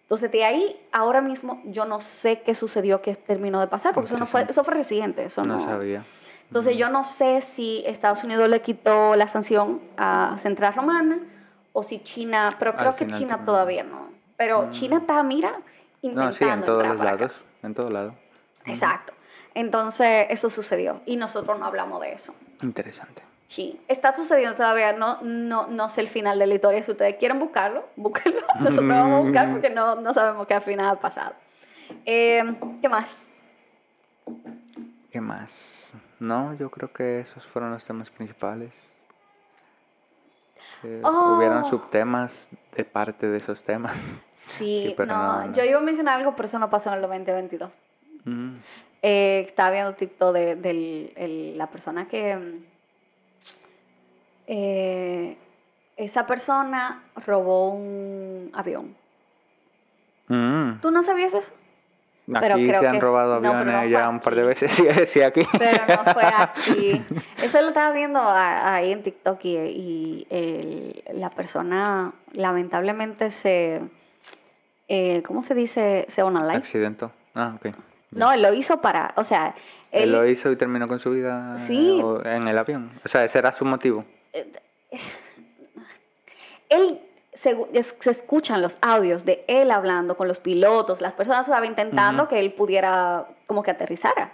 Entonces, 0.03 0.31
de 0.31 0.45
ahí, 0.45 0.79
ahora 0.93 1.23
mismo, 1.23 1.63
yo 1.65 1.87
no 1.87 2.01
sé 2.03 2.43
qué 2.43 2.55
sucedió, 2.55 3.01
qué 3.01 3.15
terminó 3.15 3.61
de 3.61 3.67
pasar, 3.69 3.95
porque 3.95 4.09
eso, 4.09 4.19
no 4.19 4.27
fue, 4.27 4.47
eso 4.49 4.63
fue 4.63 4.75
reciente. 4.75 5.25
Eso 5.25 5.43
No 5.45 5.57
no, 5.57 5.65
sabía. 5.65 6.05
entonces 6.49 6.77
yo 6.77 6.91
no 6.91 7.05
sé 7.05 7.41
si 7.41 7.83
Estados 7.87 8.23
Unidos 8.23 8.49
le 8.51 8.61
quitó 8.61 9.17
la 9.17 9.29
sanción 9.29 9.81
a 9.97 10.37
Central 10.43 10.75
Romana 10.75 11.19
o 11.73 11.83
si 11.83 12.01
China, 12.01 12.55
pero 12.59 12.73
Al 12.73 12.77
creo 12.77 12.91
que 12.97 13.05
final 13.07 13.19
China 13.19 13.29
terminó. 13.37 13.47
todavía 13.53 13.85
no. 13.85 14.11
Pero 14.37 14.63
Mm. 14.65 14.71
China 14.71 14.97
está, 14.99 15.23
mira, 15.23 15.55
intentando 16.03 16.31
No, 16.31 16.37
sí, 16.37 16.45
en 16.45 16.61
todos 16.67 16.87
los 16.87 16.97
para 16.99 17.11
acá. 17.13 17.21
lados. 17.23 17.37
En 17.63 17.75
todos 17.75 17.91
lados. 17.91 18.15
Exacto. 18.67 19.15
Entonces 19.55 20.27
eso 20.29 20.51
sucedió 20.51 21.01
y 21.07 21.17
nosotros 21.17 21.59
no 21.59 21.65
hablamos 21.65 22.01
de 22.03 22.13
eso. 22.13 22.35
Interesante. 22.63 23.23
Sí, 23.53 23.79
está 23.87 24.17
sucediendo 24.17 24.57
todavía, 24.57 24.95
no, 24.95 25.19
no, 25.23 25.67
no 25.67 25.91
sé 25.91 26.01
el 26.01 26.09
final 26.09 26.39
de 26.39 26.47
la 26.47 26.55
historia. 26.55 26.83
Si 26.83 26.91
ustedes 26.91 27.17
quieren 27.17 27.39
buscarlo, 27.39 27.85
búsquenlo. 27.97 28.41
Nosotros 28.61 28.89
vamos 28.89 29.21
a 29.21 29.25
buscar 29.25 29.53
porque 29.53 29.69
no, 29.69 29.97
no 29.97 30.15
sabemos 30.15 30.47
qué 30.47 30.55
al 30.55 30.63
final 30.63 30.87
ha 30.87 31.01
pasado. 31.01 31.35
Eh, 32.07 32.43
¿Qué 32.81 32.89
más? 32.89 33.29
¿Qué 35.11 35.21
más? 35.21 35.93
No, 36.19 36.55
yo 36.55 36.71
creo 36.71 36.91
que 36.93 37.21
esos 37.21 37.45
fueron 37.49 37.73
los 37.73 37.85
temas 37.85 38.09
principales. 38.11 38.71
Eh, 40.85 41.01
Oh. 41.05 41.37
Hubieron 41.37 41.69
subtemas 41.71 42.49
de 42.77 42.85
parte 42.85 43.27
de 43.29 43.39
esos 43.39 43.63
temas. 43.63 43.93
Sí, 44.35 44.87
Sí, 44.89 44.95
pero 44.97 45.15
no, 45.15 45.47
no, 45.47 45.53
yo 45.53 45.63
iba 45.63 45.79
a 45.79 45.83
mencionar 45.83 46.19
algo, 46.19 46.35
pero 46.35 46.47
eso 46.47 46.59
no 46.59 46.69
pasó 46.69 46.89
en 46.89 46.97
el 46.97 47.03
2022. 47.03 47.71
Mm. 48.25 48.55
Eh, 49.03 49.45
estaba 49.49 49.71
viendo 49.71 49.93
TikTok 49.95 50.33
de, 50.35 50.57
del- 50.57 51.13
el- 51.17 51.57
la 51.59 51.69
persona 51.69 52.09
que... 52.09 52.72
eh, 54.47 55.37
esa 55.97 56.27
persona 56.27 57.03
robó 57.27 57.71
un 57.71 58.51
avión. 58.55 58.95
Mm. 60.29 60.81
¿Tú 60.81 60.91
no 60.91 61.03
sabías 61.03 61.35
eso? 61.35 61.53
Pero 62.27 62.55
Aquí 62.55 62.69
creo 62.69 62.81
se 62.81 62.87
han 62.87 62.93
que- 62.95 63.01
robado 63.01 63.41
pero 63.41 63.53
aviones 63.53 63.83
no 63.83 63.89
ya 63.89 64.09
un 64.09 64.21
par 64.21 64.35
de 64.37 64.45
veces. 64.45 64.71
Sí, 64.77 64.85
sí, 65.07 65.21
aquí. 65.23 65.43
Pero 65.59 65.85
no 65.89 66.13
fue 66.13 66.23
aquí. 66.25 67.05
Eso 67.43 67.61
lo 67.61 67.69
estaba 67.69 67.93
viendo 67.93 68.21
ahí 68.25 68.93
en 68.93 69.03
TikTok 69.03 69.45
y, 69.45 69.57
y 69.59 70.27
el- 70.31 71.03
la 71.21 71.31
persona 71.31 72.13
lamentablemente 72.33 73.33
se... 73.33 73.83
eh, 74.89 75.23
¿Cómo 75.27 75.43
se 75.43 75.55
dice? 75.55 76.07
Se 76.09 76.23
life. 76.23 76.57
Accidentó. 76.57 77.11
Ah, 77.35 77.55
ok. 77.57 77.75
No, 78.13 78.31
él 78.31 78.43
lo 78.43 78.53
hizo 78.53 78.81
para... 78.81 79.13
O 79.17 79.25
sea, 79.25 79.55
Él 79.91 80.05
él... 80.05 80.13
lo 80.13 80.27
hizo 80.27 80.51
y 80.51 80.57
terminó 80.57 80.87
con 80.87 81.01
su 81.01 81.11
vida 81.11 81.57
Sí. 81.59 82.01
en 82.25 82.47
el 82.47 82.57
avión. 82.59 82.91
O 83.05 83.09
sea, 83.09 83.25
ese 83.25 83.39
era 83.39 83.53
su 83.53 83.65
motivo. 83.65 84.05
Él 86.69 87.01
se, 87.35 87.57
se 88.01 88.11
escuchan 88.11 88.63
los 88.63 88.77
audios 88.81 89.25
de 89.25 89.45
él 89.49 89.71
hablando 89.71 90.17
con 90.17 90.29
los 90.29 90.39
pilotos, 90.39 91.01
las 91.01 91.13
personas 91.13 91.47
estaban 91.47 91.69
intentando 91.69 92.29
que 92.29 92.39
él 92.39 92.53
pudiera 92.53 93.27
como 93.47 93.63
que 93.63 93.71
aterrizara. 93.71 94.33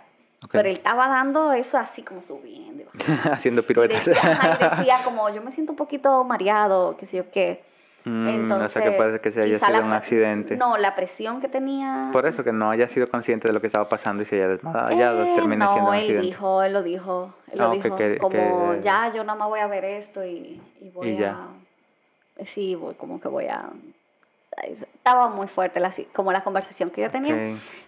Pero 0.52 0.68
él 0.68 0.76
estaba 0.76 1.08
dando 1.08 1.52
eso 1.52 1.78
así 1.78 2.02
como 2.02 2.22
subiendo. 2.22 2.84
Haciendo 3.32 3.60
Y 3.62 3.64
piruetas. 3.64 4.04
decía, 4.04 4.22
ajá, 4.22 4.58
y 4.60 4.76
decía 4.78 5.00
como, 5.04 5.28
yo 5.30 5.42
me 5.42 5.50
siento 5.50 5.72
un 5.72 5.76
poquito 5.76 6.22
mareado, 6.24 6.96
qué 6.96 7.06
sé 7.06 7.16
yo 7.16 7.30
qué. 7.30 7.64
Mm, 8.08 8.28
Entonces, 8.28 8.70
o 8.70 8.80
sea, 8.80 8.82
que 8.82 8.96
ser 8.96 9.20
que 9.20 9.32
se 9.32 9.42
haya 9.42 9.58
sido 9.58 9.84
un 9.84 9.92
accidente. 9.92 10.56
No, 10.56 10.76
la 10.78 10.94
presión 10.94 11.40
que 11.40 11.48
tenía... 11.48 12.08
Por 12.12 12.26
eso 12.26 12.42
que 12.42 12.52
no 12.52 12.70
haya 12.70 12.88
sido 12.88 13.06
consciente 13.08 13.48
de 13.48 13.52
lo 13.54 13.60
que 13.60 13.66
estaba 13.66 13.88
pasando 13.88 14.22
y 14.22 14.26
se 14.26 14.36
haya 14.36 14.48
desmayado, 14.48 15.24
Eh, 15.24 15.32
termina 15.34 15.66
no, 15.66 15.72
siendo 15.72 15.90
un 15.90 15.96
él 15.96 16.00
accidente. 16.02 16.26
dijo, 16.26 16.62
él 16.62 16.72
lo 16.72 16.82
dijo, 16.82 17.34
él 17.52 17.60
Ah, 17.60 17.64
lo 17.64 17.68
ok, 17.72 17.82
dijo, 17.82 17.96
que- 17.96 18.18
como 18.18 18.32
que- 18.32 18.80
ya, 18.82 19.12
yo 19.12 19.24
nada 19.24 19.38
más 19.38 19.48
voy 19.48 19.60
a 19.60 19.66
ver 19.66 19.84
esto 19.84 20.24
y, 20.24 20.60
y 20.80 20.88
voy 20.90 21.10
Y 21.10 21.16
ya. 21.18 21.48
a, 22.38 22.44
sí, 22.44 22.74
voy, 22.74 22.94
como 22.94 23.20
que 23.20 23.28
voy 23.28 23.46
a, 23.46 23.68
estaba 24.62 25.28
muy 25.28 25.46
fuerte 25.48 25.78
la, 25.80 25.92
como 26.14 26.32
la 26.32 26.42
conversación 26.42 26.90
que 26.90 27.02
yo 27.02 27.10
tenía, 27.10 27.34
Ok, 27.34 27.40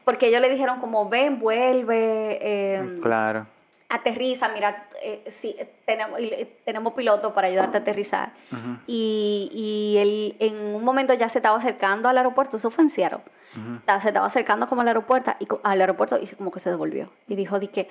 porque 0.04 0.26
ellos 0.28 0.40
le 0.40 0.50
dijeron 0.50 0.80
como, 0.80 1.08
ven, 1.08 1.38
vuelve, 1.40 2.38
eh, 2.42 2.98
claro. 3.02 3.46
Aterriza, 3.90 4.48
mira, 4.48 4.86
eh, 5.02 5.24
sí, 5.30 5.56
tenemos, 5.84 6.18
tenemos 6.64 6.92
piloto 6.94 7.34
para 7.34 7.48
ayudarte 7.48 7.76
a 7.78 7.80
aterrizar, 7.80 8.32
Ujú, 8.52 8.78
y, 8.86 9.50
y 9.52 9.98
él 9.98 10.36
en 10.38 10.74
un 10.76 10.84
momento 10.84 11.12
ya 11.14 11.28
se 11.28 11.38
estaba 11.38 11.58
acercando 11.58 12.08
al 12.08 12.16
aeropuerto, 12.16 12.56
eso 12.56 12.70
fue 12.70 12.84
en 12.84 12.90
Seattle, 12.90 13.20
ujú. 13.56 13.80
ta- 13.84 14.00
se 14.00 14.08
estaba 14.08 14.26
acercando 14.26 14.68
como 14.68 14.80
al 14.82 14.88
aeropuerto 14.88 15.32
y 15.40 15.46
al 15.64 15.80
aeropuerto 15.80 16.18
y 16.18 16.26
como 16.28 16.50
que 16.50 16.60
se 16.60 16.70
devolvió. 16.70 17.10
Y 17.28 17.34
dijo 17.34 17.58
di 17.58 17.68
que 17.68 17.88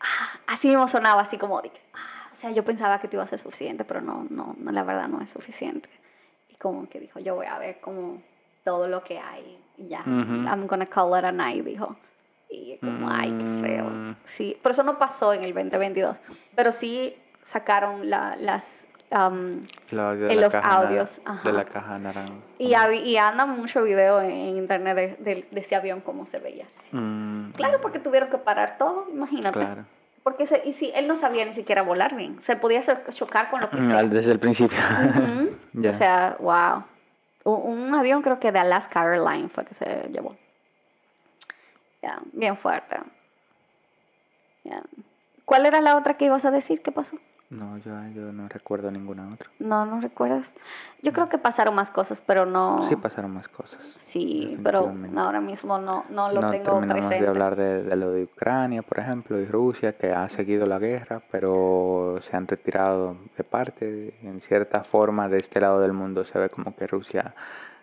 ah, 0.00 0.38
así 0.48 0.68
mismo 0.68 0.88
sonaba 0.88 1.20
así 1.22 1.36
como 1.38 1.60
di 1.62 1.68
que, 1.70 1.80
ah, 1.94 2.30
o 2.32 2.36
sea 2.36 2.50
yo 2.50 2.64
pensaba 2.64 2.98
que 3.00 3.06
te 3.08 3.16
iba 3.16 3.24
a 3.24 3.28
ser 3.28 3.38
suficiente 3.38 3.84
pero 3.84 4.00
no 4.00 4.26
no 4.30 4.54
no 4.58 4.72
la 4.72 4.82
verdad 4.84 5.06
no 5.08 5.20
es 5.20 5.30
suficiente. 5.30 5.88
Y 6.48 6.54
como 6.56 6.88
que 6.88 6.98
dijo 6.98 7.18
yo 7.20 7.34
voy 7.34 7.46
a 7.46 7.58
ver 7.58 7.78
como 7.80 8.22
todo 8.64 8.88
lo 8.88 9.04
que 9.04 9.18
hay 9.18 9.58
y 9.76 9.88
ya. 9.88 10.00
Ujú. 10.00 10.46
I'm 10.48 10.66
gonna 10.66 10.86
call 10.86 11.16
it 11.18 11.24
a 11.24 11.30
night 11.32 11.62
dijo 11.64 11.94
y 12.50 12.78
como 12.78 13.08
ay 13.10 13.30
qué 13.32 13.66
feo 13.68 13.84
Mm. 13.90 14.14
sí 14.26 14.56
pero 14.62 14.72
eso 14.72 14.82
no 14.82 14.98
pasó 14.98 15.32
en 15.32 15.42
el 15.44 15.52
2022 15.54 16.16
pero 16.54 16.72
sí 16.72 17.14
sacaron 17.44 18.08
la- 18.10 18.36
las 18.36 18.86
um, 19.12 19.60
de 19.90 20.32
en 20.32 20.40
los 20.40 20.54
audios, 20.56 21.16
De 21.16 21.22
ajá. 21.26 21.52
la 21.52 21.64
caja 21.64 21.98
naranja. 21.98 22.32
y, 22.58 22.74
y 23.04 23.16
anda 23.16 23.46
mucho 23.46 23.82
video 23.84 24.20
en, 24.20 24.30
en 24.32 24.56
internet 24.56 24.96
de, 24.96 25.06
de- 25.34 25.46
de 25.50 25.60
ese 25.60 25.76
avión 25.76 26.00
como 26.00 26.26
se 26.26 26.38
veía 26.40 26.64
así. 26.66 26.88
Mm, 26.96 27.52
Claro, 27.52 27.80
porque 27.80 28.00
tuvieron 28.00 28.30
que 28.30 28.38
parar 28.38 28.76
todo, 28.78 29.06
imagínate. 29.12 29.60
Claro. 29.60 29.84
Porque 30.24 30.46
se- 30.48 30.60
y 30.64 30.72
si 30.72 30.90
él 30.92 31.06
no 31.06 31.14
sabía 31.14 31.44
ni 31.44 31.52
siquiera 31.52 31.82
volar 31.82 32.16
bien, 32.16 32.42
se 32.42 32.56
podía 32.56 32.80
chocar 33.10 33.48
con 33.48 33.60
lo 33.60 33.70
que 33.70 33.76
Mm, 33.76 33.88
sea. 33.90 34.02
Desde 34.02 34.32
el 34.32 34.40
principio. 34.40 34.76
Ujú. 34.78 35.50
Ya. 35.74 35.90
O 35.90 35.94
sea, 35.94 36.36
wow. 36.40 36.82
Un, 37.44 37.84
un 37.86 37.94
avión 37.94 38.22
creo 38.22 38.40
que 38.40 38.50
de 38.50 38.58
Alaska 38.58 39.04
Airlines 39.04 39.52
fue 39.52 39.64
que 39.66 39.74
se 39.74 40.08
llevó. 40.10 40.34
Ya, 42.06 42.20
bien 42.32 42.56
fuerte. 42.56 43.00
Ya. 44.62 44.80
¿Cuál 45.44 45.66
era 45.66 45.80
la 45.80 45.96
otra 45.96 46.14
que 46.14 46.26
ibas 46.26 46.44
a 46.44 46.52
decir? 46.52 46.80
¿Qué 46.80 46.92
pasó? 46.92 47.16
No, 47.50 47.78
yo, 47.78 47.90
yo 48.14 48.32
no 48.32 48.48
recuerdo 48.48 48.92
ninguna 48.92 49.28
otra. 49.32 49.50
No, 49.58 49.84
no 49.86 50.00
recuerdas. 50.00 50.52
Yo 51.02 51.12
creo 51.12 51.28
que 51.28 51.38
pasaron 51.38 51.74
más 51.74 51.90
cosas, 51.90 52.22
pero 52.24 52.46
no. 52.46 52.84
Sí 52.88 52.94
pasaron 52.94 53.32
más 53.32 53.48
cosas. 53.48 53.96
Sí, 54.06 54.56
pero 54.62 54.92
ahora 55.16 55.40
mismo 55.40 55.78
no, 55.78 56.04
no 56.10 56.30
lo 56.32 56.42
no 56.42 56.50
tengo 56.52 56.74
terminamos 56.74 57.06
presente. 57.06 57.24
de 57.24 57.28
hablar 57.28 57.56
de, 57.56 57.82
de 57.82 57.96
lo 57.96 58.10
de 58.12 58.24
Ucrania, 58.24 58.82
por 58.82 59.00
ejemplo, 59.00 59.40
y 59.40 59.46
Rusia, 59.46 59.96
que 59.96 60.12
ha 60.12 60.28
seguido 60.28 60.64
la 60.66 60.78
guerra, 60.78 61.22
pero 61.32 62.20
se 62.22 62.36
han 62.36 62.46
retirado 62.46 63.16
de 63.36 63.42
parte. 63.42 64.14
En 64.22 64.40
cierta 64.40 64.84
forma, 64.84 65.28
de 65.28 65.38
este 65.38 65.60
lado 65.60 65.80
del 65.80 65.92
mundo 65.92 66.22
se 66.22 66.38
ve 66.38 66.48
como 66.50 66.74
que 66.76 66.86
Rusia 66.86 67.34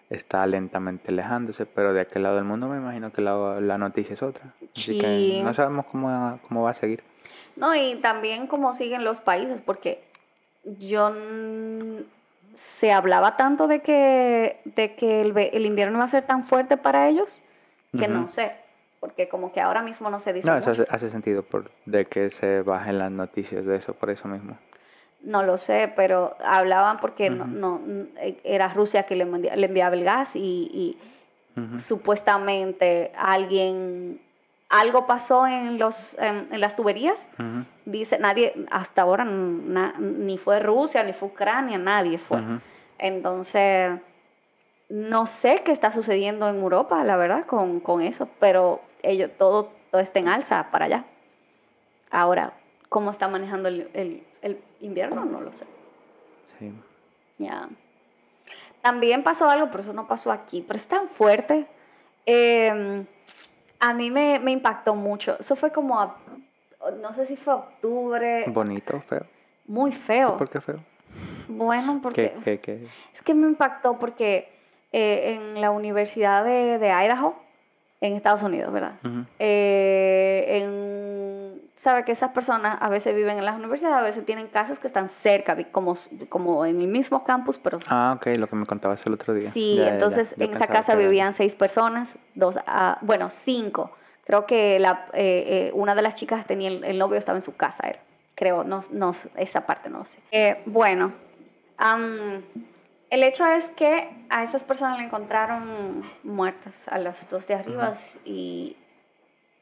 está 0.09 0.45
lentamente 0.45 1.09
alejándose, 1.09 1.65
pero 1.65 1.93
de 1.93 2.01
aquel 2.01 2.23
lado 2.23 2.35
del 2.35 2.45
mundo 2.45 2.67
me 2.67 2.77
imagino 2.77 3.11
que 3.11 3.21
la, 3.21 3.59
la 3.61 3.77
noticia 3.77 4.13
es 4.13 4.21
otra. 4.23 4.53
Así 4.75 4.99
que 4.99 5.41
no 5.43 5.53
sabemos 5.53 5.85
cómo, 5.87 6.39
cómo 6.47 6.63
va 6.63 6.71
a 6.71 6.75
seguir. 6.75 7.03
No, 7.55 7.75
y 7.75 7.95
también 7.95 8.47
cómo 8.47 8.73
siguen 8.73 9.03
los 9.03 9.19
países, 9.19 9.61
porque 9.61 10.03
yo 10.79 11.11
se 12.55 12.91
hablaba 12.91 13.35
tanto 13.37 13.67
de 13.67 13.81
que, 13.81 14.59
de 14.65 14.95
que 14.95 15.21
el, 15.21 15.35
el 15.37 15.65
invierno 15.65 15.97
iba 15.97 16.05
a 16.05 16.09
ser 16.09 16.25
tan 16.25 16.45
fuerte 16.45 16.77
para 16.77 17.07
ellos 17.09 17.39
que 17.97 18.07
no 18.07 18.27
sé, 18.27 18.55
porque 18.99 19.27
como 19.29 19.51
que 19.51 19.61
ahora 19.61 19.83
mismo 19.83 20.09
no 20.09 20.19
se 20.19 20.33
dice 20.33 20.47
No, 20.49 20.57
eso 20.57 20.69
mucho. 20.69 20.81
hace, 20.83 20.95
hace 20.95 21.11
sentido 21.11 21.43
por, 21.43 21.69
de 21.85 22.05
que 22.05 22.31
se 22.31 22.63
bajen 22.63 22.97
las 22.97 23.11
noticias 23.11 23.65
de 23.65 23.75
eso, 23.75 23.93
por 23.93 24.09
eso 24.09 24.27
mismo. 24.27 24.57
No 25.24 25.41
lo 25.43 25.57
sé, 25.57 25.91
pero 25.95 26.36
hablaban 26.43 26.99
porque 26.99 27.30
no, 27.30 27.45
no, 27.45 27.82
n- 27.86 28.38
era 28.43 28.67
Rusia 28.67 29.03
que 29.03 29.15
le, 29.15 29.26
le 29.26 29.65
enviaba 29.65 29.95
el 29.95 30.03
gas 30.03 30.36
y, 30.36 30.97
supuestamente 31.78 33.11
alguien, 33.15 34.19
algo 34.69 35.05
pasó 35.07 35.45
en, 35.47 35.78
los, 35.78 36.15
en, 36.19 36.47
en 36.51 36.59
las 36.59 36.76
tuberías. 36.76 37.19
Ujú. 37.39 37.63
Dice, 37.86 38.17
nadie, 38.19 38.53
hasta 38.71 39.03
ahora 39.03 39.24
na- 39.24 39.93
ni 39.99 40.38
fue 40.38 40.59
Rusia, 40.59 41.03
ni 41.03 41.13
fue 41.13 41.30
Ucrania, 41.30 41.78
nadie 41.78 42.17
fue. 42.17 42.39
Entonces, 42.97 43.91
no 44.89 45.28
sé 45.28 45.61
qué 45.63 45.71
está 45.71 45.91
sucediendo 45.93 46.49
en 46.49 46.57
Europa, 46.57 47.03
la 47.03 47.15
verdad, 47.17 47.45
con, 47.45 47.80
con 47.80 48.01
eso, 48.01 48.28
pero 48.39 48.82
ellos, 49.03 49.30
todo, 49.38 49.71
todo 49.91 50.01
está 50.01 50.19
en 50.19 50.28
alza 50.28 50.67
para 50.71 50.86
allá. 50.86 51.03
Ahora, 52.11 52.53
¿cómo 52.89 53.11
está 53.11 53.28
manejando 53.28 53.69
el, 53.69 53.89
el- 53.93 54.24
el 54.43 54.59
invierno? 54.81 55.25
No 55.25 55.41
lo 55.41 55.51
sé. 55.53 55.65
Sí. 56.59 56.71
Ya. 57.39 57.67
También 58.81 59.23
pasó 59.23 59.49
algo, 59.49 59.67
pero 59.71 59.81
eso 59.81 59.93
no 59.93 60.07
pasó 60.07 60.31
aquí, 60.31 60.61
pero 60.65 60.77
es 60.77 60.85
tan 60.85 61.07
fuerte. 61.09 61.65
Eh, 62.25 63.03
a 63.79 63.93
mí 63.93 64.11
me, 64.11 64.39
me 64.39 64.51
impactó 64.51 64.93
mucho. 64.95 65.37
Eso 65.39 65.55
fue 65.55 65.71
como, 65.71 65.99
a- 65.99 66.17
no 67.01 67.13
sé 67.15 67.25
si 67.25 67.35
fue 67.37 67.53
octubre, 67.53 68.43
Bonito, 68.47 68.99
feo. 69.07 69.25
muy 69.67 69.91
feo. 69.93 70.37
¿Por 70.37 70.49
qué 70.49 70.59
feo? 70.61 70.79
Bueno, 71.47 71.99
porque 72.01 72.33
¿Qué, 72.43 72.59
qué, 72.59 72.79
qué? 72.79 72.87
es 73.13 73.21
que 73.21 73.33
me 73.33 73.47
impactó 73.47 73.97
porque 73.99 74.49
eh, 74.91 75.33
en 75.35 75.61
la 75.61 75.71
Universidad 75.71 76.43
de, 76.43 76.77
de 76.79 76.87
Idaho, 76.89 77.35
en 78.01 78.15
Estados 78.15 78.41
Unidos, 78.43 78.73
¿verdad? 78.73 78.95
Eh, 79.39 80.45
en, 80.47 81.12
sabe 81.84 82.05
que 82.05 82.13
esas 82.13 82.31
personas 82.31 82.77
a 82.79 82.88
veces 82.88 83.13
viven 83.13 83.38
en 83.38 83.43
las 83.45 83.57
universidades, 83.57 83.97
a 83.97 84.01
veces 84.01 84.25
tienen 84.25 84.47
casas 84.47 84.79
que 84.79 84.88
están 84.88 85.09
cerca, 85.09 85.55
como, 85.71 85.95
como 86.29 86.65
en 86.65 86.79
el 86.79 86.88
mismo 86.88 87.25
campus, 87.25 87.57
pero 87.57 87.79
Ah, 87.89 88.13
ok, 88.15 88.27
lo 88.38 88.47
que 88.47 88.55
me 88.55 88.65
contabas 88.65 89.05
el 89.05 89.13
otro 89.13 89.34
día. 89.34 89.51
Sí, 89.51 89.75
Ya, 89.75 89.84
ya, 89.84 89.88
ya. 89.89 89.93
entonces 89.95 90.36
Yo 90.38 90.45
en 90.45 90.53
esa 90.53 90.67
casa 90.67 90.93
que 90.93 90.99
vivían 90.99 91.34
seis 91.34 91.55
personas, 91.55 92.15
dos, 92.36 92.57
ah, 92.65 92.97
bueno, 93.01 93.29
cinco. 93.29 93.91
Creo 94.25 94.45
que 94.45 94.79
la, 94.79 95.07
eh, 95.13 95.43
eh, 95.67 95.71
una 95.73 95.93
de 95.93 96.01
las 96.01 96.15
chicas 96.15 96.47
tenía 96.47 96.69
el, 96.69 96.84
el 96.86 96.97
novio 96.97 97.17
estaba 97.19 97.38
en 97.38 97.43
su 97.43 97.55
casa, 97.57 97.86
era. 97.86 97.99
creo, 98.36 98.63
no, 98.63 98.81
no, 98.91 99.13
esa 99.36 99.65
parte 99.65 99.89
no 99.89 100.05
sé. 100.05 100.19
Eh, 100.31 100.61
bueno, 100.65 101.11
am, 101.77 102.41
el 103.09 103.23
hecho 103.23 103.45
es 103.45 103.67
que 103.71 104.09
a 104.29 104.43
esas 104.45 104.63
personas 104.63 104.97
le 104.99 105.05
encontraron 105.05 106.01
muertas, 106.23 106.73
a 106.88 106.97
las 106.97 107.29
dos 107.29 107.45
de 107.47 107.55
arriba 107.55 107.91
y 108.23 108.77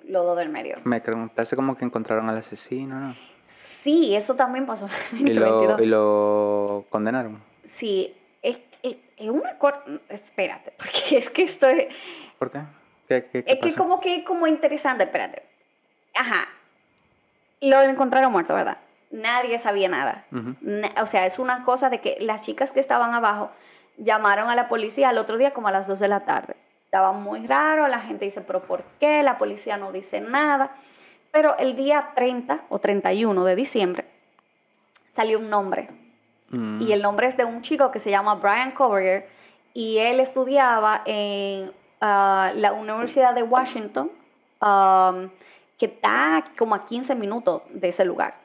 los 0.07 0.25
dos 0.25 0.37
del 0.37 0.49
medio. 0.49 0.77
Me 0.83 1.01
preguntaste 1.01 1.55
como 1.55 1.75
que 1.77 1.85
encontraron 1.85 2.29
al 2.29 2.37
asesino, 2.37 2.99
¿no? 2.99 3.15
Sí, 3.45 4.15
eso 4.15 4.35
también 4.35 4.65
pasó 4.65 4.87
en 5.13 5.27
Y 5.27 5.33
lo, 5.33 5.41
2022. 5.45 5.81
y 5.81 5.85
lo 5.87 6.85
condenaron. 6.89 7.41
Sí, 7.65 8.13
es, 8.41 8.59
es, 8.83 8.97
es 9.17 9.29
una 9.29 9.55
Espérate, 10.09 10.71
porque 10.77 11.17
es 11.17 11.29
que 11.29 11.43
estoy... 11.43 11.87
¿Por 12.37 12.51
qué? 12.51 12.59
¿Qué, 13.07 13.25
qué, 13.31 13.43
qué 13.43 13.51
Es 13.53 13.59
que 13.59 13.69
pasó? 13.71 13.77
como 13.77 13.99
que 13.99 14.23
como 14.23 14.47
interesante, 14.47 15.03
espérate. 15.03 15.43
Ajá. 16.15 16.47
Lo 17.61 17.81
encontraron 17.81 18.31
muerto, 18.31 18.53
¿verdad? 18.55 18.77
Nadie 19.11 19.59
sabía 19.59 19.89
nada. 19.89 20.25
Ujú. 20.31 20.55
Na- 20.61 20.93
o 21.01 21.05
sea, 21.05 21.25
es 21.25 21.37
una 21.39 21.63
cosa 21.63 21.89
de 21.89 21.99
que 22.01 22.17
las 22.21 22.41
chicas 22.41 22.71
que 22.71 22.79
estaban 22.79 23.13
abajo 23.13 23.51
llamaron 23.97 24.49
a 24.49 24.55
la 24.55 24.69
policía 24.69 25.09
al 25.09 25.17
otro 25.17 25.37
día 25.37 25.51
como 25.53 25.67
a 25.67 25.71
las 25.71 25.87
2 25.87 25.99
de 25.99 26.07
la 26.07 26.21
tarde. 26.21 26.55
Estaba 26.91 27.13
muy 27.13 27.47
raro, 27.47 27.87
la 27.87 28.01
gente 28.01 28.25
dice, 28.25 28.41
pero 28.41 28.61
¿por 28.63 28.83
qué? 28.99 29.23
La 29.23 29.37
policía 29.37 29.77
no 29.77 29.91
dice 29.91 30.19
nada. 30.19 30.75
Pero 31.31 31.57
el 31.57 31.77
día 31.77 32.11
30 32.15 32.65
o 32.67 32.79
31 32.79 33.45
de 33.45 33.55
diciembre 33.55 34.05
salió 35.13 35.39
un 35.39 35.49
nombre 35.49 35.87
Mm. 36.51 36.81
y 36.81 36.91
el 36.91 37.01
nombre 37.01 37.27
es 37.27 37.37
de 37.37 37.45
un 37.45 37.61
chico 37.61 37.91
que 37.91 37.99
se 37.99 38.11
llama 38.11 38.35
Brian 38.35 38.71
Courier 38.71 39.27
y 39.73 39.97
él 39.97 40.19
estudiaba 40.19 41.01
en 41.05 41.71
ah, 42.01 42.51
la 42.55 42.73
Universidad 42.73 43.33
de 43.33 43.43
Washington, 43.43 44.11
um, 44.61 45.29
que 45.77 45.85
está 45.85 46.43
como 46.57 46.75
a 46.75 46.85
15 46.85 47.15
minutos 47.15 47.61
de 47.69 47.87
ese 47.87 48.03
lugar. 48.03 48.35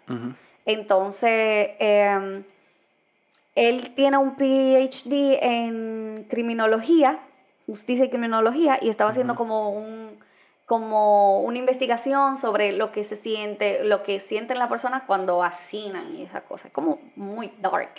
Entonces, 0.64 1.70
em, 1.78 2.44
él 3.54 3.92
tiene 3.94 4.16
un 4.18 4.36
PhD 4.36 5.38
en 5.42 6.26
criminología, 6.30 7.18
justicia 7.66 8.04
y 8.06 8.10
criminología, 8.10 8.78
y 8.80 8.88
estaba 8.88 9.10
haciendo 9.10 9.34
como 9.34 9.70
un 9.70 10.24
como 10.66 11.42
una 11.42 11.58
investigación 11.58 12.36
sobre 12.36 12.72
lo 12.72 12.90
que 12.90 13.04
se 13.04 13.14
siente, 13.14 13.84
lo 13.84 14.02
que 14.02 14.18
sienten 14.18 14.58
las 14.58 14.68
personas 14.68 15.04
cuando 15.06 15.44
asesinan 15.44 16.16
y 16.16 16.22
esa 16.24 16.40
cosa, 16.40 16.70
como 16.70 16.98
muy 17.14 17.52
dark. 17.60 17.90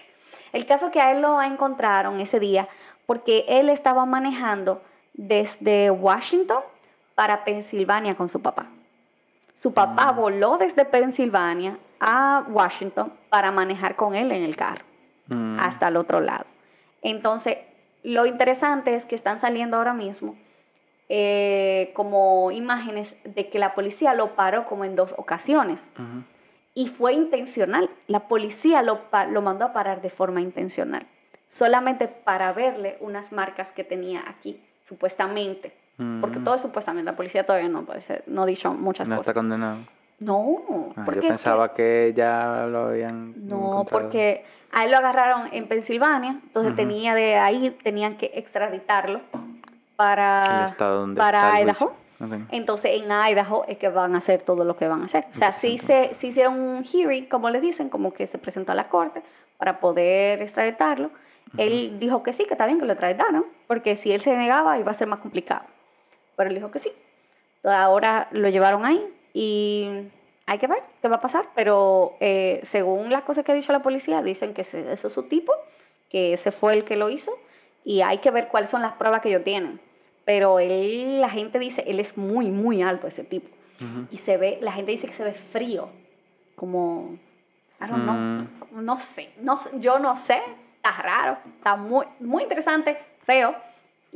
El 0.51 0.65
caso 0.65 0.91
que 0.91 0.99
a 0.99 1.13
él 1.13 1.21
lo 1.21 1.41
encontraron 1.41 2.19
ese 2.19 2.41
día 2.41 2.67
porque 3.05 3.45
él 3.47 3.69
estaba 3.69 4.05
manejando 4.05 4.81
desde 5.13 5.91
Washington 5.91 6.61
para 7.15 7.45
Pensilvania 7.45 8.15
con 8.15 8.27
su 8.27 8.41
papá. 8.41 8.65
Su 9.55 9.73
papá 9.73 10.11
Mm. 10.11 10.15
voló 10.17 10.57
desde 10.57 10.83
Pensilvania 10.83 11.77
a 12.01 12.43
Washington 12.49 13.13
para 13.29 13.49
manejar 13.51 13.95
con 13.95 14.13
él 14.13 14.29
en 14.33 14.43
el 14.43 14.57
carro 14.57 14.83
Mm. 15.29 15.57
hasta 15.61 15.87
el 15.87 15.95
otro 15.95 16.19
lado. 16.19 16.43
Entonces, 17.01 17.59
lo 18.13 18.25
interesante 18.25 18.95
es 18.95 19.05
que 19.05 19.15
están 19.15 19.39
saliendo 19.39 19.77
ahora 19.77 19.93
mismo 19.93 20.35
eh, 21.09 21.91
como 21.93 22.51
imágenes 22.51 23.15
de 23.23 23.49
que 23.49 23.59
la 23.59 23.75
policía 23.75 24.13
lo 24.13 24.35
paró 24.35 24.65
como 24.65 24.83
en 24.85 24.95
dos 24.95 25.13
ocasiones 25.17 25.89
y 26.73 26.87
fue 26.87 27.13
intencional. 27.13 27.89
La 28.07 28.27
policía 28.27 28.81
lo, 28.81 29.01
mandó 29.41 29.65
a 29.65 29.73
parar 29.73 30.01
de 30.01 30.09
forma 30.09 30.41
intencional, 30.41 31.07
solamente 31.47 32.07
para 32.07 32.51
verle 32.53 32.97
unas 32.99 33.31
marcas 33.31 33.71
que 33.71 33.83
tenía 33.83 34.23
aquí, 34.27 34.61
supuestamente. 34.81 35.73
Porque 36.21 36.37
Mm. 36.39 36.43
todo 36.43 36.55
es 36.55 36.61
supuestamente, 36.61 37.09
la 37.09 37.15
policía 37.17 37.43
todavía 37.45 37.69
no, 37.69 37.83
puede 37.83 38.01
ser- 38.01 38.23
no 38.27 38.43
ha 38.43 38.45
dicho 38.45 38.71
muchas 38.73 39.07
No 39.07 39.15
está 39.15 39.21
cosas. 39.31 39.33
condenado. 39.33 39.77
No, 40.19 40.93
Ah, 40.95 41.03
porque 41.05 41.15
yo 41.17 41.21
que- 41.21 41.27
pensaba 41.27 41.73
que... 41.73 42.13
ya 42.15 42.65
lo 42.69 42.87
habían 42.87 43.33
no, 43.47 43.55
encontrado. 43.57 43.85
porque 43.85 44.45
a 44.71 44.83
él 44.85 44.91
lo 44.91 44.97
agarraron 44.97 45.49
en 45.51 45.67
Pensilvania, 45.67 46.39
entonces 46.43 46.75
tenía 46.75 47.13
de 47.13 47.35
ahí, 47.35 47.69
tenían 47.83 48.17
que 48.17 48.31
extraditarlo 48.33 49.19
El 49.33 49.39
para, 49.95 50.65
estado 50.65 51.01
donde 51.01 51.19
para 51.19 51.47
está 51.47 51.59
el 51.61 51.67
Idaho. 51.69 51.93
Entonces 52.51 52.91
en 52.95 53.11
Idaho 53.11 53.63
es 53.67 53.77
que 53.77 53.89
van 53.89 54.15
a 54.15 54.17
hacer 54.17 54.41
todo 54.41 54.63
lo 54.65 54.75
que 54.75 54.87
van 54.87 55.03
a 55.03 55.05
hacer. 55.05 55.25
O 55.31 55.35
sea, 55.35 55.53
sí 55.53 55.77
se, 55.77 56.15
sí 56.15 56.27
hicieron 56.27 56.59
un 56.59 56.83
hearing, 56.83 57.27
como 57.27 57.51
le 57.51 57.61
dicen, 57.61 57.89
como 57.89 58.11
que 58.11 58.25
se 58.25 58.39
presentó 58.39 58.71
a 58.71 58.75
la 58.75 58.89
corte 58.89 59.21
para 59.57 59.79
poder 59.79 60.41
extraditarlo. 60.41 61.11
Él 61.57 61.97
dijo 61.99 62.23
que 62.23 62.33
sí, 62.33 62.45
que 62.45 62.55
está 62.55 62.65
bien 62.65 62.79
que 62.79 62.85
lo 62.85 62.91
extraditaron, 62.93 63.45
porque 63.67 63.95
si 63.95 64.11
él 64.11 64.21
se 64.21 64.35
negaba 64.35 64.79
iba 64.79 64.91
a 64.91 64.95
ser 64.95 65.07
más 65.07 65.19
complicado. 65.19 65.61
Pero 66.35 66.49
él 66.49 66.55
dijo 66.55 66.71
que 66.71 66.79
sí. 66.79 66.91
Entonces 67.57 67.79
ahora 67.79 68.27
lo 68.31 68.49
llevaron 68.49 68.83
ahí 68.83 69.03
y 69.39 70.09
hay 70.47 70.57
que 70.57 70.67
ver 70.67 70.81
qué 71.01 71.07
va 71.09 71.17
a 71.17 71.21
pasar. 71.21 71.45
Pero 71.53 72.15
eh, 72.19 72.59
según 72.63 73.11
las 73.11 73.23
cosas 73.23 73.43
que 73.45 73.51
ha 73.51 73.55
dicho 73.55 73.71
la 73.71 73.83
policía, 73.83 74.21
dicen 74.23 74.53
que 74.55 74.61
ese, 74.61 74.91
ese 74.91 75.07
es 75.07 75.13
su 75.13 75.23
tipo, 75.23 75.53
que 76.09 76.33
ese 76.33 76.51
fue 76.51 76.73
el 76.73 76.83
que 76.85 76.95
lo 76.95 77.09
hizo 77.09 77.37
y 77.83 78.01
hay 78.01 78.17
que 78.17 78.31
ver 78.31 78.47
cuáles 78.47 78.69
son 78.69 78.81
las 78.81 78.93
pruebas 78.93 79.21
que 79.21 79.29
ellos 79.29 79.43
tienen. 79.43 79.79
Pero 80.25 80.59
él, 80.59 81.21
la 81.21 81.29
gente 81.29 81.59
dice, 81.59 81.83
él 81.87 81.99
es 81.99 82.17
muy, 82.17 82.49
muy 82.49 82.81
alto 82.81 83.07
ese 83.07 83.23
tipo. 83.23 83.47
Y 84.11 84.17
se 84.17 84.37
ve, 84.37 84.57
la 84.61 84.71
gente 84.71 84.89
dice 84.91 85.05
que 85.05 85.13
se 85.13 85.23
ve 85.23 85.33
frío, 85.33 85.89
como, 86.55 87.15
I 87.79 87.85
don't 87.87 88.03
know, 88.03 88.15
Mm. 88.15 88.83
no 88.85 88.99
sé, 88.99 89.29
no, 89.39 89.59
yo 89.79 89.99
no 89.99 90.17
sé, 90.17 90.41
está 90.77 90.99
raro, 91.01 91.37
está 91.57 91.75
muy, 91.75 92.07
muy 92.19 92.41
interesante, 92.43 92.97
feo, 93.23 93.53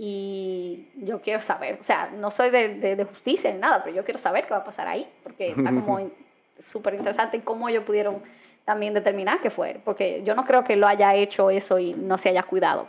y 0.03 0.87
yo 0.95 1.21
quiero 1.21 1.43
saber, 1.43 1.77
o 1.79 1.83
sea, 1.83 2.09
no 2.17 2.31
soy 2.31 2.49
de, 2.49 2.69
de, 2.79 2.95
de 2.95 3.03
justicia 3.03 3.51
ni 3.51 3.59
nada, 3.59 3.83
pero 3.83 3.95
yo 3.95 4.03
quiero 4.03 4.17
saber 4.17 4.45
qué 4.45 4.49
va 4.49 4.61
a 4.61 4.63
pasar 4.63 4.87
ahí, 4.87 5.07
porque 5.21 5.51
está 5.51 5.63
como 5.75 6.09
súper 6.57 6.95
interesante 6.95 7.39
cómo 7.41 7.69
ellos 7.69 7.83
pudieron 7.83 8.19
también 8.65 8.95
determinar 8.95 9.41
qué 9.41 9.51
fue, 9.51 9.79
porque 9.85 10.23
yo 10.23 10.33
no 10.33 10.43
creo 10.45 10.63
que 10.63 10.75
lo 10.75 10.87
haya 10.87 11.13
hecho 11.13 11.51
eso 11.51 11.77
y 11.77 11.93
no 11.93 12.17
se 12.17 12.29
haya 12.29 12.41
cuidado. 12.41 12.87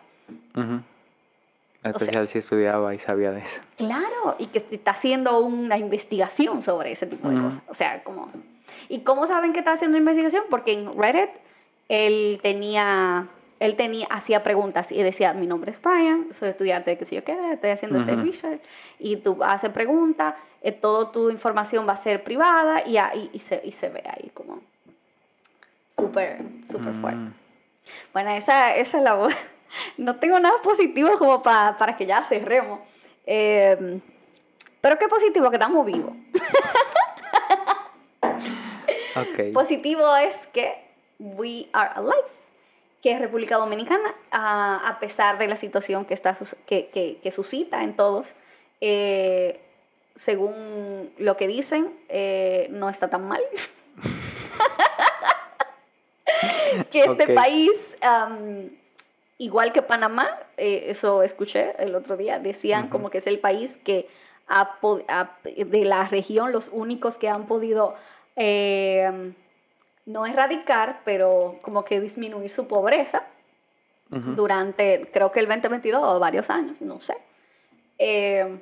Ujú. 0.57 0.81
Especial 1.85 2.29
si 2.29 2.39
estudiaba 2.39 2.95
y 2.95 2.99
sabía 2.99 3.31
de 3.31 3.41
eso. 3.41 3.61
Claro, 3.77 4.37
y 4.39 4.47
que 4.47 4.65
está 4.71 4.93
haciendo 4.93 5.41
una 5.41 5.77
investigación 5.77 6.63
sobre 6.63 6.93
ese 6.93 7.05
tipo 7.05 7.29
de 7.29 7.35
Ujú. 7.37 7.45
cosas. 7.45 7.63
O 7.69 7.75
sea, 7.75 8.03
como... 8.05 8.31
¿Y 8.89 9.01
cómo 9.01 9.27
saben 9.27 9.53
que 9.53 9.59
está 9.59 9.73
haciendo 9.73 9.99
investigación? 9.99 10.45
Porque 10.49 10.73
en 10.73 10.99
Reddit 10.99 11.29
él 11.91 12.41
tenía, 12.43 13.29
él 13.65 13.77
tenía, 13.77 14.07
hacía 14.11 14.43
preguntas 14.43 14.91
y 14.91 15.03
decía, 15.03 15.33
mi 15.35 15.47
nombre 15.47 15.71
es 15.71 15.81
Brian, 15.81 16.33
soy 16.35 16.49
estudiante 16.51 16.91
de 16.91 16.99
que 16.99 17.05
sé 17.05 17.15
yo 17.17 17.25
qué, 17.25 17.37
estoy 17.53 17.71
haciendo 17.71 17.99
este 18.01 18.15
Ujú. 18.15 18.25
research, 18.25 18.61
y 18.99 19.17
tú 19.17 19.39
haces 19.45 19.71
preguntas, 19.71 20.35
eh, 20.63 20.73
toda 20.73 21.13
tu 21.13 21.31
información 21.31 21.87
va 21.89 21.93
a 21.93 21.97
ser 21.97 22.25
privada 22.25 22.87
y, 22.87 22.97
ahí- 22.97 23.31
y, 23.33 23.39
se, 23.39 23.61
y 23.65 23.71
se 23.73 23.89
ve 23.89 24.03
ahí 24.05 24.31
como 24.35 24.61
súper, 25.97 26.41
súper 26.71 26.95
fuerte. 26.95 27.21
Mm. 27.21 27.35
Bueno, 28.13 28.31
esa, 28.31 28.75
esa 28.77 28.99
es 28.99 29.03
la 29.05 29.29
No 29.97 30.17
tengo 30.17 30.39
nada 30.41 30.61
positivo 30.63 31.17
como 31.19 31.43
pa- 31.43 31.77
para 31.79 31.97
que 31.97 32.05
ya 32.07 32.23
cerremos. 32.25 32.81
Eh, 33.27 34.01
pero 34.81 34.99
qué 34.99 35.09
positivo 35.09 35.49
que 35.51 35.57
estamos 35.57 35.87
vivos. 35.87 36.13
Ok. 39.17 39.53
Positivo 39.55 40.17
es 40.17 40.47
que 40.49 40.75
we 41.19 41.69
are 41.73 41.91
alive. 41.95 42.42
Que 43.03 43.19
República 43.19 43.57
Dominicana, 43.57 44.15
a, 44.31 44.89
a 44.89 45.01
pesar 45.01 45.39
de 45.39 45.49
la 45.49 45.57
situación 45.57 46.05
que, 46.05 46.15
está, 46.15 46.37
que, 46.67 46.89
que, 46.89 47.19
que 47.23 47.33
suscita 47.33 47.83
en 47.83 47.97
todos, 47.97 48.29
eh, 48.81 49.61
según 50.17 51.13
lo 51.19 51.37
que 51.37 51.49
dicen, 51.49 51.93
eh, 52.09 52.69
no 52.71 52.89
está 52.89 53.09
tan 53.09 53.27
mal. 53.27 53.43
que 56.91 57.05
este 57.05 57.35
país, 57.35 57.97
igual 59.39 59.73
que 59.73 59.83
Panamá, 59.83 60.29
eh, 60.57 60.85
eso 60.89 61.23
escuché 61.23 61.75
el 61.79 61.95
otro 61.95 62.17
día, 62.17 62.39
decían 62.39 62.89
como 62.89 63.11
que 63.11 63.19
es 63.19 63.27
el 63.27 63.39
país 63.39 63.79
que 63.85 64.09
ha 64.49 64.79
de 65.45 65.85
la 65.85 66.09
región, 66.09 66.53
los 66.53 66.69
únicos 66.73 67.17
que 67.17 67.29
han 67.29 67.47
podido 67.47 67.95
eh, 68.37 69.33
no 70.07 70.27
erradicar, 70.27 71.01
pero 71.05 71.59
como 71.63 71.85
que 71.85 72.01
disminuir 72.01 72.51
su 72.51 72.67
pobreza 72.67 73.25
durante, 74.11 75.09
creo 75.11 75.33
que 75.33 75.41
el 75.41 75.49
2022 75.49 76.03
o 76.05 76.19
varios 76.19 76.51
años, 76.51 76.79
no 76.81 77.01
sé. 77.01 77.17
Eh, 77.99 78.61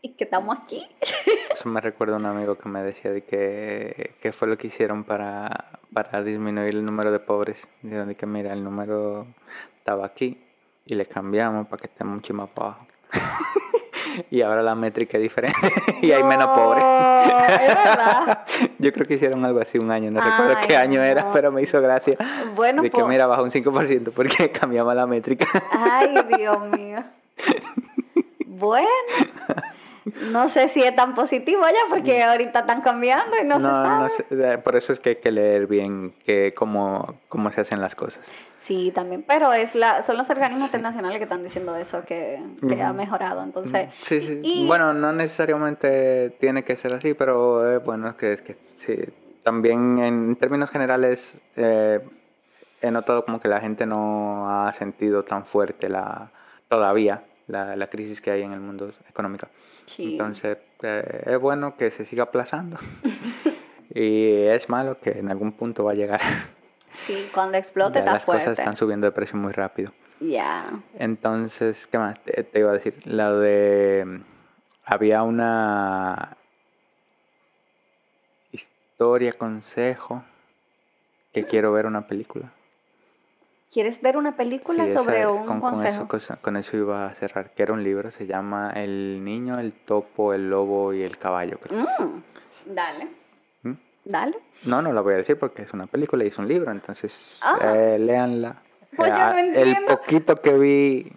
y 0.00 0.08
que 0.14 0.24
estamos 0.24 0.58
aquí. 0.58 0.84
Eso 1.54 1.68
me 1.68 1.80
recuerda 1.80 2.14
a 2.14 2.18
un 2.18 2.26
amigo 2.26 2.58
que 2.58 2.68
me 2.68 2.82
decía 2.82 3.12
de 3.12 3.22
que 3.22 4.16
qué 4.20 4.32
fue 4.32 4.48
lo 4.48 4.58
que 4.58 4.66
hicieron 4.66 5.04
para, 5.04 5.78
para 5.92 6.24
disminuir 6.24 6.74
el 6.74 6.84
número 6.84 7.12
de 7.12 7.20
pobres. 7.20 7.68
Dijeron 7.82 8.08
de 8.08 8.16
que 8.16 8.26
mira, 8.26 8.52
el 8.52 8.64
número 8.64 9.28
estaba 9.78 10.06
aquí 10.06 10.42
y 10.86 10.96
le 10.96 11.06
cambiamos 11.06 11.68
para 11.68 11.82
que 11.82 11.86
esté 11.86 12.02
mucho 12.02 12.34
más 12.34 12.50
abajo. 12.56 12.84
y 14.30 14.42
ahora 14.42 14.62
la 14.62 14.74
métrica 14.74 15.16
es 15.18 15.22
diferente 15.22 15.72
y 16.02 16.12
hay 16.12 16.22
menos 16.22 16.48
pobres. 16.48 16.84
Es 17.48 17.74
verdad. 17.74 18.44
Yo 18.78 18.92
creo 18.92 19.06
que 19.06 19.14
hicieron 19.14 19.44
algo 19.44 19.60
así 19.60 19.78
un 19.78 19.90
año, 19.90 20.10
no 20.10 20.20
recuerdo 20.20 20.56
qué 20.66 20.76
año 20.76 21.02
era, 21.02 21.32
pero 21.32 21.52
me 21.52 21.62
hizo 21.62 21.80
gracia. 21.80 22.16
Bueno, 22.54 22.82
de 22.82 22.90
que 22.90 23.02
mira, 23.04 23.26
bajó 23.26 23.42
un 23.42 23.50
5% 23.50 24.12
porque 24.14 24.50
cambiamos 24.52 24.94
la 24.94 25.06
métrica. 25.06 25.46
Ay, 25.70 26.14
Dios 26.36 26.58
mío. 26.70 26.98
Bueno, 28.46 28.88
no 30.30 30.48
sé 30.48 30.68
si 30.68 30.82
es 30.82 30.94
tan 30.96 31.14
positivo 31.14 31.62
ya 31.62 31.88
porque 31.88 32.22
ahorita 32.22 32.60
están 32.60 32.82
cambiando 32.82 33.36
y 33.40 33.44
no, 33.46 33.56
se 33.56 33.62
sabe. 33.62 34.10
sé, 34.28 34.58
por 34.58 34.76
eso 34.76 34.92
es 34.92 35.00
que 35.00 35.10
hay 35.10 35.16
que 35.16 35.30
leer 35.30 35.66
bien 35.66 36.12
que 36.24 36.52
cómo, 36.54 37.20
cómo 37.28 37.50
se 37.52 37.60
hacen 37.60 37.80
las 37.80 37.94
cosas. 37.94 38.24
Sí, 38.58 38.92
también, 38.94 39.24
pero 39.26 39.52
es 39.52 39.74
la, 39.74 40.02
son 40.02 40.16
los 40.16 40.30
organismos 40.30 40.66
internacionales 40.66 41.18
que 41.18 41.24
están 41.24 41.42
diciendo 41.42 41.76
eso, 41.76 42.04
que, 42.04 42.40
que 42.68 42.80
ha 42.80 42.92
mejorado. 42.92 43.42
Entonces, 43.42 43.88
Sí, 44.06 44.20
sí. 44.20 44.40
y- 44.42 44.66
Bueno, 44.68 44.92
no 44.94 45.12
necesariamente 45.12 46.30
tiene 46.40 46.62
que 46.64 46.76
ser 46.76 46.94
así, 46.94 47.14
pero 47.14 47.68
eh, 47.74 47.78
bueno, 47.78 48.16
que, 48.16 48.38
que 48.38 48.56
sí. 48.78 48.96
También 49.42 49.98
en 49.98 50.36
términos 50.36 50.70
generales 50.70 51.36
eh, 51.56 52.00
he 52.80 52.90
notado 52.92 53.24
como 53.24 53.40
que 53.40 53.48
la 53.48 53.60
gente 53.60 53.84
no 53.86 54.48
ha 54.48 54.72
sentido 54.74 55.24
tan 55.24 55.44
fuerte 55.44 55.88
la 55.88 56.30
todavía 56.68 57.24
la, 57.48 57.74
la 57.76 57.88
crisis 57.88 58.20
que 58.20 58.30
hay 58.30 58.42
en 58.42 58.52
el 58.52 58.60
mundo 58.60 58.92
económico. 59.10 59.48
Sí. 59.86 60.12
Entonces 60.12 60.58
eh, 60.82 61.22
es 61.26 61.38
bueno 61.40 61.76
que 61.76 61.90
se 61.90 62.04
siga 62.04 62.24
aplazando 62.24 62.78
y 63.94 64.44
es 64.46 64.68
malo 64.68 64.98
que 65.00 65.10
en 65.10 65.30
algún 65.30 65.52
punto 65.52 65.84
va 65.84 65.92
a 65.92 65.94
llegar. 65.94 66.20
sí, 66.96 67.28
cuando 67.32 67.58
explote 67.58 67.98
está 68.00 68.14
las 68.14 68.24
fuerte. 68.24 68.44
cosas 68.44 68.58
están 68.58 68.76
subiendo 68.76 69.06
de 69.06 69.12
precio 69.12 69.36
muy 69.36 69.52
rápido. 69.52 69.92
Ya. 70.20 70.66
Entonces, 70.98 71.86
¿qué 71.88 71.98
más 71.98 72.22
te, 72.22 72.44
te 72.44 72.58
iba 72.60 72.70
a 72.70 72.74
decir? 72.74 72.94
Lo 73.04 73.38
de... 73.40 74.20
Había 74.84 75.22
una 75.22 76.36
historia, 78.52 79.32
consejo, 79.32 80.24
que 81.32 81.44
quiero 81.44 81.72
ver 81.72 81.86
una 81.86 82.06
película. 82.06 82.52
¿Quieres 83.72 84.02
ver 84.02 84.18
una 84.18 84.36
película 84.36 84.84
Sí, 84.84 84.92
sobre 84.92 85.20
esa- 85.20 85.30
un 85.30 85.46
con, 85.46 85.60
con 85.60 85.70
consejo? 85.72 86.16
eso, 86.16 86.36
con 86.42 86.56
eso 86.56 86.76
iba 86.76 87.06
a 87.06 87.14
cerrar, 87.14 87.50
que 87.54 87.62
era 87.62 87.72
un 87.72 87.82
libro, 87.82 88.10
se 88.10 88.26
llama 88.26 88.70
El 88.74 89.24
niño, 89.24 89.58
el 89.58 89.72
topo, 89.72 90.34
el 90.34 90.50
lobo 90.50 90.92
y 90.92 91.02
el 91.02 91.16
caballo. 91.16 91.58
creo. 91.58 91.78
Mm, 91.80 92.22
dale, 92.66 93.08
¿Mm? 93.62 93.72
dale. 94.04 94.38
No, 94.64 94.82
no 94.82 94.92
la 94.92 95.00
voy 95.00 95.14
a 95.14 95.16
decir 95.16 95.38
porque 95.38 95.62
es 95.62 95.72
una 95.72 95.86
película 95.86 96.22
y 96.22 96.26
es 96.28 96.36
un 96.38 96.48
libro, 96.48 96.70
entonces 96.70 97.18
Ah. 97.40 97.58
eh, 97.62 97.96
léanla. 97.98 98.56
Pues 98.94 99.08
yo 99.08 99.16
Ah, 99.18 99.32
no 99.32 99.38
el 99.38 99.46
entiendo. 99.46 99.86
poquito 99.96 100.36
que 100.36 100.52
vi 100.58 101.12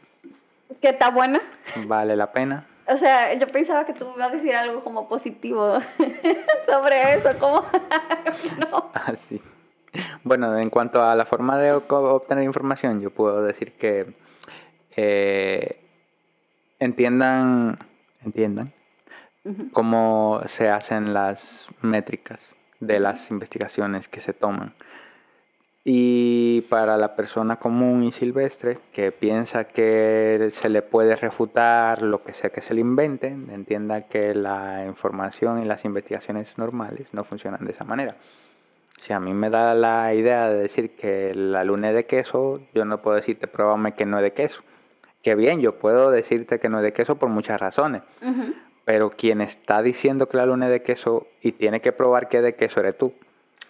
¿Que 0.81 0.89
está 0.89 1.09
buena? 1.09 1.41
vale 1.75 2.15
la 2.15 2.31
pena. 2.31 2.67
O 2.87 2.95
sea, 2.97 3.33
yo 3.33 3.47
pensaba 3.51 3.85
que 3.85 3.93
tú 3.93 4.07
ibas 4.15 4.29
a 4.31 4.35
decir 4.35 4.55
algo 4.55 4.81
como 4.81 5.09
positivo 5.09 5.77
sobre 6.67 7.15
eso, 7.15 7.37
como 7.37 7.65
no. 8.71 8.91
Así. 8.93 9.41
Bueno, 10.23 10.57
en 10.57 10.69
cuanto 10.69 11.03
a 11.03 11.15
la 11.15 11.25
forma 11.25 11.57
de 11.57 11.71
obtener 11.71 12.43
información, 12.43 13.01
yo 13.01 13.09
puedo 13.09 13.43
decir 13.43 13.73
que 13.73 14.13
eh, 14.95 15.79
entiendan, 16.79 17.77
entiendan 18.23 18.73
cómo 19.73 20.41
se 20.47 20.69
hacen 20.69 21.13
las 21.13 21.67
métricas 21.81 22.55
de 22.79 22.99
las 22.99 23.29
investigaciones 23.29 24.07
que 24.07 24.19
se 24.19 24.33
toman. 24.33 24.73
Y 25.87 26.61
para 26.61 26.97
la 26.97 27.15
persona 27.15 27.57
común 27.57 28.03
y 28.03 28.11
silvestre 28.11 28.79
que 28.91 29.11
piensa 29.11 29.65
que 29.65 30.49
se 30.51 30.67
le 30.67 30.81
puede 30.81 31.15
refutar 31.15 32.01
lo 32.01 32.23
que 32.23 32.33
sea 32.33 32.49
que 32.49 32.61
se 32.61 32.73
le 32.73 32.81
invente, 32.81 33.27
entienda 33.27 34.07
que 34.07 34.33
la 34.33 34.83
información 34.87 35.61
y 35.61 35.65
las 35.65 35.85
investigaciones 35.85 36.57
normales 36.57 37.13
no 37.13 37.23
funcionan 37.23 37.63
de 37.63 37.71
esa 37.71 37.83
manera. 37.83 38.15
Si 38.97 39.13
a 39.13 39.19
mí 39.19 39.33
me 39.33 39.49
da 39.49 39.73
la 39.73 40.13
idea 40.13 40.49
de 40.49 40.63
decir 40.63 40.95
que 40.95 41.33
la 41.35 41.63
luna 41.63 41.89
es 41.89 41.95
de 41.95 42.05
queso, 42.05 42.61
yo 42.73 42.85
no 42.85 43.01
puedo 43.01 43.17
decirte 43.17 43.47
pruébame 43.47 43.93
que 43.93 44.05
no 44.05 44.17
es 44.17 44.23
de 44.23 44.33
queso. 44.33 44.61
Que 45.21 45.35
bien, 45.35 45.59
yo 45.59 45.75
puedo 45.79 46.11
decirte 46.11 46.59
que 46.59 46.69
no 46.69 46.77
es 46.77 46.83
de 46.83 46.93
queso 46.93 47.15
por 47.15 47.29
muchas 47.29 47.59
razones. 47.59 48.03
Pero 48.85 49.09
quien 49.09 49.41
está 49.41 49.81
diciendo 49.81 50.27
que 50.27 50.37
la 50.37 50.45
luna 50.45 50.67
es 50.67 50.71
de 50.71 50.83
queso 50.83 51.27
y 51.41 51.53
tiene 51.53 51.81
que 51.81 51.91
probar 51.91 52.29
que 52.29 52.37
es 52.37 52.43
de 52.43 52.55
queso 52.55 52.79
eres 52.79 52.97
tú. 52.97 53.13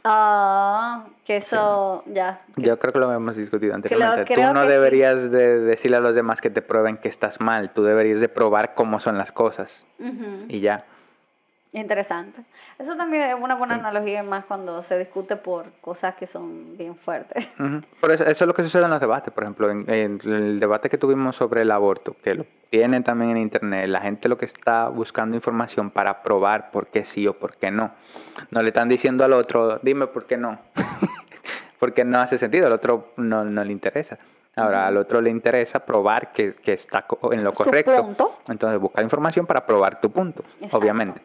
Ah, 0.07 1.05
que 1.25 1.37
eso, 1.37 2.03
ya. 2.05 2.41
Yo 2.57 2.77
creo 2.77 2.93
que 2.93 2.99
lo 2.99 3.11
hemos 3.11 3.35
discutido 3.35 3.73
anteriormente. 3.73 4.31
creo 4.31 4.49
tú 4.49 4.53
no 4.53 4.63
sí. 4.63 4.69
deberías 4.69 5.31
de 5.31 5.59
decirle 5.61 5.97
a 5.97 5.99
los 5.99 6.13
demás 6.13 6.41
que 6.41 6.51
te 6.51 6.61
prueben 6.61 6.97
que 6.97 7.09
estás 7.09 7.41
mal. 7.41 7.71
Tú 7.73 7.83
deberías 7.83 8.19
de 8.19 8.29
probar 8.29 8.75
cómo 8.75 8.99
son 8.99 9.17
las 9.17 9.31
cosas. 9.31 9.83
Y 10.47 10.59
ya. 10.59 10.85
Interesante. 11.75 12.41
Eso 12.79 12.95
también 12.95 13.23
es 13.23 13.35
una 13.35 13.55
buena 13.55 13.73
Sí. 13.75 13.81
analogía 13.81 14.23
más 14.23 14.45
cuando 14.45 14.81
se 14.83 14.97
discute 14.97 15.35
por 15.35 15.65
cosas 15.81 16.15
que 16.15 16.25
son 16.25 16.77
bien 16.77 16.95
fuertes. 16.95 17.45
Por 17.99 18.11
eso, 18.11 18.23
eso 18.23 18.43
es 18.43 18.47
lo 18.47 18.53
que 18.53 18.63
sucede 18.63 18.85
en 18.85 18.89
los 18.91 18.99
debates. 19.01 19.33
Por 19.33 19.43
ejemplo, 19.43 19.69
en, 19.69 19.83
en 19.89 20.19
el 20.23 20.59
debate 20.59 20.89
que 20.89 20.97
tuvimos 20.97 21.35
sobre 21.35 21.63
el 21.63 21.71
aborto, 21.71 22.15
que 22.23 22.33
lo 22.35 22.45
tienen 22.69 23.03
también 23.03 23.31
en 23.31 23.37
internet, 23.37 23.89
la 23.89 23.99
gente 23.99 24.29
lo 24.29 24.37
que 24.37 24.45
está 24.45 24.87
buscando 24.87 25.35
información 25.35 25.89
para 25.91 26.23
probar 26.23 26.71
por 26.71 26.87
qué 26.87 27.03
sí 27.03 27.27
o 27.27 27.33
por 27.37 27.57
qué 27.57 27.71
no. 27.71 27.91
No 28.51 28.61
le 28.61 28.69
están 28.69 28.87
diciendo 28.87 29.25
al 29.25 29.33
otro, 29.33 29.79
dime 29.81 30.07
por 30.07 30.25
qué 30.25 30.37
no. 30.37 30.57
Porque 31.79 32.05
no 32.05 32.19
hace 32.19 32.37
sentido, 32.37 32.67
al 32.67 32.73
otro 32.73 33.11
no, 33.17 33.43
no 33.43 33.63
le 33.63 33.71
interesa. 33.73 34.17
Ahora, 34.55 34.87
al 34.87 34.95
otro 34.95 35.19
le 35.19 35.29
interesa 35.29 35.79
probar 35.85 36.31
que, 36.31 36.53
que 36.55 36.71
está 36.73 37.05
en 37.31 37.43
lo 37.43 37.51
correcto. 37.53 38.37
Entonces, 38.47 38.79
busca 38.79 39.01
información 39.01 39.45
para 39.45 39.65
probar 39.65 39.99
tu 39.99 40.09
punto, 40.09 40.43
Exacto. 40.55 40.77
obviamente. 40.77 41.19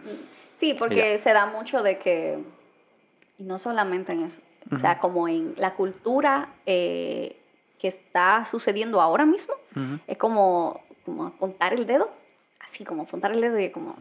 Sí, 0.61 0.75
porque 0.75 1.17
se 1.17 1.33
da 1.33 1.47
mucho 1.47 1.83
de 1.83 1.97
que, 1.97 2.39
y 3.39 3.45
no 3.45 3.59
solamente 3.59 4.13
en 4.13 4.25
eso, 4.25 4.43
o 4.71 4.77
sea, 4.77 4.99
como 4.99 5.27
en 5.27 5.55
la 5.57 5.73
cultura 5.73 6.51
eh, 6.67 7.35
que 7.79 7.89
está 7.89 8.47
sucediendo 8.51 9.01
ahora 9.01 9.25
mismo, 9.25 9.55
es 10.07 10.19
como, 10.19 10.83
como 11.07 11.25
apuntar 11.29 11.73
el 11.73 11.87
dedo, 11.87 12.11
así 12.61 12.85
como 12.85 13.05
apuntar 13.05 13.33
el 13.33 13.41
dedo 13.41 13.59
y 13.59 13.71
como. 13.71 13.97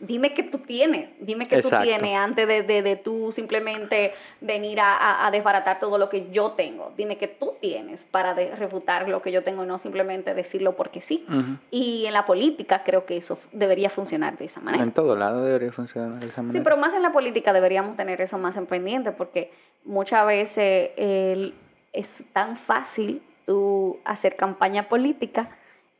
Dime 0.00 0.34
qué 0.34 0.42
tú 0.42 0.58
tienes, 0.58 1.08
dime 1.20 1.46
qué 1.48 1.62
tú 1.62 1.68
tienes 1.84 2.16
antes 2.16 2.46
de, 2.48 2.62
de, 2.62 2.82
de 2.82 2.96
tú 2.96 3.30
simplemente 3.32 4.12
venir 4.40 4.80
a, 4.80 4.96
a- 4.96 5.26
a 5.26 5.30
desbaratar 5.30 5.80
todo 5.80 5.98
lo 5.98 6.08
que 6.10 6.30
yo 6.30 6.52
tengo. 6.52 6.92
Dime 6.96 7.16
qué 7.16 7.28
tú 7.28 7.54
tienes 7.60 8.04
para 8.10 8.34
de- 8.34 8.54
refutar 8.56 9.08
lo 9.08 9.22
que 9.22 9.30
yo 9.32 9.42
tengo 9.44 9.64
y 9.64 9.66
no 9.66 9.78
simplemente 9.78 10.34
decirlo 10.34 10.76
porque 10.76 11.00
sí. 11.00 11.24
Y 11.70 12.06
en 12.06 12.12
la 12.12 12.26
política 12.26 12.82
creo 12.84 13.06
que 13.06 13.16
eso 13.16 13.38
debería 13.52 13.90
funcionar 13.90 14.36
de 14.36 14.46
esa 14.46 14.60
manera. 14.60 14.82
En 14.82 14.92
todo 14.92 15.16
lado 15.16 15.44
debería 15.44 15.72
funcionar 15.72 16.18
de 16.20 16.26
esa 16.26 16.42
manera. 16.42 16.58
Sí, 16.58 16.64
pero 16.64 16.76
más 16.76 16.92
en 16.94 17.02
la 17.02 17.12
política 17.12 17.52
deberíamos 17.52 17.96
tener 17.96 18.20
eso 18.20 18.36
más 18.38 18.56
en 18.56 18.66
pendiente 18.66 19.12
porque 19.12 19.52
muchas 19.84 20.26
veces 20.26 20.90
es 20.96 22.22
tan 22.32 22.56
fácil 22.56 23.22
tú 23.46 23.98
hacer 24.04 24.36
campaña 24.36 24.88
política 24.88 25.50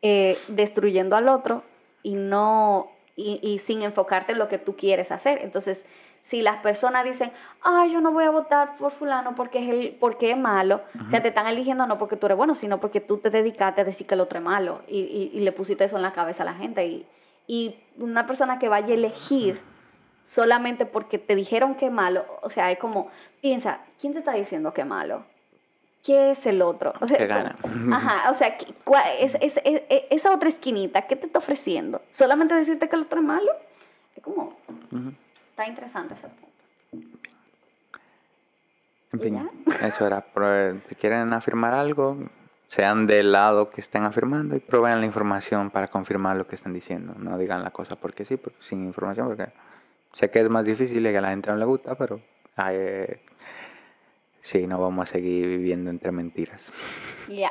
eh, 0.02 0.38
destruyendo 0.48 1.16
al 1.16 1.28
otro 1.28 1.62
y 2.02 2.14
no 2.14 2.88
y, 3.16 3.38
y 3.42 3.58
sin 3.58 3.82
enfocarte 3.82 4.32
en 4.32 4.38
lo 4.38 4.48
que 4.48 4.58
tú 4.58 4.76
quieres 4.76 5.12
hacer. 5.12 5.38
Entonces, 5.42 5.84
si 6.22 6.40
las 6.42 6.56
personas 6.58 7.04
dicen, 7.04 7.30
ay, 7.62 7.92
yo 7.92 8.00
no 8.00 8.10
voy 8.12 8.24
a 8.24 8.30
votar 8.30 8.76
por 8.76 8.92
fulano 8.92 9.34
porque 9.34 9.58
es, 9.62 9.68
el, 9.68 9.96
porque 10.00 10.30
es 10.30 10.36
malo, 10.38 10.80
o 11.06 11.10
sea, 11.10 11.20
te 11.22 11.28
están 11.28 11.46
eligiendo 11.46 11.86
no 11.86 11.98
porque 11.98 12.16
tú 12.16 12.26
eres 12.26 12.38
bueno, 12.38 12.54
sino 12.54 12.80
porque 12.80 13.00
tú 13.00 13.18
te 13.18 13.28
dedicaste 13.30 13.82
a 13.82 13.84
decir 13.84 14.06
que 14.06 14.14
el 14.14 14.20
otro 14.20 14.38
es 14.38 14.44
malo 14.44 14.80
y, 14.88 15.00
y- 15.00 15.30
y 15.34 15.40
le 15.40 15.52
pusiste 15.52 15.84
eso 15.84 15.96
en 15.96 16.02
la 16.02 16.12
cabeza 16.12 16.42
a 16.42 16.46
la 16.46 16.54
gente. 16.54 16.86
Y, 16.86 17.06
y 17.46 17.76
una 17.98 18.26
persona 18.26 18.58
que 18.58 18.68
vaya 18.70 18.88
a 18.88 18.94
elegir 18.94 19.60
solamente 20.22 20.86
porque 20.86 21.18
te 21.18 21.34
dijeron 21.34 21.74
que 21.74 21.86
es 21.86 21.92
malo, 21.92 22.24
o 22.42 22.50
sea, 22.50 22.70
es 22.72 22.78
como, 22.78 23.08
piensa, 23.42 23.80
¿quién 24.00 24.12
te 24.14 24.20
está 24.20 24.32
diciendo 24.32 24.72
que 24.72 24.80
es 24.80 24.86
malo? 24.86 25.24
¿Qué 26.04 26.32
es 26.32 26.44
el 26.46 26.60
otro? 26.62 26.92
O 27.00 27.08
sea, 27.08 27.16
Que 27.16 27.26
gana. 27.26 27.56
Ajá, 27.92 28.30
o 28.30 28.34
sea, 28.34 28.58
¿qué- 28.58 28.74
cuál- 28.84 29.04
es, 29.20 29.34
es- 29.40 29.58
es- 29.64 29.82
es- 29.88 30.02
esa 30.10 30.32
otra 30.32 30.48
esquinita, 30.50 31.02
¿qué 31.06 31.16
te 31.16 31.26
está 31.26 31.38
ofreciendo? 31.38 32.02
¿Solamente 32.12 32.54
decirte 32.54 32.88
que 32.88 32.96
el 32.96 33.02
otro 33.02 33.20
es 33.20 33.26
malo? 33.26 33.50
Es 34.14 34.22
como, 34.22 34.56
Ujú. 34.92 35.12
está 35.50 35.66
interesante 35.66 36.12
ese 36.14 36.28
punto. 36.28 36.48
En 39.12 39.20
¿Y 39.20 39.22
fin, 39.22 39.50
eso 39.82 40.06
era. 40.06 40.24
Si 40.88 40.94
quieren 40.96 41.32
afirmar 41.32 41.72
algo, 41.72 42.18
sean 42.66 43.06
del 43.06 43.32
lado 43.32 43.70
que 43.70 43.80
estén 43.80 44.04
afirmando 44.04 44.56
y 44.56 44.60
proveen 44.60 45.00
la 45.00 45.06
información 45.06 45.70
para 45.70 45.88
confirmar 45.88 46.36
lo 46.36 46.46
que 46.46 46.56
están 46.56 46.72
diciendo. 46.74 47.14
No 47.16 47.38
digan 47.38 47.62
la 47.62 47.70
cosa 47.70 47.96
porque 47.96 48.24
sí, 48.24 48.36
porque 48.36 48.58
sin 48.62 48.84
información, 48.84 49.28
porque 49.28 49.46
sé 50.12 50.30
que 50.30 50.40
es 50.40 50.50
más 50.50 50.64
difícil 50.64 51.06
y 51.06 51.10
que 51.10 51.18
a 51.18 51.20
la 51.20 51.30
gente 51.30 51.50
no 51.50 51.56
le 51.56 51.64
gusta, 51.64 51.94
pero 51.94 52.20
eh, 52.70 53.20
sí, 54.44 54.66
no 54.66 54.78
vamos 54.80 55.08
a 55.08 55.12
seguir 55.12 55.46
viviendo 55.48 55.90
entre 55.90 56.12
mentiras. 56.12 56.62
Ya, 57.28 57.50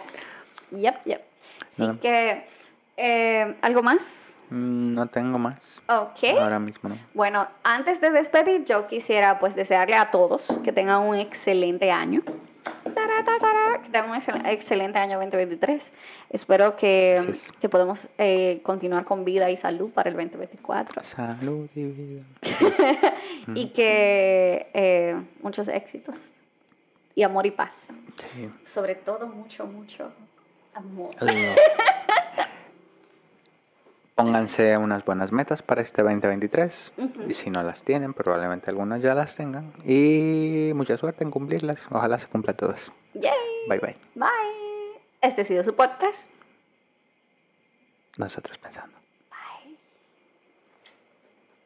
yep, 0.71 0.95
yep. 1.05 1.21
Así 1.67 1.81
Nada. 1.87 1.99
que, 1.99 2.43
eh, 2.97 3.55
¿algo 3.61 3.81
más? 3.83 4.37
Mm, 4.49 4.93
No 4.93 5.07
tengo 5.07 5.39
más. 5.39 5.81
Ok. 5.89 6.39
Ahora 6.39 6.59
mismo 6.59 6.89
no. 6.89 6.97
Bueno, 7.13 7.47
antes 7.63 7.99
de 7.99 8.11
despedir, 8.11 8.65
yo 8.65 8.87
quisiera 8.87 9.39
pues 9.39 9.55
desearle 9.55 9.95
a 9.95 10.11
todos 10.11 10.59
que 10.63 10.71
tengan 10.71 11.01
un 11.01 11.15
excelente 11.15 11.91
año. 11.91 12.21
Que 12.23 13.89
tengan 13.89 14.11
un 14.11 14.15
excel- 14.17 14.45
excelente 14.47 14.99
año 14.99 15.17
2023. 15.17 15.91
Espero 16.29 16.75
que, 16.77 17.17
es. 17.17 17.51
que 17.59 17.67
podamos 17.69 18.07
eh, 18.17 18.59
continuar 18.63 19.05
con 19.05 19.25
vida 19.25 19.49
y 19.49 19.57
salud 19.57 19.89
para 19.91 20.09
el 20.09 20.15
2024. 20.15 21.03
Salud 21.03 21.67
y 21.75 21.83
vida. 21.83 22.23
Y 23.55 23.69
que 23.69 24.67
eh, 24.73 25.15
muchos 25.41 25.67
éxitos. 25.67 26.15
Y 27.15 27.23
amor 27.23 27.45
y 27.45 27.51
paz. 27.51 27.89
Sí. 28.33 28.49
Sobre 28.65 28.95
todo 28.95 29.27
mucho, 29.27 29.65
mucho 29.65 30.11
amor. 30.73 31.11
Pónganse 34.15 34.77
unas 34.77 35.03
buenas 35.05 35.31
metas 35.31 35.63
para 35.63 35.81
este 35.81 36.03
2023. 36.03 36.93
Ujú. 36.97 37.23
Y 37.29 37.33
si 37.33 37.49
no 37.49 37.63
las 37.63 37.81
tienen, 37.83 38.13
probablemente 38.13 38.69
algunas 38.69 39.01
ya 39.01 39.15
las 39.15 39.35
tengan. 39.35 39.73
Y 39.85 40.71
mucha 40.75 40.97
suerte 40.97 41.23
en 41.23 41.31
cumplirlas. 41.31 41.79
Ojalá 41.89 42.19
se 42.19 42.27
cumplan 42.27 42.55
todas. 42.55 42.91
Yay. 43.15 43.31
Bye 43.67 43.79
bye. 43.79 43.97
Bye. 44.13 45.01
Este 45.21 45.41
ha 45.41 45.45
sido 45.45 45.63
su 45.63 45.75
podcast. 45.75 46.29
Nosotros 48.17 48.57
pensando. 48.59 49.02